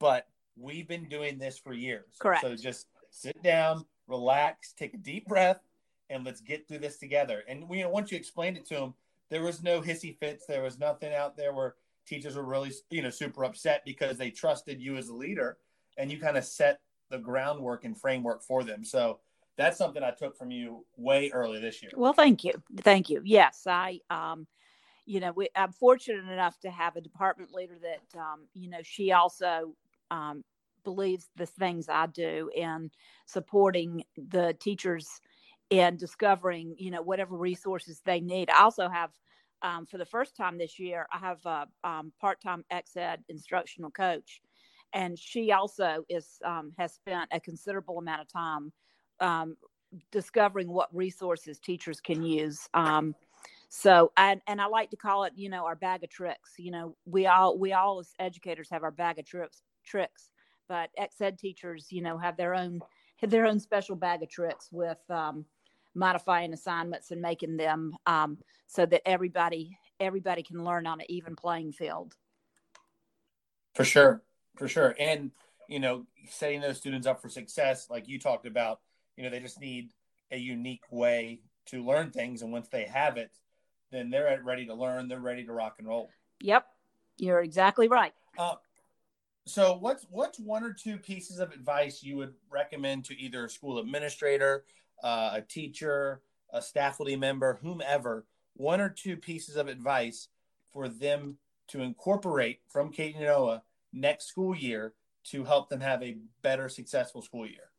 but 0.00 0.26
we've 0.56 0.88
been 0.88 1.08
doing 1.08 1.38
this 1.38 1.58
for 1.58 1.72
years 1.72 2.16
correct 2.18 2.42
so 2.42 2.54
just 2.56 2.86
sit 3.10 3.40
down 3.42 3.84
relax 4.08 4.72
take 4.72 4.94
a 4.94 4.98
deep 4.98 5.26
breath 5.26 5.60
and 6.10 6.24
let's 6.24 6.40
get 6.40 6.66
through 6.66 6.78
this 6.78 6.98
together. 6.98 7.42
And 7.48 7.64
you 7.70 7.82
know, 7.82 7.90
once 7.90 8.10
you 8.10 8.16
explained 8.16 8.56
it 8.56 8.66
to 8.66 8.74
them, 8.74 8.94
there 9.30 9.42
was 9.42 9.62
no 9.62 9.80
hissy 9.80 10.16
fits. 10.18 10.46
There 10.46 10.62
was 10.62 10.78
nothing 10.78 11.14
out 11.14 11.36
there 11.36 11.52
where 11.52 11.74
teachers 12.06 12.36
were 12.36 12.44
really, 12.44 12.72
you 12.90 13.02
know, 13.02 13.10
super 13.10 13.44
upset 13.44 13.82
because 13.84 14.18
they 14.18 14.30
trusted 14.30 14.80
you 14.80 14.96
as 14.96 15.08
a 15.08 15.14
leader, 15.14 15.58
and 15.96 16.10
you 16.10 16.20
kind 16.20 16.36
of 16.36 16.44
set 16.44 16.80
the 17.10 17.18
groundwork 17.18 17.84
and 17.84 17.98
framework 17.98 18.42
for 18.42 18.64
them. 18.64 18.84
So 18.84 19.20
that's 19.56 19.78
something 19.78 20.02
I 20.02 20.10
took 20.10 20.36
from 20.36 20.50
you 20.50 20.84
way 20.96 21.30
early 21.32 21.60
this 21.60 21.82
year. 21.82 21.92
Well, 21.94 22.12
thank 22.12 22.44
you, 22.44 22.52
thank 22.78 23.08
you. 23.08 23.22
Yes, 23.24 23.66
I, 23.66 24.00
um, 24.10 24.46
you 25.06 25.20
know, 25.20 25.32
we, 25.32 25.48
I'm 25.54 25.72
fortunate 25.72 26.30
enough 26.30 26.58
to 26.60 26.70
have 26.70 26.96
a 26.96 27.00
department 27.00 27.52
leader 27.52 27.76
that, 27.82 28.18
um, 28.18 28.46
you 28.54 28.70
know, 28.70 28.80
she 28.82 29.12
also 29.12 29.74
um, 30.10 30.42
believes 30.82 31.28
the 31.36 31.46
things 31.46 31.88
I 31.88 32.06
do 32.06 32.50
in 32.54 32.90
supporting 33.26 34.04
the 34.16 34.54
teachers 34.58 35.20
and 35.70 35.98
discovering, 35.98 36.74
you 36.78 36.90
know, 36.90 37.02
whatever 37.02 37.36
resources 37.36 38.00
they 38.04 38.20
need. 38.20 38.50
I 38.50 38.62
also 38.62 38.88
have, 38.88 39.10
um, 39.62 39.86
for 39.86 39.98
the 39.98 40.04
first 40.04 40.36
time 40.36 40.58
this 40.58 40.78
year, 40.78 41.06
I 41.12 41.18
have 41.18 41.44
a 41.46 41.66
um, 41.84 42.12
part-time 42.20 42.64
ex-ed 42.70 43.24
instructional 43.28 43.90
coach, 43.90 44.40
and 44.92 45.18
she 45.18 45.52
also 45.52 46.04
is 46.08 46.38
um, 46.44 46.72
has 46.78 46.94
spent 46.94 47.28
a 47.32 47.40
considerable 47.40 47.98
amount 47.98 48.20
of 48.20 48.28
time 48.28 48.72
um, 49.20 49.56
discovering 50.10 50.68
what 50.68 50.94
resources 50.94 51.58
teachers 51.58 52.00
can 52.00 52.22
use. 52.22 52.68
Um, 52.74 53.14
so, 53.68 54.12
and 54.16 54.40
and 54.46 54.60
I 54.60 54.66
like 54.66 54.90
to 54.90 54.96
call 54.96 55.24
it, 55.24 55.32
you 55.36 55.48
know, 55.48 55.64
our 55.64 55.74
bag 55.74 56.04
of 56.04 56.10
tricks. 56.10 56.52
You 56.58 56.70
know, 56.70 56.96
we 57.06 57.26
all 57.26 57.58
we 57.58 57.72
all 57.72 57.98
as 57.98 58.14
educators 58.18 58.70
have 58.70 58.82
our 58.82 58.90
bag 58.90 59.18
of 59.18 59.26
tricks 59.26 59.62
tricks, 59.84 60.30
but 60.68 60.90
ex-ed 60.96 61.38
teachers, 61.38 61.88
you 61.90 62.00
know, 62.00 62.16
have 62.16 62.36
their 62.36 62.54
own 62.54 62.80
have 63.16 63.30
their 63.30 63.46
own 63.46 63.58
special 63.58 63.96
bag 63.96 64.22
of 64.22 64.30
tricks 64.30 64.68
with 64.70 64.98
um, 65.10 65.44
modifying 65.94 66.52
assignments 66.52 67.10
and 67.10 67.20
making 67.20 67.56
them 67.56 67.96
um, 68.06 68.38
so 68.66 68.86
that 68.86 69.02
everybody 69.06 69.76
everybody 70.00 70.42
can 70.42 70.62
learn 70.64 70.86
on 70.86 71.00
an 71.00 71.06
even 71.08 71.34
playing 71.36 71.72
field. 71.72 72.14
For 73.74 73.84
sure, 73.84 74.22
for 74.56 74.68
sure, 74.68 74.94
and 75.00 75.32
you 75.68 75.80
know, 75.80 76.06
setting 76.28 76.60
those 76.60 76.76
students 76.76 77.06
up 77.06 77.20
for 77.20 77.28
success, 77.28 77.88
like 77.90 78.06
you 78.06 78.18
talked 78.18 78.46
about, 78.46 78.80
you 79.16 79.24
know, 79.24 79.30
they 79.30 79.40
just 79.40 79.60
need 79.60 79.90
a 80.30 80.36
unique 80.36 80.84
way 80.90 81.40
to 81.66 81.84
learn 81.84 82.10
things, 82.10 82.42
and 82.42 82.52
once 82.52 82.68
they 82.68 82.84
have 82.84 83.16
it, 83.16 83.38
then 83.90 84.10
they're 84.10 84.40
ready 84.44 84.66
to 84.66 84.74
learn. 84.74 85.08
They're 85.08 85.20
ready 85.20 85.44
to 85.44 85.52
rock 85.52 85.76
and 85.78 85.88
roll. 85.88 86.10
Yep, 86.40 86.66
you're 87.18 87.40
exactly 87.40 87.88
right. 87.88 88.12
Uh, 88.38 88.54
so, 89.46 89.76
what's 89.76 90.06
what's 90.10 90.38
one 90.38 90.64
or 90.64 90.72
two 90.72 90.96
pieces 90.96 91.38
of 91.38 91.52
advice 91.52 92.02
you 92.02 92.16
would 92.16 92.34
recommend 92.50 93.04
to 93.06 93.18
either 93.18 93.44
a 93.44 93.50
school 93.50 93.78
administrator, 93.78 94.64
uh, 95.02 95.30
a 95.34 95.42
teacher, 95.42 96.22
a 96.50 96.60
faculty 96.60 97.16
member, 97.16 97.58
whomever, 97.62 98.26
one 98.54 98.80
or 98.80 98.88
two 98.88 99.16
pieces 99.16 99.56
of 99.56 99.68
advice 99.68 100.28
for 100.72 100.88
them 100.88 101.36
to 101.68 101.82
incorporate 101.82 102.60
from 102.68 102.90
Katie 102.90 103.18
Noah 103.18 103.62
next 103.92 104.26
school 104.26 104.56
year 104.56 104.94
to 105.24 105.44
help 105.44 105.68
them 105.68 105.80
have 105.80 106.02
a 106.02 106.16
better, 106.42 106.68
successful 106.68 107.22
school 107.22 107.46
year? 107.46 107.70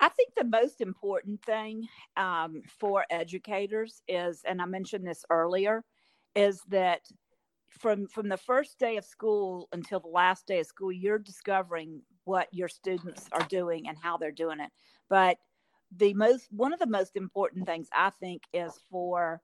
I 0.00 0.08
think 0.08 0.30
the 0.34 0.44
most 0.44 0.80
important 0.80 1.42
thing 1.44 1.86
um, 2.16 2.62
for 2.78 3.04
educators 3.10 4.02
is, 4.08 4.42
and 4.46 4.62
I 4.62 4.64
mentioned 4.64 5.06
this 5.06 5.24
earlier, 5.28 5.84
is 6.34 6.62
that 6.68 7.02
from 7.68 8.06
from 8.08 8.28
the 8.28 8.36
first 8.36 8.78
day 8.78 8.96
of 8.96 9.04
school 9.04 9.68
until 9.72 10.00
the 10.00 10.08
last 10.08 10.46
day 10.46 10.60
of 10.60 10.66
school, 10.66 10.90
you're 10.90 11.18
discovering 11.18 12.00
what 12.24 12.48
your 12.52 12.68
students 12.68 13.28
are 13.32 13.46
doing 13.48 13.88
and 13.88 13.96
how 14.00 14.16
they're 14.16 14.32
doing 14.32 14.60
it. 14.60 14.70
But 15.08 15.38
the 15.96 16.14
most 16.14 16.48
one 16.50 16.72
of 16.72 16.78
the 16.78 16.86
most 16.86 17.16
important 17.16 17.66
things 17.66 17.88
I 17.92 18.10
think 18.10 18.42
is 18.52 18.72
for 18.90 19.42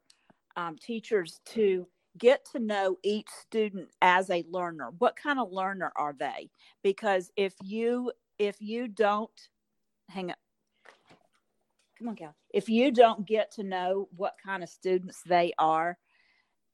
um, 0.56 0.76
teachers 0.80 1.40
to 1.46 1.86
get 2.18 2.46
to 2.52 2.58
know 2.58 2.96
each 3.02 3.28
student 3.28 3.88
as 4.00 4.30
a 4.30 4.44
learner. 4.50 4.90
What 4.98 5.16
kind 5.16 5.38
of 5.38 5.52
learner 5.52 5.92
are 5.96 6.14
they? 6.18 6.50
Because 6.82 7.30
if 7.36 7.54
you 7.62 8.10
if 8.38 8.56
you 8.60 8.88
don't 8.88 9.30
hang 10.08 10.30
up 10.30 10.38
come 11.98 12.08
on, 12.08 12.16
Cal. 12.16 12.34
If 12.52 12.68
you 12.68 12.90
don't 12.90 13.26
get 13.26 13.52
to 13.52 13.62
know 13.62 14.08
what 14.16 14.34
kind 14.44 14.62
of 14.62 14.68
students 14.68 15.22
they 15.26 15.52
are 15.58 15.98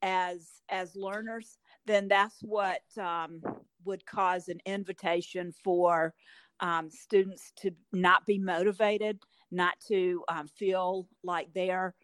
as 0.01 0.61
as 0.69 0.95
learners, 0.95 1.57
then 1.85 2.07
that's 2.07 2.39
what 2.41 2.81
um, 2.99 3.41
would 3.85 4.05
cause 4.05 4.49
an 4.49 4.59
invitation 4.65 5.53
for 5.63 6.13
um, 6.59 6.89
students 6.89 7.51
to 7.57 7.71
not 7.91 8.25
be 8.25 8.37
motivated, 8.37 9.19
not 9.51 9.75
to 9.87 10.23
um, 10.27 10.47
feel 10.47 11.07
like 11.23 11.47
they're 11.53 11.95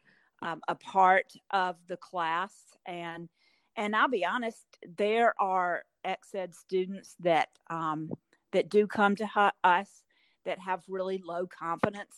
um, 0.42 0.62
a 0.68 0.76
part 0.76 1.32
of 1.52 1.76
the 1.88 1.98
class. 1.98 2.54
And 2.86 3.30
and 3.76 3.96
I'll 3.96 4.10
be 4.10 4.26
honest, 4.26 4.66
there 4.98 5.34
are 5.40 5.84
ex-ed 6.04 6.56
students 6.56 7.16
that 7.20 7.50
um, 7.70 8.12
that 8.52 8.70
do 8.70 8.88
come 8.88 9.16
to 9.18 9.52
us 9.64 10.04
that 10.50 10.58
have 10.58 10.82
really 10.88 11.22
low 11.24 11.46
confidence 11.46 12.16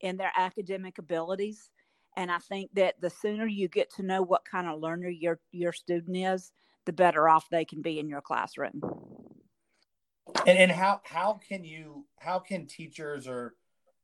in 0.00 0.16
their 0.16 0.30
academic 0.36 0.98
abilities. 0.98 1.68
And 2.16 2.30
I 2.30 2.38
think 2.38 2.70
that 2.74 2.94
the 3.00 3.10
sooner 3.10 3.44
you 3.44 3.66
get 3.66 3.92
to 3.94 4.04
know 4.04 4.22
what 4.22 4.44
kind 4.44 4.68
of 4.68 4.78
learner 4.78 5.08
your 5.08 5.40
your 5.50 5.72
student 5.72 6.16
is, 6.16 6.52
the 6.84 6.92
better 6.92 7.28
off 7.28 7.48
they 7.50 7.64
can 7.64 7.82
be 7.82 7.98
in 7.98 8.08
your 8.08 8.20
classroom. 8.20 8.80
And, 10.46 10.58
and 10.58 10.70
how 10.70 11.00
how 11.02 11.40
can 11.48 11.64
you 11.64 12.06
how 12.20 12.38
can 12.38 12.66
teachers 12.66 13.26
or 13.26 13.54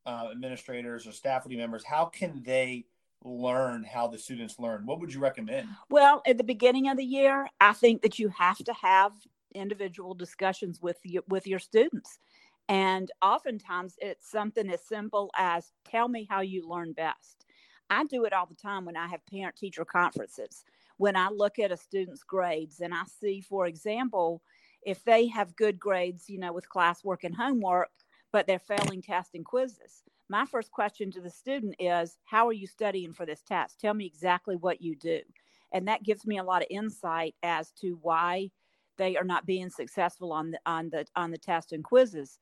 uh, 0.04 0.28
administrators 0.32 1.06
or 1.06 1.12
faculty 1.12 1.56
members 1.56 1.84
how 1.84 2.06
can 2.06 2.42
they 2.44 2.86
learn 3.24 3.84
how 3.84 4.08
the 4.08 4.18
students 4.18 4.58
learn? 4.58 4.86
What 4.86 4.98
would 4.98 5.14
you 5.14 5.20
recommend? 5.20 5.68
Well, 5.88 6.22
at 6.26 6.36
the 6.38 6.44
beginning 6.44 6.88
of 6.88 6.96
the 6.96 7.04
year, 7.04 7.46
I 7.60 7.74
think 7.74 8.02
that 8.02 8.18
you 8.18 8.28
have 8.30 8.58
to 8.58 8.72
have 8.72 9.12
individual 9.54 10.14
discussions 10.14 10.80
with 10.80 10.98
your, 11.04 11.22
with 11.28 11.46
your 11.46 11.58
students. 11.58 12.18
And 12.68 13.10
oftentimes 13.22 13.94
it's 13.98 14.30
something 14.30 14.68
as 14.70 14.82
simple 14.82 15.30
as 15.36 15.72
tell 15.84 16.08
me 16.08 16.26
how 16.28 16.40
you 16.40 16.68
learn 16.68 16.92
best. 16.92 17.46
I 17.90 18.04
do 18.04 18.24
it 18.24 18.34
all 18.34 18.46
the 18.46 18.54
time 18.54 18.84
when 18.84 18.96
I 18.96 19.06
have 19.08 19.24
parent 19.26 19.56
teacher 19.56 19.84
conferences. 19.84 20.64
When 20.98 21.16
I 21.16 21.28
look 21.28 21.58
at 21.58 21.72
a 21.72 21.76
student's 21.76 22.22
grades 22.22 22.80
and 22.80 22.92
I 22.92 23.04
see, 23.20 23.40
for 23.40 23.66
example, 23.66 24.42
if 24.82 25.02
they 25.04 25.26
have 25.28 25.56
good 25.56 25.78
grades, 25.78 26.28
you 26.28 26.38
know, 26.38 26.52
with 26.52 26.68
classwork 26.68 27.24
and 27.24 27.34
homework, 27.34 27.88
but 28.32 28.46
they're 28.46 28.58
failing 28.58 29.00
tests 29.00 29.34
and 29.34 29.44
quizzes. 29.44 30.02
My 30.28 30.44
first 30.44 30.70
question 30.70 31.10
to 31.12 31.20
the 31.22 31.30
student 31.30 31.76
is, 31.78 32.18
How 32.24 32.46
are 32.48 32.52
you 32.52 32.66
studying 32.66 33.14
for 33.14 33.24
this 33.24 33.42
test? 33.42 33.80
Tell 33.80 33.94
me 33.94 34.04
exactly 34.04 34.56
what 34.56 34.82
you 34.82 34.94
do. 34.96 35.20
And 35.72 35.88
that 35.88 36.02
gives 36.02 36.26
me 36.26 36.38
a 36.38 36.44
lot 36.44 36.62
of 36.62 36.68
insight 36.70 37.34
as 37.42 37.72
to 37.80 37.98
why 38.02 38.50
they 38.98 39.16
are 39.16 39.24
not 39.24 39.46
being 39.46 39.70
successful 39.70 40.32
on 40.32 40.50
the 40.50 40.60
on 40.66 40.90
the 40.90 41.06
on 41.16 41.30
the 41.30 41.38
test 41.38 41.72
and 41.72 41.84
quizzes. 41.84 42.38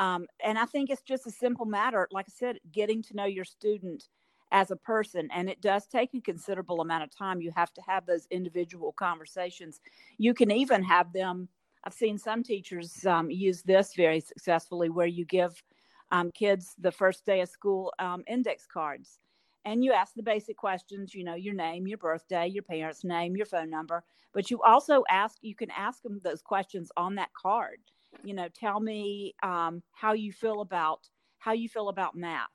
Um, 0.00 0.26
and 0.42 0.58
I 0.58 0.64
think 0.64 0.90
it's 0.90 1.02
just 1.02 1.26
a 1.26 1.30
simple 1.30 1.66
matter, 1.66 2.08
like 2.10 2.26
I 2.28 2.32
said, 2.34 2.58
getting 2.72 3.02
to 3.04 3.14
know 3.14 3.26
your 3.26 3.44
student 3.44 4.08
as 4.50 4.70
a 4.70 4.76
person. 4.76 5.28
And 5.32 5.48
it 5.48 5.60
does 5.60 5.86
take 5.86 6.14
a 6.14 6.20
considerable 6.20 6.80
amount 6.80 7.04
of 7.04 7.16
time. 7.16 7.40
You 7.40 7.52
have 7.54 7.72
to 7.74 7.82
have 7.86 8.06
those 8.06 8.26
individual 8.30 8.92
conversations. 8.92 9.80
You 10.16 10.32
can 10.34 10.50
even 10.50 10.82
have 10.82 11.12
them. 11.12 11.48
I've 11.84 11.94
seen 11.94 12.18
some 12.18 12.42
teachers 12.42 13.04
um, 13.06 13.30
use 13.30 13.62
this 13.62 13.94
very 13.94 14.20
successfully, 14.20 14.88
where 14.88 15.06
you 15.06 15.24
give 15.26 15.62
um, 16.10 16.30
kids 16.32 16.74
the 16.78 16.90
first 16.90 17.24
day 17.26 17.42
of 17.42 17.48
school 17.50 17.92
um, 17.98 18.24
index 18.26 18.66
cards 18.66 19.18
and 19.64 19.84
you 19.84 19.92
ask 19.92 20.14
the 20.14 20.22
basic 20.22 20.56
questions 20.56 21.14
you 21.14 21.24
know 21.24 21.34
your 21.34 21.54
name 21.54 21.86
your 21.86 21.98
birthday 21.98 22.46
your 22.46 22.62
parents 22.62 23.04
name 23.04 23.36
your 23.36 23.46
phone 23.46 23.70
number 23.70 24.02
but 24.32 24.50
you 24.50 24.60
also 24.62 25.04
ask 25.08 25.38
you 25.42 25.54
can 25.54 25.70
ask 25.70 26.02
them 26.02 26.20
those 26.24 26.42
questions 26.42 26.90
on 26.96 27.14
that 27.14 27.30
card 27.40 27.78
you 28.22 28.34
know 28.34 28.48
tell 28.48 28.80
me 28.80 29.34
um, 29.42 29.82
how 29.92 30.12
you 30.12 30.32
feel 30.32 30.60
about 30.60 31.08
how 31.38 31.52
you 31.52 31.68
feel 31.68 31.88
about 31.88 32.14
math 32.14 32.48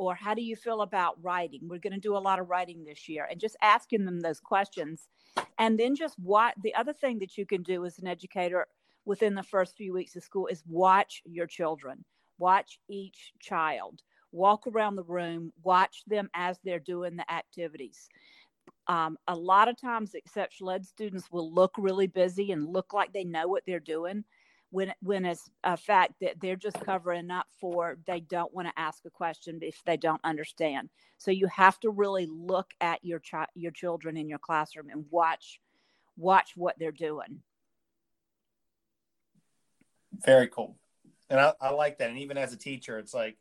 or 0.00 0.14
how 0.14 0.32
do 0.32 0.40
you 0.40 0.56
feel 0.56 0.80
about 0.80 1.22
writing? 1.22 1.60
We're 1.64 1.78
going 1.78 1.92
to 1.92 2.00
do 2.00 2.16
a 2.16 2.18
lot 2.18 2.38
of 2.38 2.48
writing 2.48 2.84
this 2.84 3.06
year 3.06 3.28
and 3.30 3.38
just 3.38 3.56
asking 3.60 4.06
them 4.06 4.20
those 4.20 4.40
questions. 4.40 5.08
And 5.58 5.78
then 5.78 5.94
just 5.94 6.18
what 6.18 6.54
the 6.62 6.74
other 6.74 6.94
thing 6.94 7.18
that 7.18 7.36
you 7.36 7.44
can 7.44 7.62
do 7.62 7.84
as 7.84 7.98
an 7.98 8.06
educator 8.06 8.66
within 9.04 9.34
the 9.34 9.42
first 9.42 9.76
few 9.76 9.92
weeks 9.92 10.16
of 10.16 10.22
school 10.22 10.46
is 10.46 10.62
watch 10.66 11.20
your 11.26 11.46
children. 11.46 12.02
Watch 12.38 12.78
each 12.88 13.34
child. 13.40 14.00
Walk 14.32 14.66
around 14.66 14.96
the 14.96 15.04
room. 15.04 15.52
Watch 15.62 16.02
them 16.06 16.30
as 16.32 16.58
they're 16.64 16.78
doing 16.78 17.16
the 17.16 17.30
activities. 17.30 18.08
Um, 18.86 19.18
a 19.28 19.34
lot 19.34 19.68
of 19.68 19.78
times 19.78 20.14
exceptional 20.14 20.70
ed 20.70 20.86
students 20.86 21.30
will 21.30 21.52
look 21.52 21.74
really 21.76 22.06
busy 22.06 22.52
and 22.52 22.72
look 22.72 22.94
like 22.94 23.12
they 23.12 23.24
know 23.24 23.48
what 23.48 23.64
they're 23.66 23.80
doing 23.80 24.24
when 24.70 24.92
when 25.02 25.24
it's 25.24 25.50
a 25.64 25.76
fact 25.76 26.14
that 26.20 26.40
they're 26.40 26.56
just 26.56 26.80
covering 26.80 27.30
up 27.30 27.46
for 27.60 27.98
they 28.06 28.20
don't 28.20 28.54
want 28.54 28.68
to 28.68 28.80
ask 28.80 29.04
a 29.04 29.10
question 29.10 29.58
if 29.62 29.82
they 29.84 29.96
don't 29.96 30.20
understand. 30.24 30.88
So 31.18 31.30
you 31.30 31.48
have 31.48 31.78
to 31.80 31.90
really 31.90 32.26
look 32.26 32.70
at 32.80 33.04
your 33.04 33.18
child 33.18 33.48
your 33.54 33.72
children 33.72 34.16
in 34.16 34.28
your 34.28 34.38
classroom 34.38 34.88
and 34.90 35.04
watch 35.10 35.60
watch 36.16 36.52
what 36.56 36.78
they're 36.78 36.92
doing. 36.92 37.42
Very 40.24 40.48
cool. 40.48 40.76
And 41.28 41.38
I, 41.38 41.52
I 41.60 41.70
like 41.70 41.98
that. 41.98 42.10
And 42.10 42.18
even 42.18 42.36
as 42.36 42.52
a 42.52 42.56
teacher, 42.56 42.98
it's 42.98 43.14
like, 43.14 43.36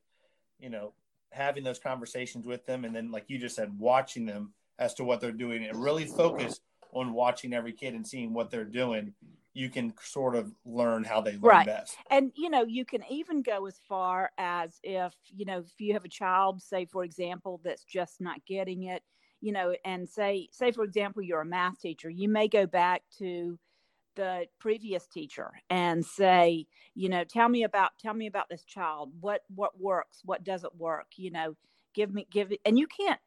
you 0.60 0.70
know, 0.70 0.94
having 1.32 1.64
those 1.64 1.80
conversations 1.80 2.46
with 2.46 2.66
them 2.66 2.86
and 2.86 2.96
then 2.96 3.12
like 3.12 3.26
you 3.28 3.38
just 3.38 3.56
said, 3.56 3.78
watching 3.78 4.26
them 4.26 4.54
as 4.78 4.94
to 4.96 5.04
what 5.04 5.20
they're 5.20 5.32
doing 5.32 5.66
and 5.66 5.84
really 5.84 6.06
focus 6.06 6.62
on 6.94 7.14
watching 7.14 7.54
every 7.54 7.74
kid 7.74 7.94
and 7.94 8.08
seeing 8.08 8.34
what 8.34 8.50
they're 8.50 8.64
doing 8.64 9.14
you 9.54 9.70
can 9.70 9.94
sort 10.02 10.36
of 10.36 10.52
learn 10.66 11.04
how 11.04 11.22
they 11.22 11.32
learn 11.32 11.42
right. 11.42 11.66
best. 11.66 11.98
And 12.10 12.32
you 12.36 12.50
know, 12.50 12.64
you 12.64 12.86
can 12.86 13.04
even 13.10 13.42
go 13.42 13.66
as 13.66 13.80
far 13.88 14.32
as 14.38 14.80
if, 14.84 15.14
you 15.36 15.46
know, 15.46 15.60
if 15.60 15.80
you 15.80 15.94
have 15.94 16.06
a 16.06 16.10
child, 16.10 16.62
say 16.62 16.86
for 16.86 17.04
example, 17.04 17.60
that's 17.64 17.84
just 17.84 18.22
not 18.22 18.46
getting 18.46 18.84
it, 18.84 19.04
you 19.42 19.52
know, 19.52 19.76
and 19.84 20.08
say 20.08 20.48
say 20.52 20.72
for 20.72 20.84
example 20.84 21.22
you're 21.24 21.42
a 21.42 21.46
math 21.46 21.80
teacher, 21.80 22.10
you 22.10 22.30
may 22.30 22.48
go 22.48 22.66
back 22.68 23.02
to 23.18 23.58
the 24.16 24.46
previous 24.60 25.08
teacher 25.08 25.52
and 25.70 26.06
say, 26.06 26.66
you 26.94 27.10
know, 27.10 27.24
tell 27.24 27.50
me 27.50 27.64
about 27.64 27.92
tell 28.00 28.14
me 28.14 28.28
about 28.28 28.50
this 28.50 28.64
child. 28.64 29.12
What 29.20 29.42
what 29.54 29.80
works, 29.80 30.22
what 30.24 30.44
doesn't 30.44 30.76
work, 30.76 31.08
you 31.16 31.32
know, 31.32 31.56
give 31.96 32.14
me 32.14 32.28
give 32.32 32.52
it 32.52 32.62
and 32.66 32.78
you 32.78 32.88
can't 32.88 33.20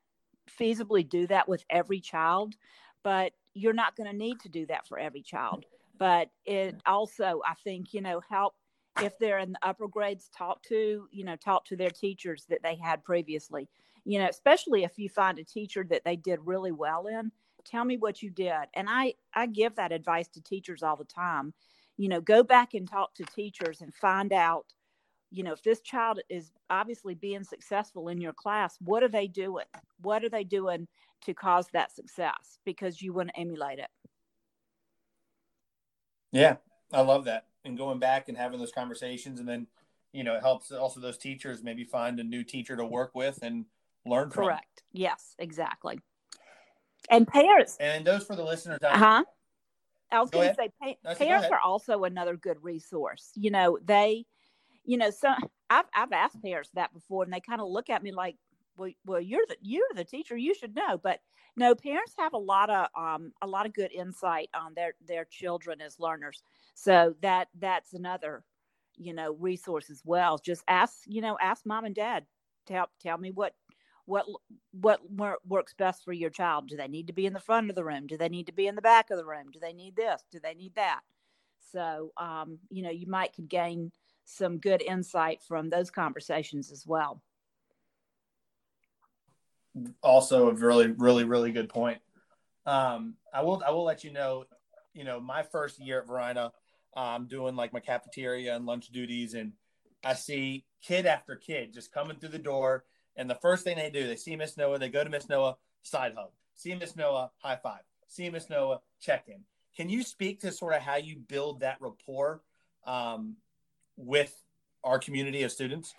feasibly 0.60 1.08
do 1.08 1.26
that 1.26 1.48
with 1.48 1.64
every 1.68 2.00
child, 2.00 2.54
but 3.02 3.32
you're 3.54 3.72
not 3.72 3.96
going 3.96 4.10
to 4.10 4.16
need 4.16 4.40
to 4.40 4.48
do 4.48 4.66
that 4.66 4.86
for 4.86 4.98
every 4.98 5.22
child 5.22 5.64
but 6.02 6.30
it 6.46 6.74
also 6.84 7.40
i 7.46 7.54
think 7.62 7.94
you 7.94 8.00
know 8.00 8.20
help 8.28 8.54
if 9.00 9.16
they're 9.20 9.38
in 9.38 9.52
the 9.52 9.58
upper 9.62 9.86
grades 9.86 10.28
talk 10.36 10.60
to 10.64 11.06
you 11.12 11.24
know 11.24 11.36
talk 11.36 11.64
to 11.64 11.76
their 11.76 11.90
teachers 11.90 12.44
that 12.48 12.58
they 12.64 12.74
had 12.74 13.04
previously. 13.04 13.68
You 14.04 14.18
know 14.18 14.26
especially 14.26 14.82
if 14.82 14.98
you 14.98 15.08
find 15.08 15.38
a 15.38 15.44
teacher 15.44 15.86
that 15.90 16.02
they 16.04 16.16
did 16.16 16.40
really 16.42 16.72
well 16.72 17.06
in 17.06 17.30
tell 17.64 17.84
me 17.84 17.98
what 17.98 18.20
you 18.20 18.30
did. 18.30 18.64
And 18.74 18.88
i 18.90 19.14
i 19.32 19.46
give 19.46 19.76
that 19.76 19.92
advice 19.92 20.26
to 20.30 20.42
teachers 20.42 20.82
all 20.82 20.96
the 20.96 21.04
time. 21.04 21.54
You 21.96 22.08
know 22.08 22.20
go 22.20 22.42
back 22.42 22.74
and 22.74 22.90
talk 22.90 23.14
to 23.14 23.24
teachers 23.26 23.80
and 23.80 23.94
find 23.94 24.32
out 24.32 24.64
you 25.30 25.44
know 25.44 25.52
if 25.52 25.62
this 25.62 25.82
child 25.82 26.18
is 26.28 26.50
obviously 26.68 27.14
being 27.14 27.44
successful 27.44 28.08
in 28.08 28.20
your 28.20 28.32
class 28.32 28.76
what 28.80 29.04
are 29.04 29.08
they 29.08 29.28
doing? 29.28 29.66
What 30.00 30.24
are 30.24 30.30
they 30.30 30.42
doing 30.42 30.88
to 31.26 31.32
cause 31.32 31.68
that 31.72 31.94
success? 31.94 32.58
Because 32.64 33.00
you 33.00 33.12
want 33.12 33.28
to 33.28 33.38
emulate 33.38 33.78
it 33.78 33.88
yeah, 36.32 36.56
I 36.92 37.02
love 37.02 37.24
that. 37.26 37.46
And 37.64 37.78
going 37.78 37.98
back 37.98 38.28
and 38.28 38.36
having 38.36 38.58
those 38.58 38.72
conversations, 38.72 39.38
and 39.38 39.48
then, 39.48 39.66
you 40.12 40.24
know, 40.24 40.34
it 40.34 40.40
helps 40.40 40.72
also 40.72 40.98
those 40.98 41.18
teachers 41.18 41.62
maybe 41.62 41.84
find 41.84 42.18
a 42.18 42.24
new 42.24 42.42
teacher 42.42 42.76
to 42.76 42.84
work 42.84 43.14
with 43.14 43.38
and 43.42 43.66
learn 44.04 44.30
from. 44.30 44.44
Correct. 44.44 44.82
Yes, 44.92 45.36
exactly. 45.38 46.00
And 47.10 47.28
parents. 47.28 47.76
And 47.78 48.04
those 48.04 48.24
for 48.24 48.34
the 48.34 48.44
listeners. 48.44 48.78
Uh 48.82 48.96
huh. 48.96 49.24
I 50.10 50.20
was 50.20 50.30
going 50.30 50.50
to 50.50 50.54
say, 50.54 50.70
pa- 50.80 51.14
parents 51.14 51.48
are 51.50 51.60
also 51.60 52.04
another 52.04 52.36
good 52.36 52.62
resource. 52.62 53.30
You 53.34 53.50
know, 53.50 53.78
they, 53.82 54.26
you 54.84 54.98
know, 54.98 55.10
so 55.10 55.32
I've 55.70 55.86
I've 55.94 56.12
asked 56.12 56.42
parents 56.42 56.70
that 56.74 56.92
before, 56.92 57.24
and 57.24 57.32
they 57.32 57.40
kind 57.40 57.60
of 57.60 57.68
look 57.68 57.88
at 57.88 58.02
me 58.02 58.12
like, 58.12 58.36
well, 58.76 58.90
well, 59.04 59.20
you're 59.20 59.46
the 59.48 59.56
you're 59.60 59.82
the 59.94 60.04
teacher, 60.04 60.36
you 60.36 60.54
should 60.54 60.74
know. 60.74 60.98
But 61.02 61.20
no, 61.56 61.74
parents 61.74 62.14
have 62.18 62.32
a 62.32 62.38
lot 62.38 62.70
of 62.70 62.86
um, 62.96 63.32
a 63.42 63.46
lot 63.46 63.66
of 63.66 63.74
good 63.74 63.92
insight 63.92 64.48
on 64.54 64.74
their 64.74 64.94
their 65.06 65.24
children 65.24 65.80
as 65.80 66.00
learners. 66.00 66.42
So 66.74 67.14
that 67.22 67.48
that's 67.58 67.92
another 67.92 68.44
you 68.96 69.14
know 69.14 69.32
resource 69.34 69.90
as 69.90 70.02
well. 70.04 70.38
Just 70.38 70.64
ask 70.68 71.00
you 71.06 71.20
know 71.20 71.36
ask 71.40 71.66
mom 71.66 71.84
and 71.84 71.94
dad 71.94 72.24
tell 72.66 72.88
tell 73.00 73.18
me 73.18 73.30
what 73.30 73.54
what 74.06 74.26
what 74.70 75.00
works 75.46 75.74
best 75.74 76.04
for 76.04 76.12
your 76.12 76.30
child. 76.30 76.68
Do 76.68 76.76
they 76.76 76.88
need 76.88 77.06
to 77.08 77.12
be 77.12 77.26
in 77.26 77.32
the 77.32 77.40
front 77.40 77.70
of 77.70 77.76
the 77.76 77.84
room? 77.84 78.06
Do 78.06 78.16
they 78.16 78.28
need 78.28 78.46
to 78.46 78.52
be 78.52 78.66
in 78.66 78.74
the 78.74 78.82
back 78.82 79.10
of 79.10 79.18
the 79.18 79.26
room? 79.26 79.50
Do 79.52 79.60
they 79.60 79.72
need 79.72 79.96
this? 79.96 80.22
Do 80.30 80.40
they 80.42 80.54
need 80.54 80.74
that? 80.76 81.00
So 81.72 82.12
um, 82.16 82.58
you 82.70 82.82
know 82.82 82.90
you 82.90 83.06
might 83.06 83.34
could 83.34 83.48
gain 83.48 83.92
some 84.24 84.58
good 84.58 84.82
insight 84.82 85.42
from 85.42 85.68
those 85.68 85.90
conversations 85.90 86.70
as 86.70 86.86
well 86.86 87.20
also 90.02 90.50
a 90.50 90.54
really 90.54 90.88
really 90.88 91.24
really 91.24 91.50
good 91.50 91.68
point 91.68 91.98
um, 92.66 93.14
i 93.32 93.42
will 93.42 93.62
i 93.66 93.70
will 93.70 93.84
let 93.84 94.04
you 94.04 94.12
know 94.12 94.44
you 94.92 95.04
know 95.04 95.18
my 95.18 95.42
first 95.42 95.80
year 95.80 96.00
at 96.00 96.06
Varina 96.06 96.52
I'm 96.94 97.26
doing 97.26 97.56
like 97.56 97.72
my 97.72 97.80
cafeteria 97.80 98.54
and 98.54 98.66
lunch 98.66 98.88
duties, 98.88 99.34
and 99.34 99.52
I 100.04 100.14
see 100.14 100.64
kid 100.82 101.06
after 101.06 101.36
kid 101.36 101.72
just 101.72 101.92
coming 101.92 102.16
through 102.16 102.30
the 102.30 102.38
door. 102.38 102.84
And 103.16 103.28
the 103.28 103.36
first 103.36 103.64
thing 103.64 103.76
they 103.76 103.90
do, 103.90 104.06
they 104.06 104.16
see 104.16 104.36
Miss 104.36 104.56
Noah, 104.56 104.78
they 104.78 104.88
go 104.88 105.04
to 105.04 105.10
Miss 105.10 105.28
Noah, 105.28 105.56
side 105.82 106.14
hug. 106.16 106.30
See 106.54 106.74
Miss 106.74 106.96
Noah, 106.96 107.30
high 107.38 107.58
five. 107.62 107.82
See 108.08 108.28
Miss 108.30 108.50
Noah, 108.50 108.80
check 109.00 109.24
in. 109.28 109.40
Can 109.76 109.88
you 109.88 110.02
speak 110.02 110.40
to 110.40 110.52
sort 110.52 110.74
of 110.74 110.82
how 110.82 110.96
you 110.96 111.18
build 111.18 111.60
that 111.60 111.78
rapport 111.80 112.42
um, 112.86 113.36
with 113.96 114.34
our 114.84 114.98
community 114.98 115.42
of 115.42 115.52
students? 115.52 115.94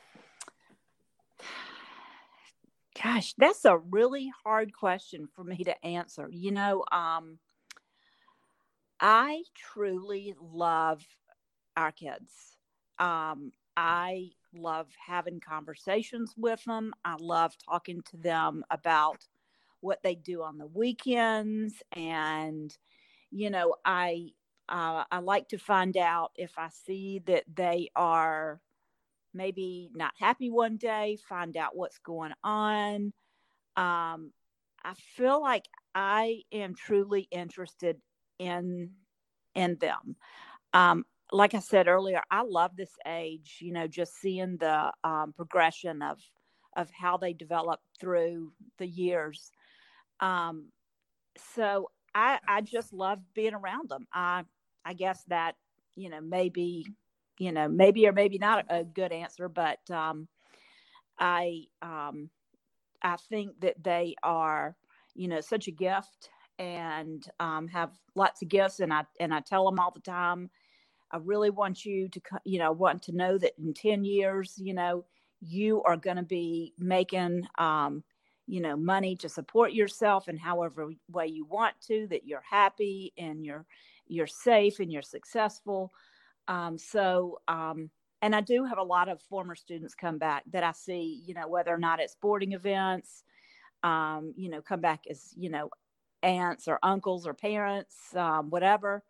Gosh, 3.02 3.34
that's 3.38 3.66
a 3.66 3.78
really 3.78 4.32
hard 4.44 4.74
question 4.74 5.28
for 5.28 5.44
me 5.44 5.58
to 5.64 5.86
answer. 5.86 6.30
You 6.32 6.52
know, 6.52 6.86
um, 6.92 7.40
I 9.00 9.44
truly 9.56 10.36
love 10.40 11.04
our 11.76 11.92
kids. 11.92 12.58
Um, 13.00 13.52
I 13.76 14.32
love 14.54 14.88
having 15.06 15.40
conversations 15.40 16.34
with 16.38 16.64
them. 16.66 16.94
I 17.04 17.16
love 17.20 17.56
talking 17.58 18.02
to 18.12 18.18
them 18.18 18.64
about 18.70 19.28
what 19.82 20.04
they 20.04 20.16
do 20.16 20.44
on 20.44 20.58
the 20.58 20.68
weekends, 20.68 21.82
and 21.94 22.76
you 23.32 23.50
know, 23.50 23.76
I 23.86 24.30
uh, 24.70 25.04
I 25.12 25.20
like 25.20 25.50
to 25.50 25.58
find 25.58 25.98
out 25.98 26.32
if 26.36 26.54
I 26.58 26.70
see 26.70 27.20
that 27.26 27.44
they 27.54 27.90
are 27.96 28.62
maybe 29.34 29.90
not 29.94 30.14
happy 30.18 30.50
one 30.50 30.78
day. 30.78 31.18
Find 31.28 31.56
out 31.58 31.76
what's 31.76 31.98
going 32.00 32.34
on. 32.44 33.14
Um, 33.76 34.32
I 34.84 34.94
feel 35.16 35.42
like 35.42 35.66
I 35.96 36.42
am 36.52 36.76
truly 36.76 37.28
interested 37.32 37.98
in 38.40 38.92
in 39.56 39.78
them. 39.80 40.16
Um, 40.74 41.06
like 41.32 41.54
I 41.54 41.60
said 41.60 41.88
earlier, 41.88 42.22
I 42.30 42.44
love 42.44 42.76
this 42.76 42.96
age. 43.06 43.58
You 43.60 43.74
know, 43.74 43.88
just 43.88 44.20
seeing 44.20 44.58
the 44.58 44.92
um, 45.04 45.34
progression 45.34 46.02
of 46.02 46.20
of 46.76 46.90
how 46.92 47.18
they 47.18 47.34
develop 47.34 47.80
through 48.00 48.52
the 48.78 48.88
years. 48.88 49.52
Um, 50.20 50.72
so 51.56 51.90
I 52.14 52.40
I 52.48 52.62
just 52.62 52.94
love 52.94 53.20
being 53.34 53.54
around 53.54 53.90
them. 53.90 54.08
I 54.14 54.44
I 54.86 54.94
guess 54.94 55.24
that 55.28 55.56
you 55.96 56.10
know 56.10 56.22
maybe 56.22 56.86
you 57.38 57.52
know 57.52 57.68
maybe 57.68 58.08
or 58.08 58.14
maybe 58.14 58.38
not 58.38 58.66
a 58.70 58.84
good 58.84 59.12
answer, 59.12 59.50
but 59.50 59.80
um, 59.90 60.28
I 61.20 61.64
um, 61.82 62.30
I 63.02 63.18
think 63.30 63.60
that 63.62 63.84
they 63.84 64.16
are 64.24 64.76
you 65.16 65.28
know 65.28 65.42
such 65.42 65.68
a 65.68 65.72
gift 65.72 66.30
and 66.60 67.26
um, 67.40 67.68
have 67.68 67.92
lots 68.16 68.42
of 68.42 68.50
gifts. 68.50 68.80
And 68.80 68.94
I 68.94 69.04
and 69.20 69.34
I 69.34 69.42
tell 69.42 69.66
them 69.66 69.80
all 69.80 69.92
the 69.92 70.00
time, 70.00 70.50
I 71.12 71.18
really 71.18 71.50
want 71.50 71.86
you 71.86 72.10
to 72.10 72.22
you 72.46 72.60
know 72.60 72.72
want 72.72 73.04
to 73.04 73.16
know 73.16 73.38
that 73.38 73.54
in 73.58 73.74
ten 73.74 74.04
years, 74.04 74.56
you 74.58 74.74
know, 74.74 75.06
you 75.42 75.82
are 75.84 75.98
going 75.98 76.18
to 76.18 76.24
be 76.24 76.74
making 76.78 77.48
um, 77.58 78.04
you 78.48 78.62
know 78.62 78.76
money 78.76 79.16
to 79.18 79.30
support 79.30 79.74
yourself 79.74 80.28
in 80.28 80.38
however 80.38 80.90
way 81.12 81.28
you 81.28 81.46
want 81.46 81.76
to. 81.88 82.08
That 82.08 82.26
you're 82.26 82.44
happy 82.50 83.14
and 83.18 83.46
you're 83.46 83.66
you're 84.08 84.28
safe 84.28 84.80
and 84.80 84.92
you're 84.92 85.02
successful. 85.02 85.94
Um, 86.48 86.78
so 86.78 87.40
um, 87.48 87.90
and 88.24 88.34
I 88.34 88.40
do 88.40 88.64
have 88.64 88.78
a 88.78 88.84
lot 88.84 89.10
of 89.10 89.22
former 89.24 89.54
students 89.54 89.94
come 89.94 90.18
back 90.18 90.44
that 90.54 90.64
I 90.64 90.72
see, 90.72 91.22
you 91.28 91.34
know, 91.34 91.50
whether 91.50 91.74
or 91.74 91.78
not 91.78 92.00
it's 92.00 92.14
sporting 92.14 92.54
events, 92.54 93.22
um, 93.84 94.34
you 94.38 94.50
know, 94.50 94.62
come 94.62 94.80
back 94.80 95.02
as, 95.10 95.34
you 95.36 95.50
know, 95.50 95.70
aunts 96.24 96.70
or 96.70 96.80
uncles 96.84 97.28
or 97.28 97.34
parents, 97.34 97.98
um, 98.16 98.50
whatever. 98.50 99.04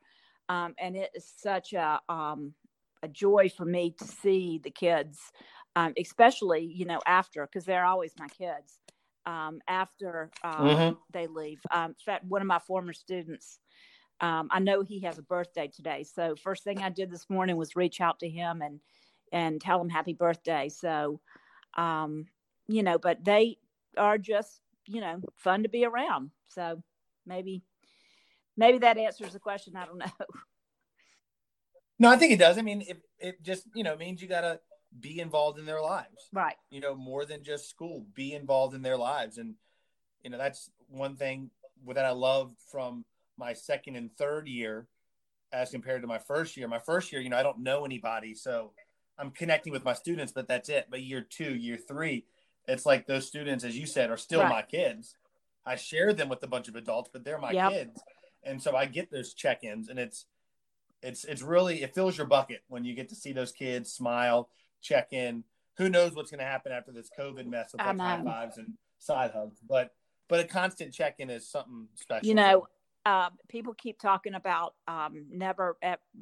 Um, 0.50 0.74
and 0.80 0.96
it 0.96 1.12
is 1.14 1.32
such 1.38 1.74
a, 1.74 2.02
um, 2.10 2.56
a 3.04 3.08
joy 3.08 3.52
for 3.56 3.66
me 3.66 3.94
to 4.00 4.04
see 4.04 4.60
the 4.64 4.72
kids, 4.72 5.20
um, 5.76 5.94
especially, 5.96 6.66
you 6.66 6.86
know, 6.86 7.00
after, 7.06 7.46
because 7.46 7.66
they're 7.66 7.86
always 7.86 8.14
my 8.18 8.30
kids, 8.30 8.80
um, 9.28 9.60
after 9.68 10.32
um, 10.44 10.54
mm-hmm. 10.54 10.94
they 11.12 11.28
leave. 11.28 11.60
in 11.72 11.94
fact, 12.04 12.26
one 12.26 12.42
of 12.42 12.48
my 12.48 12.58
former 12.58 12.94
students, 12.94 13.60
Um, 14.24 14.48
I 14.52 14.60
know 14.60 14.84
he 14.84 15.02
has 15.02 15.18
a 15.18 15.24
birthday 15.24 15.68
today. 15.68 16.04
So 16.04 16.36
first 16.36 16.64
thing 16.64 16.82
I 16.82 16.90
did 16.90 17.12
this 17.12 17.30
morning 17.30 17.58
was 17.58 17.76
reach 17.76 18.00
out 18.00 18.20
to 18.20 18.30
him 18.30 18.62
and, 18.62 18.80
and 19.32 19.60
tell 19.60 19.82
him 19.82 19.90
happy 19.90 20.14
birthday. 20.14 20.70
So, 20.70 21.20
um, 21.76 22.28
you 22.68 22.84
know, 22.84 22.98
but 22.98 23.26
they 23.26 23.58
are 23.98 24.18
just, 24.18 24.62
you 24.88 25.02
know, 25.02 25.20
fun 25.36 25.64
to 25.64 25.70
be 25.70 25.86
around. 25.86 26.32
So 26.48 26.82
maybe 27.26 27.64
maybe 28.58 28.78
that 28.80 28.98
answers 28.98 29.34
the 29.34 29.40
question 29.40 29.76
i 29.76 29.86
don't 29.86 29.98
know 29.98 30.06
no 32.00 32.10
i 32.10 32.18
think 32.18 32.32
it 32.32 32.40
does 32.40 32.58
i 32.58 32.62
mean 32.62 32.82
it, 32.82 33.02
it 33.20 33.44
just 33.44 33.66
you 33.74 33.84
know 33.84 33.96
means 33.96 34.22
you 34.22 34.28
gotta 34.28 34.60
be 35.00 35.20
involved 35.20 35.58
in 35.58 35.66
their 35.66 35.82
lives 35.82 36.30
right 36.32 36.56
you 36.70 36.80
know 36.80 36.96
more 36.96 37.26
than 37.26 37.44
just 37.44 37.70
school 37.70 38.06
be 38.14 38.34
involved 38.34 38.76
in 38.76 38.82
their 38.82 38.98
lives 38.98 39.38
and 39.38 39.56
you 40.24 40.30
know 40.30 40.38
that's 40.38 40.70
one 40.88 41.16
thing 41.16 41.50
that 41.88 42.06
i 42.06 42.12
love 42.12 42.54
from 42.72 43.04
my 43.38 43.54
second 43.54 43.96
and 43.96 44.16
third 44.18 44.48
year 44.48 44.88
as 45.52 45.70
compared 45.70 46.02
to 46.02 46.08
my 46.08 46.20
first 46.20 46.58
year 46.58 46.68
my 46.68 46.80
first 46.80 47.12
year 47.12 47.22
you 47.22 47.30
know 47.30 47.38
i 47.38 47.44
don't 47.44 47.60
know 47.60 47.86
anybody 47.86 48.34
so 48.34 48.72
i'm 49.18 49.32
connecting 49.32 49.72
with 49.72 49.86
my 49.86 49.94
students 49.94 50.32
but 50.32 50.48
that's 50.48 50.70
it 50.70 50.88
but 50.90 51.02
year 51.02 51.22
two 51.22 51.56
year 51.56 51.78
three 51.78 52.26
it's 52.68 52.86
like 52.86 53.06
those 53.06 53.28
students 53.28 53.64
as 53.64 53.78
you 53.78 53.86
said 53.86 54.10
are 54.10 54.18
still 54.18 54.42
right. 54.42 54.50
my 54.50 54.62
kids 54.62 55.16
I 55.66 55.76
share 55.76 56.14
them 56.14 56.30
with 56.30 56.44
a 56.44 56.48
bunch 56.48 56.68
of 56.68 56.76
adults, 56.76 57.10
but 57.12 57.24
they're 57.24 57.40
my 57.40 57.52
yep. 57.52 57.72
kids, 57.72 58.04
and 58.44 58.62
so 58.62 58.76
I 58.76 58.86
get 58.86 59.12
those 59.12 59.34
check-ins, 59.34 59.90
and 59.90 59.98
it's 59.98 60.26
it's 61.02 61.24
it's 61.24 61.42
really 61.42 61.84
it 61.84 61.94
fills 61.96 62.18
your 62.18 62.28
bucket 62.28 62.64
when 62.68 62.84
you 62.84 62.94
get 62.94 63.10
to 63.10 63.16
see 63.16 63.32
those 63.32 63.52
kids 63.52 63.92
smile, 63.92 64.50
check 64.82 65.14
in. 65.14 65.44
Who 65.78 65.90
knows 65.90 66.14
what's 66.14 66.30
going 66.30 66.40
to 66.40 66.46
happen 66.46 66.72
after 66.72 66.92
this 66.92 67.10
COVID 67.18 67.48
mess 67.48 67.74
of 67.74 67.80
like 67.80 67.98
high 67.98 68.24
fives 68.24 68.58
and 68.58 68.74
side 69.00 69.32
hugs, 69.34 69.58
but 69.68 69.92
but 70.28 70.40
a 70.40 70.44
constant 70.44 70.94
check-in 70.94 71.30
is 71.30 71.50
something 71.50 71.88
special. 71.96 72.28
You 72.28 72.36
know, 72.36 72.68
uh, 73.06 73.30
people 73.50 73.74
keep 73.74 74.00
talking 74.00 74.34
about 74.34 74.76
um, 74.88 75.26
never 75.30 75.78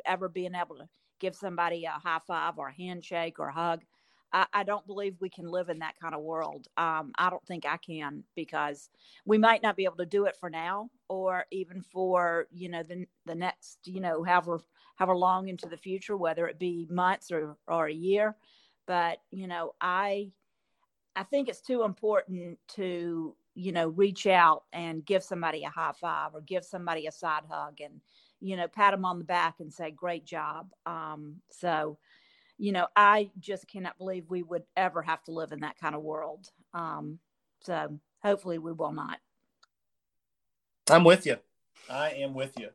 ever 0.06 0.30
being 0.30 0.56
able 0.56 0.78
to 0.78 0.88
give 1.20 1.36
somebody 1.36 1.86
a 1.86 1.92
high 1.92 2.20
five 2.26 2.58
or 2.58 2.70
a 2.70 2.74
handshake 2.74 3.40
or 3.40 3.50
a 3.50 3.54
hug. 3.54 3.82
I, 4.34 4.46
I, 4.54 4.64
don't 4.64 4.88
believe 4.88 5.18
we 5.20 5.30
can 5.30 5.46
live 5.46 5.70
in 5.70 5.80
that 5.80 6.00
kind 6.02 6.16
of 6.16 6.22
world. 6.22 6.68
Um, 6.78 7.12
I 7.18 7.30
don't 7.30 7.46
think 7.46 7.66
I 7.66 7.78
can 7.78 8.24
because 8.36 8.90
we 9.26 9.38
might 9.38 9.62
not 9.62 9.76
be 9.76 9.84
able 9.84 9.98
to 9.98 10.06
do 10.06 10.26
it 10.26 10.38
for 10.40 10.50
now 10.50 10.90
or 11.10 11.46
even 11.52 11.82
for 11.82 12.48
you 12.52 12.70
know 12.70 12.82
the 12.84 13.06
the 13.26 13.36
next 13.36 13.80
you 13.86 14.00
know 14.00 14.24
however 14.24 14.62
however 14.96 15.16
long 15.16 15.50
into 15.50 15.68
the 15.68 15.78
future, 15.78 16.18
whether 16.18 16.48
it 16.48 16.60
be 16.60 16.88
months 16.90 17.32
or 17.32 17.58
or 17.68 17.88
a 17.88 17.94
year. 17.94 18.36
But 18.88 19.20
you 19.32 19.48
know, 19.48 19.76
I 19.82 20.32
I 21.16 21.24
think 21.24 21.50
it's 21.50 21.62
too 21.62 21.84
important 21.84 22.58
to 22.76 23.36
you 23.56 23.72
know 23.72 23.90
reach 23.90 24.28
out 24.28 24.64
and 24.72 25.06
give 25.06 25.24
somebody 25.24 25.64
a 25.64 25.70
high 25.70 25.94
five 26.00 26.34
or 26.34 26.42
give 26.42 26.64
somebody 26.64 27.08
a 27.08 27.12
side 27.12 27.44
hug 27.50 27.82
and 27.82 28.02
you 28.40 28.56
know 28.56 28.68
pat 28.68 28.92
them 28.92 29.06
on 29.06 29.20
the 29.20 29.26
back 29.26 29.56
and 29.60 29.74
say 29.74 29.92
great 29.92 30.26
job. 30.26 30.70
Um, 30.86 31.38
so 31.50 31.98
you 32.62 32.72
know, 32.72 32.86
I 32.96 33.32
just 33.40 33.68
cannot 33.68 33.98
believe 33.98 34.30
we 34.30 34.44
would 34.44 34.62
ever 34.78 35.02
have 35.02 35.24
to 35.24 35.32
live 35.32 35.52
in 35.52 35.62
that 35.62 35.80
kind 35.80 35.96
of 35.96 36.04
world. 36.04 36.48
Um, 36.76 37.18
so 37.62 37.98
hopefully 38.22 38.60
we 38.60 38.72
will 38.72 38.92
not. 38.92 39.18
I'm 40.88 41.04
with 41.04 41.26
you. 41.26 41.38
I 41.90 42.12
am 42.12 42.36
with 42.36 42.54
you. 42.60 42.70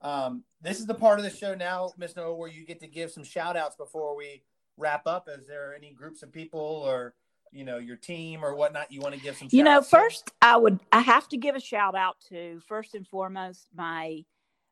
Um, 0.00 0.42
this 0.60 0.80
is 0.80 0.86
the 0.86 0.94
part 0.94 1.20
of 1.20 1.24
the 1.24 1.30
show 1.30 1.54
now, 1.54 1.90
Miss 1.96 2.16
Noah, 2.16 2.34
where 2.34 2.50
you 2.50 2.66
get 2.66 2.80
to 2.80 2.88
give 2.88 3.12
some 3.12 3.22
shout 3.22 3.56
outs 3.56 3.76
before 3.76 4.16
we 4.16 4.42
wrap 4.76 5.06
up. 5.06 5.28
Is 5.28 5.46
there 5.46 5.72
any 5.72 5.92
groups 5.92 6.24
of 6.24 6.32
people 6.32 6.60
or 6.60 7.14
you 7.52 7.64
know 7.64 7.78
your 7.78 7.96
team 7.96 8.44
or 8.44 8.54
whatnot 8.54 8.90
you 8.90 9.00
want 9.00 9.14
to 9.14 9.20
give 9.20 9.36
some 9.36 9.48
you 9.52 9.62
know 9.62 9.82
first 9.82 10.26
to? 10.26 10.32
i 10.42 10.56
would 10.56 10.80
i 10.90 11.00
have 11.00 11.28
to 11.28 11.36
give 11.36 11.54
a 11.54 11.60
shout 11.60 11.94
out 11.94 12.16
to 12.28 12.60
first 12.66 12.94
and 12.94 13.06
foremost 13.06 13.68
my 13.74 14.24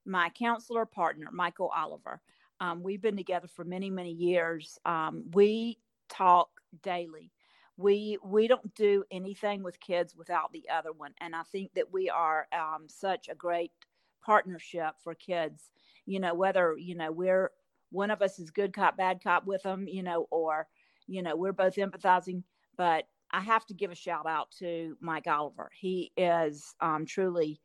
my 0.06 0.30
counselor 0.30 0.86
partner 0.86 1.28
michael 1.30 1.70
oliver 1.76 2.20
um, 2.60 2.82
we've 2.82 3.00
been 3.00 3.16
together 3.16 3.48
for 3.48 3.64
many, 3.64 3.88
many 3.90 4.12
years. 4.12 4.78
Um, 4.84 5.24
we 5.32 5.78
talk 6.08 6.50
daily. 6.82 7.32
We 7.78 8.18
we 8.22 8.46
don't 8.46 8.74
do 8.74 9.04
anything 9.10 9.62
with 9.62 9.80
kids 9.80 10.14
without 10.14 10.52
the 10.52 10.68
other 10.70 10.92
one, 10.92 11.14
and 11.18 11.34
I 11.34 11.42
think 11.44 11.72
that 11.74 11.90
we 11.90 12.10
are 12.10 12.46
um, 12.52 12.86
such 12.88 13.28
a 13.30 13.34
great 13.34 13.72
partnership 14.22 14.96
for 15.02 15.14
kids. 15.14 15.70
You 16.04 16.20
know, 16.20 16.34
whether 16.34 16.76
you 16.76 16.94
know 16.94 17.10
we're 17.10 17.50
one 17.90 18.10
of 18.10 18.20
us 18.20 18.38
is 18.38 18.50
good 18.50 18.74
cop, 18.74 18.98
bad 18.98 19.22
cop 19.24 19.46
with 19.46 19.62
them, 19.62 19.88
you 19.88 20.02
know, 20.02 20.28
or, 20.30 20.68
you 21.08 21.22
know, 21.22 21.34
we're 21.34 21.52
both 21.52 21.74
empathizing. 21.74 22.44
But 22.80 23.04
I 23.30 23.40
have 23.42 23.66
to 23.66 23.74
give 23.74 23.90
a 23.90 23.94
shout 23.94 24.24
out 24.26 24.50
to 24.60 24.96
Mike 25.02 25.26
Oliver. 25.26 25.70
He 25.78 26.12
is 26.16 26.74
um, 26.80 27.04
truly 27.04 27.60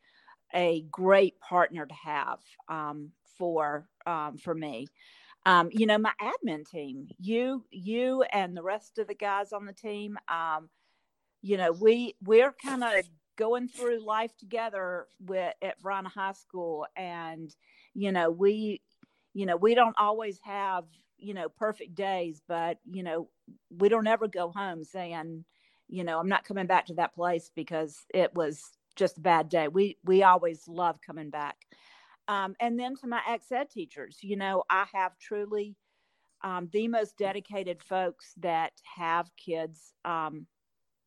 a 0.53 0.81
great 0.91 1.39
partner 1.39 1.85
to 1.85 1.93
have 1.93 2.39
um, 2.67 3.11
for 3.37 3.87
um, 4.05 4.37
for 4.37 4.53
me. 4.53 4.87
Um, 5.45 5.69
you 5.71 5.85
know, 5.85 5.97
my 5.97 6.11
admin 6.21 6.69
team, 6.69 7.07
you 7.17 7.63
you 7.71 8.23
and 8.23 8.57
the 8.57 8.61
rest 8.61 8.97
of 8.97 9.07
the 9.07 9.15
guys 9.15 9.53
on 9.53 9.65
the 9.65 9.71
team, 9.71 10.17
um, 10.27 10.67
you 11.41 11.55
know, 11.55 11.71
we 11.71 12.15
we're 12.21 12.51
kind 12.51 12.83
of 12.83 13.05
going 13.37 13.69
through 13.69 14.05
life 14.05 14.35
together 14.35 15.07
with 15.21 15.53
at 15.61 15.81
Varina 15.81 16.09
High 16.09 16.33
School, 16.33 16.87
and 16.97 17.55
you 17.93 18.11
know, 18.11 18.29
we 18.29 18.81
you 19.33 19.45
know 19.45 19.55
we 19.55 19.75
don't 19.75 19.95
always 19.97 20.41
have 20.43 20.83
you 21.17 21.33
know 21.33 21.47
perfect 21.47 21.95
days, 21.95 22.41
but 22.49 22.79
you 22.83 23.01
know, 23.01 23.29
we 23.69 23.89
don't 23.89 24.07
ever 24.07 24.27
go 24.27 24.51
home 24.51 24.83
saying, 24.83 25.45
you 25.87 26.03
know, 26.03 26.19
I'm 26.19 26.29
not 26.29 26.45
coming 26.45 26.67
back 26.67 26.87
to 26.87 26.95
that 26.95 27.13
place 27.15 27.51
because 27.55 28.05
it 28.13 28.33
was 28.33 28.61
just 28.95 29.17
a 29.17 29.21
bad 29.21 29.49
day. 29.49 29.67
We 29.67 29.97
we 30.03 30.23
always 30.23 30.67
love 30.67 30.99
coming 31.01 31.29
back. 31.29 31.57
Um, 32.27 32.55
and 32.59 32.79
then 32.79 32.95
to 32.97 33.07
my 33.07 33.21
ex 33.27 33.51
ed 33.51 33.69
teachers, 33.69 34.17
you 34.21 34.35
know, 34.35 34.63
I 34.69 34.85
have 34.93 35.17
truly 35.19 35.75
um, 36.43 36.69
the 36.71 36.87
most 36.87 37.17
dedicated 37.17 37.81
folks 37.81 38.33
that 38.37 38.73
have 38.95 39.29
kids, 39.35 39.93
um, 40.05 40.47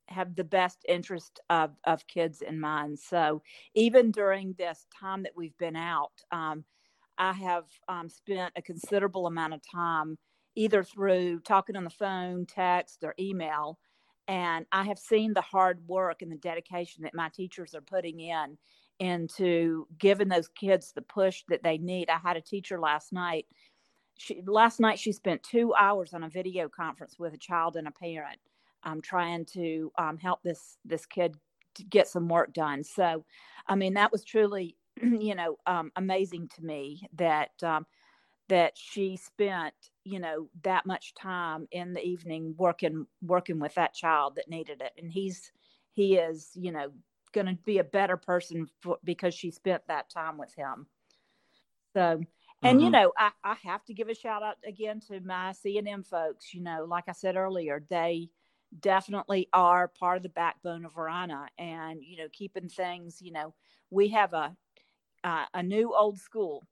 have 0.09 0.35
the 0.35 0.45
best 0.45 0.79
interest 0.89 1.41
of, 1.51 1.71
of 1.85 2.07
kids 2.07 2.43
in 2.43 2.59
mind. 2.59 2.99
So 2.99 3.43
even 3.75 4.11
during 4.11 4.55
this 4.55 4.87
time 4.99 5.23
that 5.25 5.37
we've 5.37 5.57
been 5.59 5.77
out, 5.77 6.13
um, 6.33 6.65
I 7.19 7.33
have 7.33 7.65
um, 7.89 8.09
spent 8.09 8.53
a 8.57 8.63
considerable 8.63 9.27
amount 9.27 9.55
of 9.55 9.61
time 9.71 10.19
either 10.59 10.83
through 10.83 11.39
talking 11.41 11.77
on 11.77 11.85
the 11.85 11.91
phone, 11.91 12.45
text, 12.45 13.05
or 13.05 13.15
email. 13.21 13.79
And 14.27 14.67
I 14.73 14.83
have 14.85 14.99
seen 14.99 15.33
the 15.33 15.41
hard 15.41 15.87
work 15.87 16.21
and 16.21 16.33
the 16.33 16.37
dedication 16.37 17.05
that 17.05 17.15
my 17.15 17.29
teachers 17.29 17.77
are 17.77 17.81
putting 17.81 18.19
in 18.19 18.59
into 18.99 19.87
giving 19.99 20.27
those 20.29 20.49
kids 20.49 20.93
the 20.93 21.03
push 21.03 21.45
that 21.49 21.63
they 21.63 21.79
need. 21.79 22.11
I 22.11 22.19
had 22.19 22.37
a 22.37 22.41
teacher 22.41 22.81
last 22.81 23.13
night. 23.13 23.47
She, 24.19 24.43
last 24.45 24.81
night 24.81 24.99
she 24.99 25.13
spent 25.13 25.45
two 25.45 25.73
hours 25.75 26.13
on 26.13 26.25
a 26.25 26.29
video 26.29 26.69
conference 26.69 27.21
with 27.21 27.35
a 27.35 27.39
child 27.39 27.77
and 27.77 27.87
a 27.87 27.93
parent, 27.93 28.41
um, 28.83 29.01
trying 29.01 29.45
to 29.53 29.93
um, 29.97 30.19
help 30.19 30.43
this 30.43 30.77
this 30.85 31.07
kid 31.07 31.37
get 31.89 32.09
some 32.09 32.29
work 32.29 32.53
done. 32.53 32.83
So, 32.83 33.25
I 33.69 33.77
mean, 33.77 33.95
that 33.95 34.11
was 34.11 34.25
truly, 34.25 34.77
you 35.01 35.37
know, 35.37 35.57
um, 35.69 35.93
amazing 35.95 36.51
to 36.57 36.65
me 36.65 37.09
that 37.15 37.53
um, 37.63 37.87
that 38.49 38.77
she 38.77 39.17
spent, 39.17 39.75
you 40.05 40.19
know, 40.19 40.49
that 40.63 40.87
much 40.87 41.15
time 41.15 41.69
in 41.71 41.93
the 41.93 42.03
evening 42.03 42.55
working 42.57 43.07
working 43.23 43.59
with 43.59 43.75
that 43.75 43.95
child 43.95 44.37
that 44.37 44.49
needed 44.49 44.81
it, 44.81 44.93
and 44.99 45.13
he's 45.13 45.53
he 45.93 46.17
is, 46.17 46.51
you 46.55 46.73
know, 46.73 46.91
going 47.33 47.47
to 47.47 47.55
be 47.65 47.79
a 47.79 47.85
better 47.85 48.17
person 48.17 48.69
for, 48.81 48.99
because 49.05 49.35
she 49.35 49.51
spent 49.51 49.83
that 49.89 50.09
time 50.09 50.39
with 50.39 50.55
him. 50.55 50.87
So, 51.93 52.21
and 52.63 52.79
mm-hmm. 52.79 52.85
you 52.85 52.91
know, 52.91 53.13
I, 53.19 53.31
I 53.45 53.55
have 53.65 53.85
to 53.87 53.95
give 53.95 54.09
a 54.09 54.15
shout 54.15 54.43
out 54.43 54.57
again 54.67 55.01
to 55.09 55.21
my 55.21 55.53
C 55.53 55.79
and 55.79 55.89
M 55.89 56.03
folks. 56.03 56.55
You 56.55 56.63
know, 56.63 56.87
like 56.89 57.05
I 57.09 57.13
said 57.13 57.37
earlier, 57.37 57.85
they 57.91 58.31
definitely 58.81 59.49
are 59.53 59.89
part 59.89 60.17
of 60.17 60.23
the 60.23 60.29
backbone 60.29 60.85
of 60.85 60.95
Varina, 60.95 61.49
and 61.59 62.01
you 62.03 62.17
know, 62.17 62.29
keeping 62.33 62.69
things. 62.69 63.21
You 63.21 63.33
know, 63.33 63.55
we 63.91 64.09
have 64.09 64.33
a 64.33 64.57
uh, 65.25 65.45
a 65.53 65.63
new 65.63 65.95
old 65.95 66.19
school. 66.19 66.67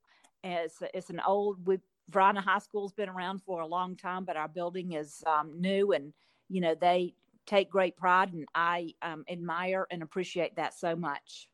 It's 0.51 0.81
it's 0.93 1.09
an 1.09 1.21
old 1.25 1.65
we 1.65 1.79
Varina 2.09 2.41
High 2.41 2.59
School's 2.59 2.93
been 2.93 3.09
around 3.09 3.41
for 3.43 3.61
a 3.61 3.67
long 3.67 3.95
time, 3.95 4.23
but 4.23 4.37
our 4.37 4.47
building 4.47 4.93
is 4.93 5.23
um, 5.25 5.59
new, 5.59 5.91
and 5.91 6.13
you 6.49 6.61
know 6.61 6.75
they 6.75 7.13
take 7.45 7.69
great 7.69 7.97
pride, 7.97 8.33
and 8.33 8.45
I 8.55 8.93
um, 9.01 9.25
admire 9.29 9.87
and 9.91 10.01
appreciate 10.01 10.55
that 10.55 10.73
so 10.73 10.95
much. 10.95 11.49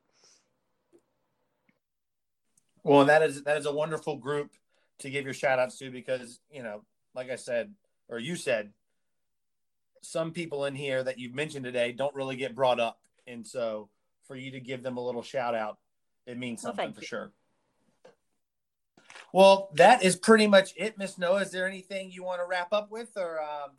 Well, 2.84 3.06
that 3.06 3.24
is 3.24 3.44
that 3.44 3.58
is 3.58 3.66
a 3.66 3.74
wonderful 3.74 4.18
group 4.18 4.52
to 5.00 5.10
give 5.10 5.26
your 5.26 5.34
shout 5.34 5.60
outs 5.60 5.78
to 5.80 5.90
because 5.90 6.40
you 6.52 6.62
know, 6.62 6.84
like 7.16 7.30
I 7.30 7.36
said, 7.36 7.74
or 8.10 8.20
you 8.20 8.36
said, 8.36 8.72
some 10.02 10.32
people 10.32 10.66
in 10.66 10.76
here 10.76 11.04
that 11.04 11.18
you've 11.18 11.34
mentioned 11.34 11.66
today 11.66 11.94
don't 11.94 12.14
really 12.14 12.36
get 12.36 12.54
brought 12.54 12.80
up, 12.80 13.00
and 13.26 13.48
so 13.48 13.90
for 14.28 14.36
you 14.36 14.52
to 14.52 14.60
give 14.60 14.84
them 14.84 14.98
a 14.98 15.06
little 15.06 15.24
shout 15.24 15.56
out, 15.56 15.78
it 16.26 16.38
means 16.38 16.62
something 16.62 16.86
well, 16.86 16.94
for 16.94 17.02
you. 17.02 17.08
sure. 17.08 17.32
Well, 19.34 19.70
that 19.74 20.04
is 20.04 20.16
pretty 20.16 20.48
much 20.48 20.74
it, 20.78 20.98
Miss 20.98 21.18
Noah. 21.18 21.42
Is 21.42 21.52
there 21.52 21.68
anything 21.68 22.12
you 22.12 22.24
want 22.24 22.40
to 22.40 22.46
wrap 22.46 22.72
up 22.72 22.92
with, 22.92 23.18
or 23.18 23.42
um, 23.42 23.72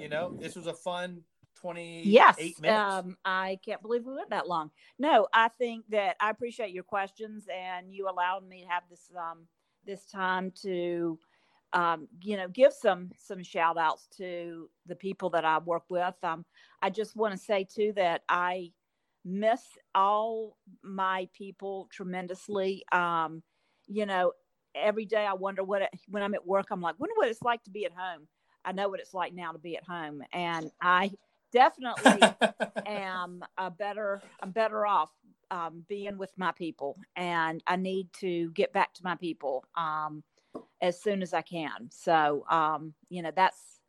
you 0.00 0.08
know, 0.08 0.34
this 0.40 0.54
was 0.54 0.66
a 0.66 0.72
fun 0.72 1.22
28 1.62 2.04
yes, 2.04 2.36
minutes. 2.60 2.80
Um, 2.80 3.16
I 3.24 3.58
can't 3.64 3.82
believe 3.82 4.04
we 4.04 4.14
went 4.14 4.30
that 4.30 4.48
long. 4.48 4.70
No, 4.98 5.28
I 5.32 5.48
think 5.48 5.84
that 5.90 6.16
I 6.20 6.30
appreciate 6.30 6.70
your 6.70 6.82
questions 6.82 7.46
and 7.52 7.92
you 7.92 8.08
allowed 8.08 8.46
me 8.48 8.62
to 8.62 8.68
have 8.68 8.82
this 8.90 9.10
um, 9.16 9.46
this 9.86 10.06
time 10.06 10.52
to 10.62 11.18
um, 11.72 12.08
you 12.20 12.36
know 12.36 12.48
give 12.48 12.72
some 12.72 13.10
some 13.16 13.42
shout 13.42 13.78
outs 13.78 14.08
to 14.18 14.68
the 14.86 14.96
people 14.96 15.30
that 15.30 15.44
I 15.44 15.58
work 15.58 15.84
with. 15.88 16.14
Um, 16.22 16.44
I 16.80 16.90
just 16.90 17.16
want 17.16 17.32
to 17.32 17.38
say 17.38 17.64
too 17.64 17.92
that 17.96 18.22
I 18.28 18.72
miss 19.24 19.62
all 19.94 20.56
my 20.82 21.28
people 21.32 21.88
tremendously. 21.92 22.84
Um, 22.90 23.42
you 23.86 24.06
know, 24.06 24.32
every 24.74 25.04
day 25.04 25.26
I 25.26 25.34
wonder 25.34 25.64
what 25.64 25.82
it, 25.82 25.90
when 26.08 26.22
I'm 26.22 26.34
at 26.34 26.46
work, 26.46 26.66
I'm 26.70 26.80
like, 26.80 26.98
wonder 26.98 27.14
what 27.16 27.28
it's 27.28 27.42
like 27.42 27.62
to 27.64 27.70
be 27.70 27.84
at 27.84 27.92
home. 27.92 28.26
I 28.64 28.72
know 28.72 28.88
what 28.88 29.00
it's 29.00 29.14
like 29.14 29.34
now 29.34 29.52
to 29.52 29.58
be 29.58 29.76
at 29.76 29.84
home, 29.84 30.22
and 30.32 30.70
I 30.80 31.10
definitely 31.52 32.20
am 32.86 33.44
a 33.58 33.70
better 33.70 34.20
i'm 34.40 34.50
better 34.50 34.86
off 34.86 35.10
um, 35.50 35.84
being 35.86 36.16
with 36.16 36.32
my 36.36 36.50
people 36.52 36.96
and 37.14 37.62
i 37.66 37.76
need 37.76 38.10
to 38.14 38.50
get 38.52 38.72
back 38.72 38.92
to 38.94 39.04
my 39.04 39.14
people 39.14 39.64
um, 39.76 40.24
as 40.80 41.00
soon 41.00 41.22
as 41.22 41.34
i 41.34 41.42
can 41.42 41.88
so 41.90 42.44
um, 42.50 42.94
you 43.10 43.22
know 43.22 43.30
that's 43.36 43.80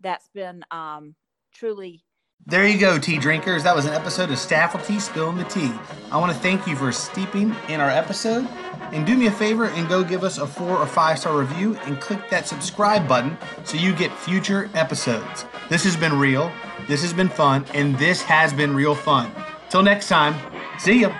that's 0.00 0.28
been 0.34 0.64
um, 0.72 1.14
truly 1.54 2.02
there 2.46 2.66
you 2.66 2.78
go, 2.78 2.98
tea 2.98 3.18
drinkers. 3.18 3.62
That 3.62 3.76
was 3.76 3.86
an 3.86 3.94
episode 3.94 4.30
of 4.30 4.38
Staffel 4.38 4.80
Tea 4.80 4.98
Spilling 4.98 5.36
the 5.36 5.44
Tea. 5.44 5.72
I 6.10 6.18
want 6.18 6.32
to 6.32 6.38
thank 6.38 6.66
you 6.66 6.74
for 6.74 6.90
steeping 6.90 7.54
in 7.68 7.80
our 7.80 7.90
episode. 7.90 8.48
And 8.90 9.06
do 9.06 9.16
me 9.16 9.26
a 9.26 9.30
favor 9.30 9.66
and 9.66 9.88
go 9.88 10.04
give 10.04 10.22
us 10.22 10.38
a 10.38 10.46
four 10.46 10.76
or 10.76 10.86
five 10.86 11.18
star 11.18 11.38
review 11.38 11.76
and 11.86 12.00
click 12.00 12.28
that 12.30 12.46
subscribe 12.46 13.08
button 13.08 13.38
so 13.64 13.78
you 13.78 13.94
get 13.94 14.12
future 14.12 14.68
episodes. 14.74 15.46
This 15.70 15.84
has 15.84 15.96
been 15.96 16.18
real, 16.18 16.52
this 16.88 17.00
has 17.02 17.12
been 17.12 17.28
fun, 17.28 17.64
and 17.74 17.96
this 17.96 18.20
has 18.22 18.52
been 18.52 18.74
real 18.74 18.94
fun. 18.94 19.30
Till 19.70 19.82
next 19.82 20.08
time, 20.08 20.34
see 20.78 21.00
ya. 21.00 21.16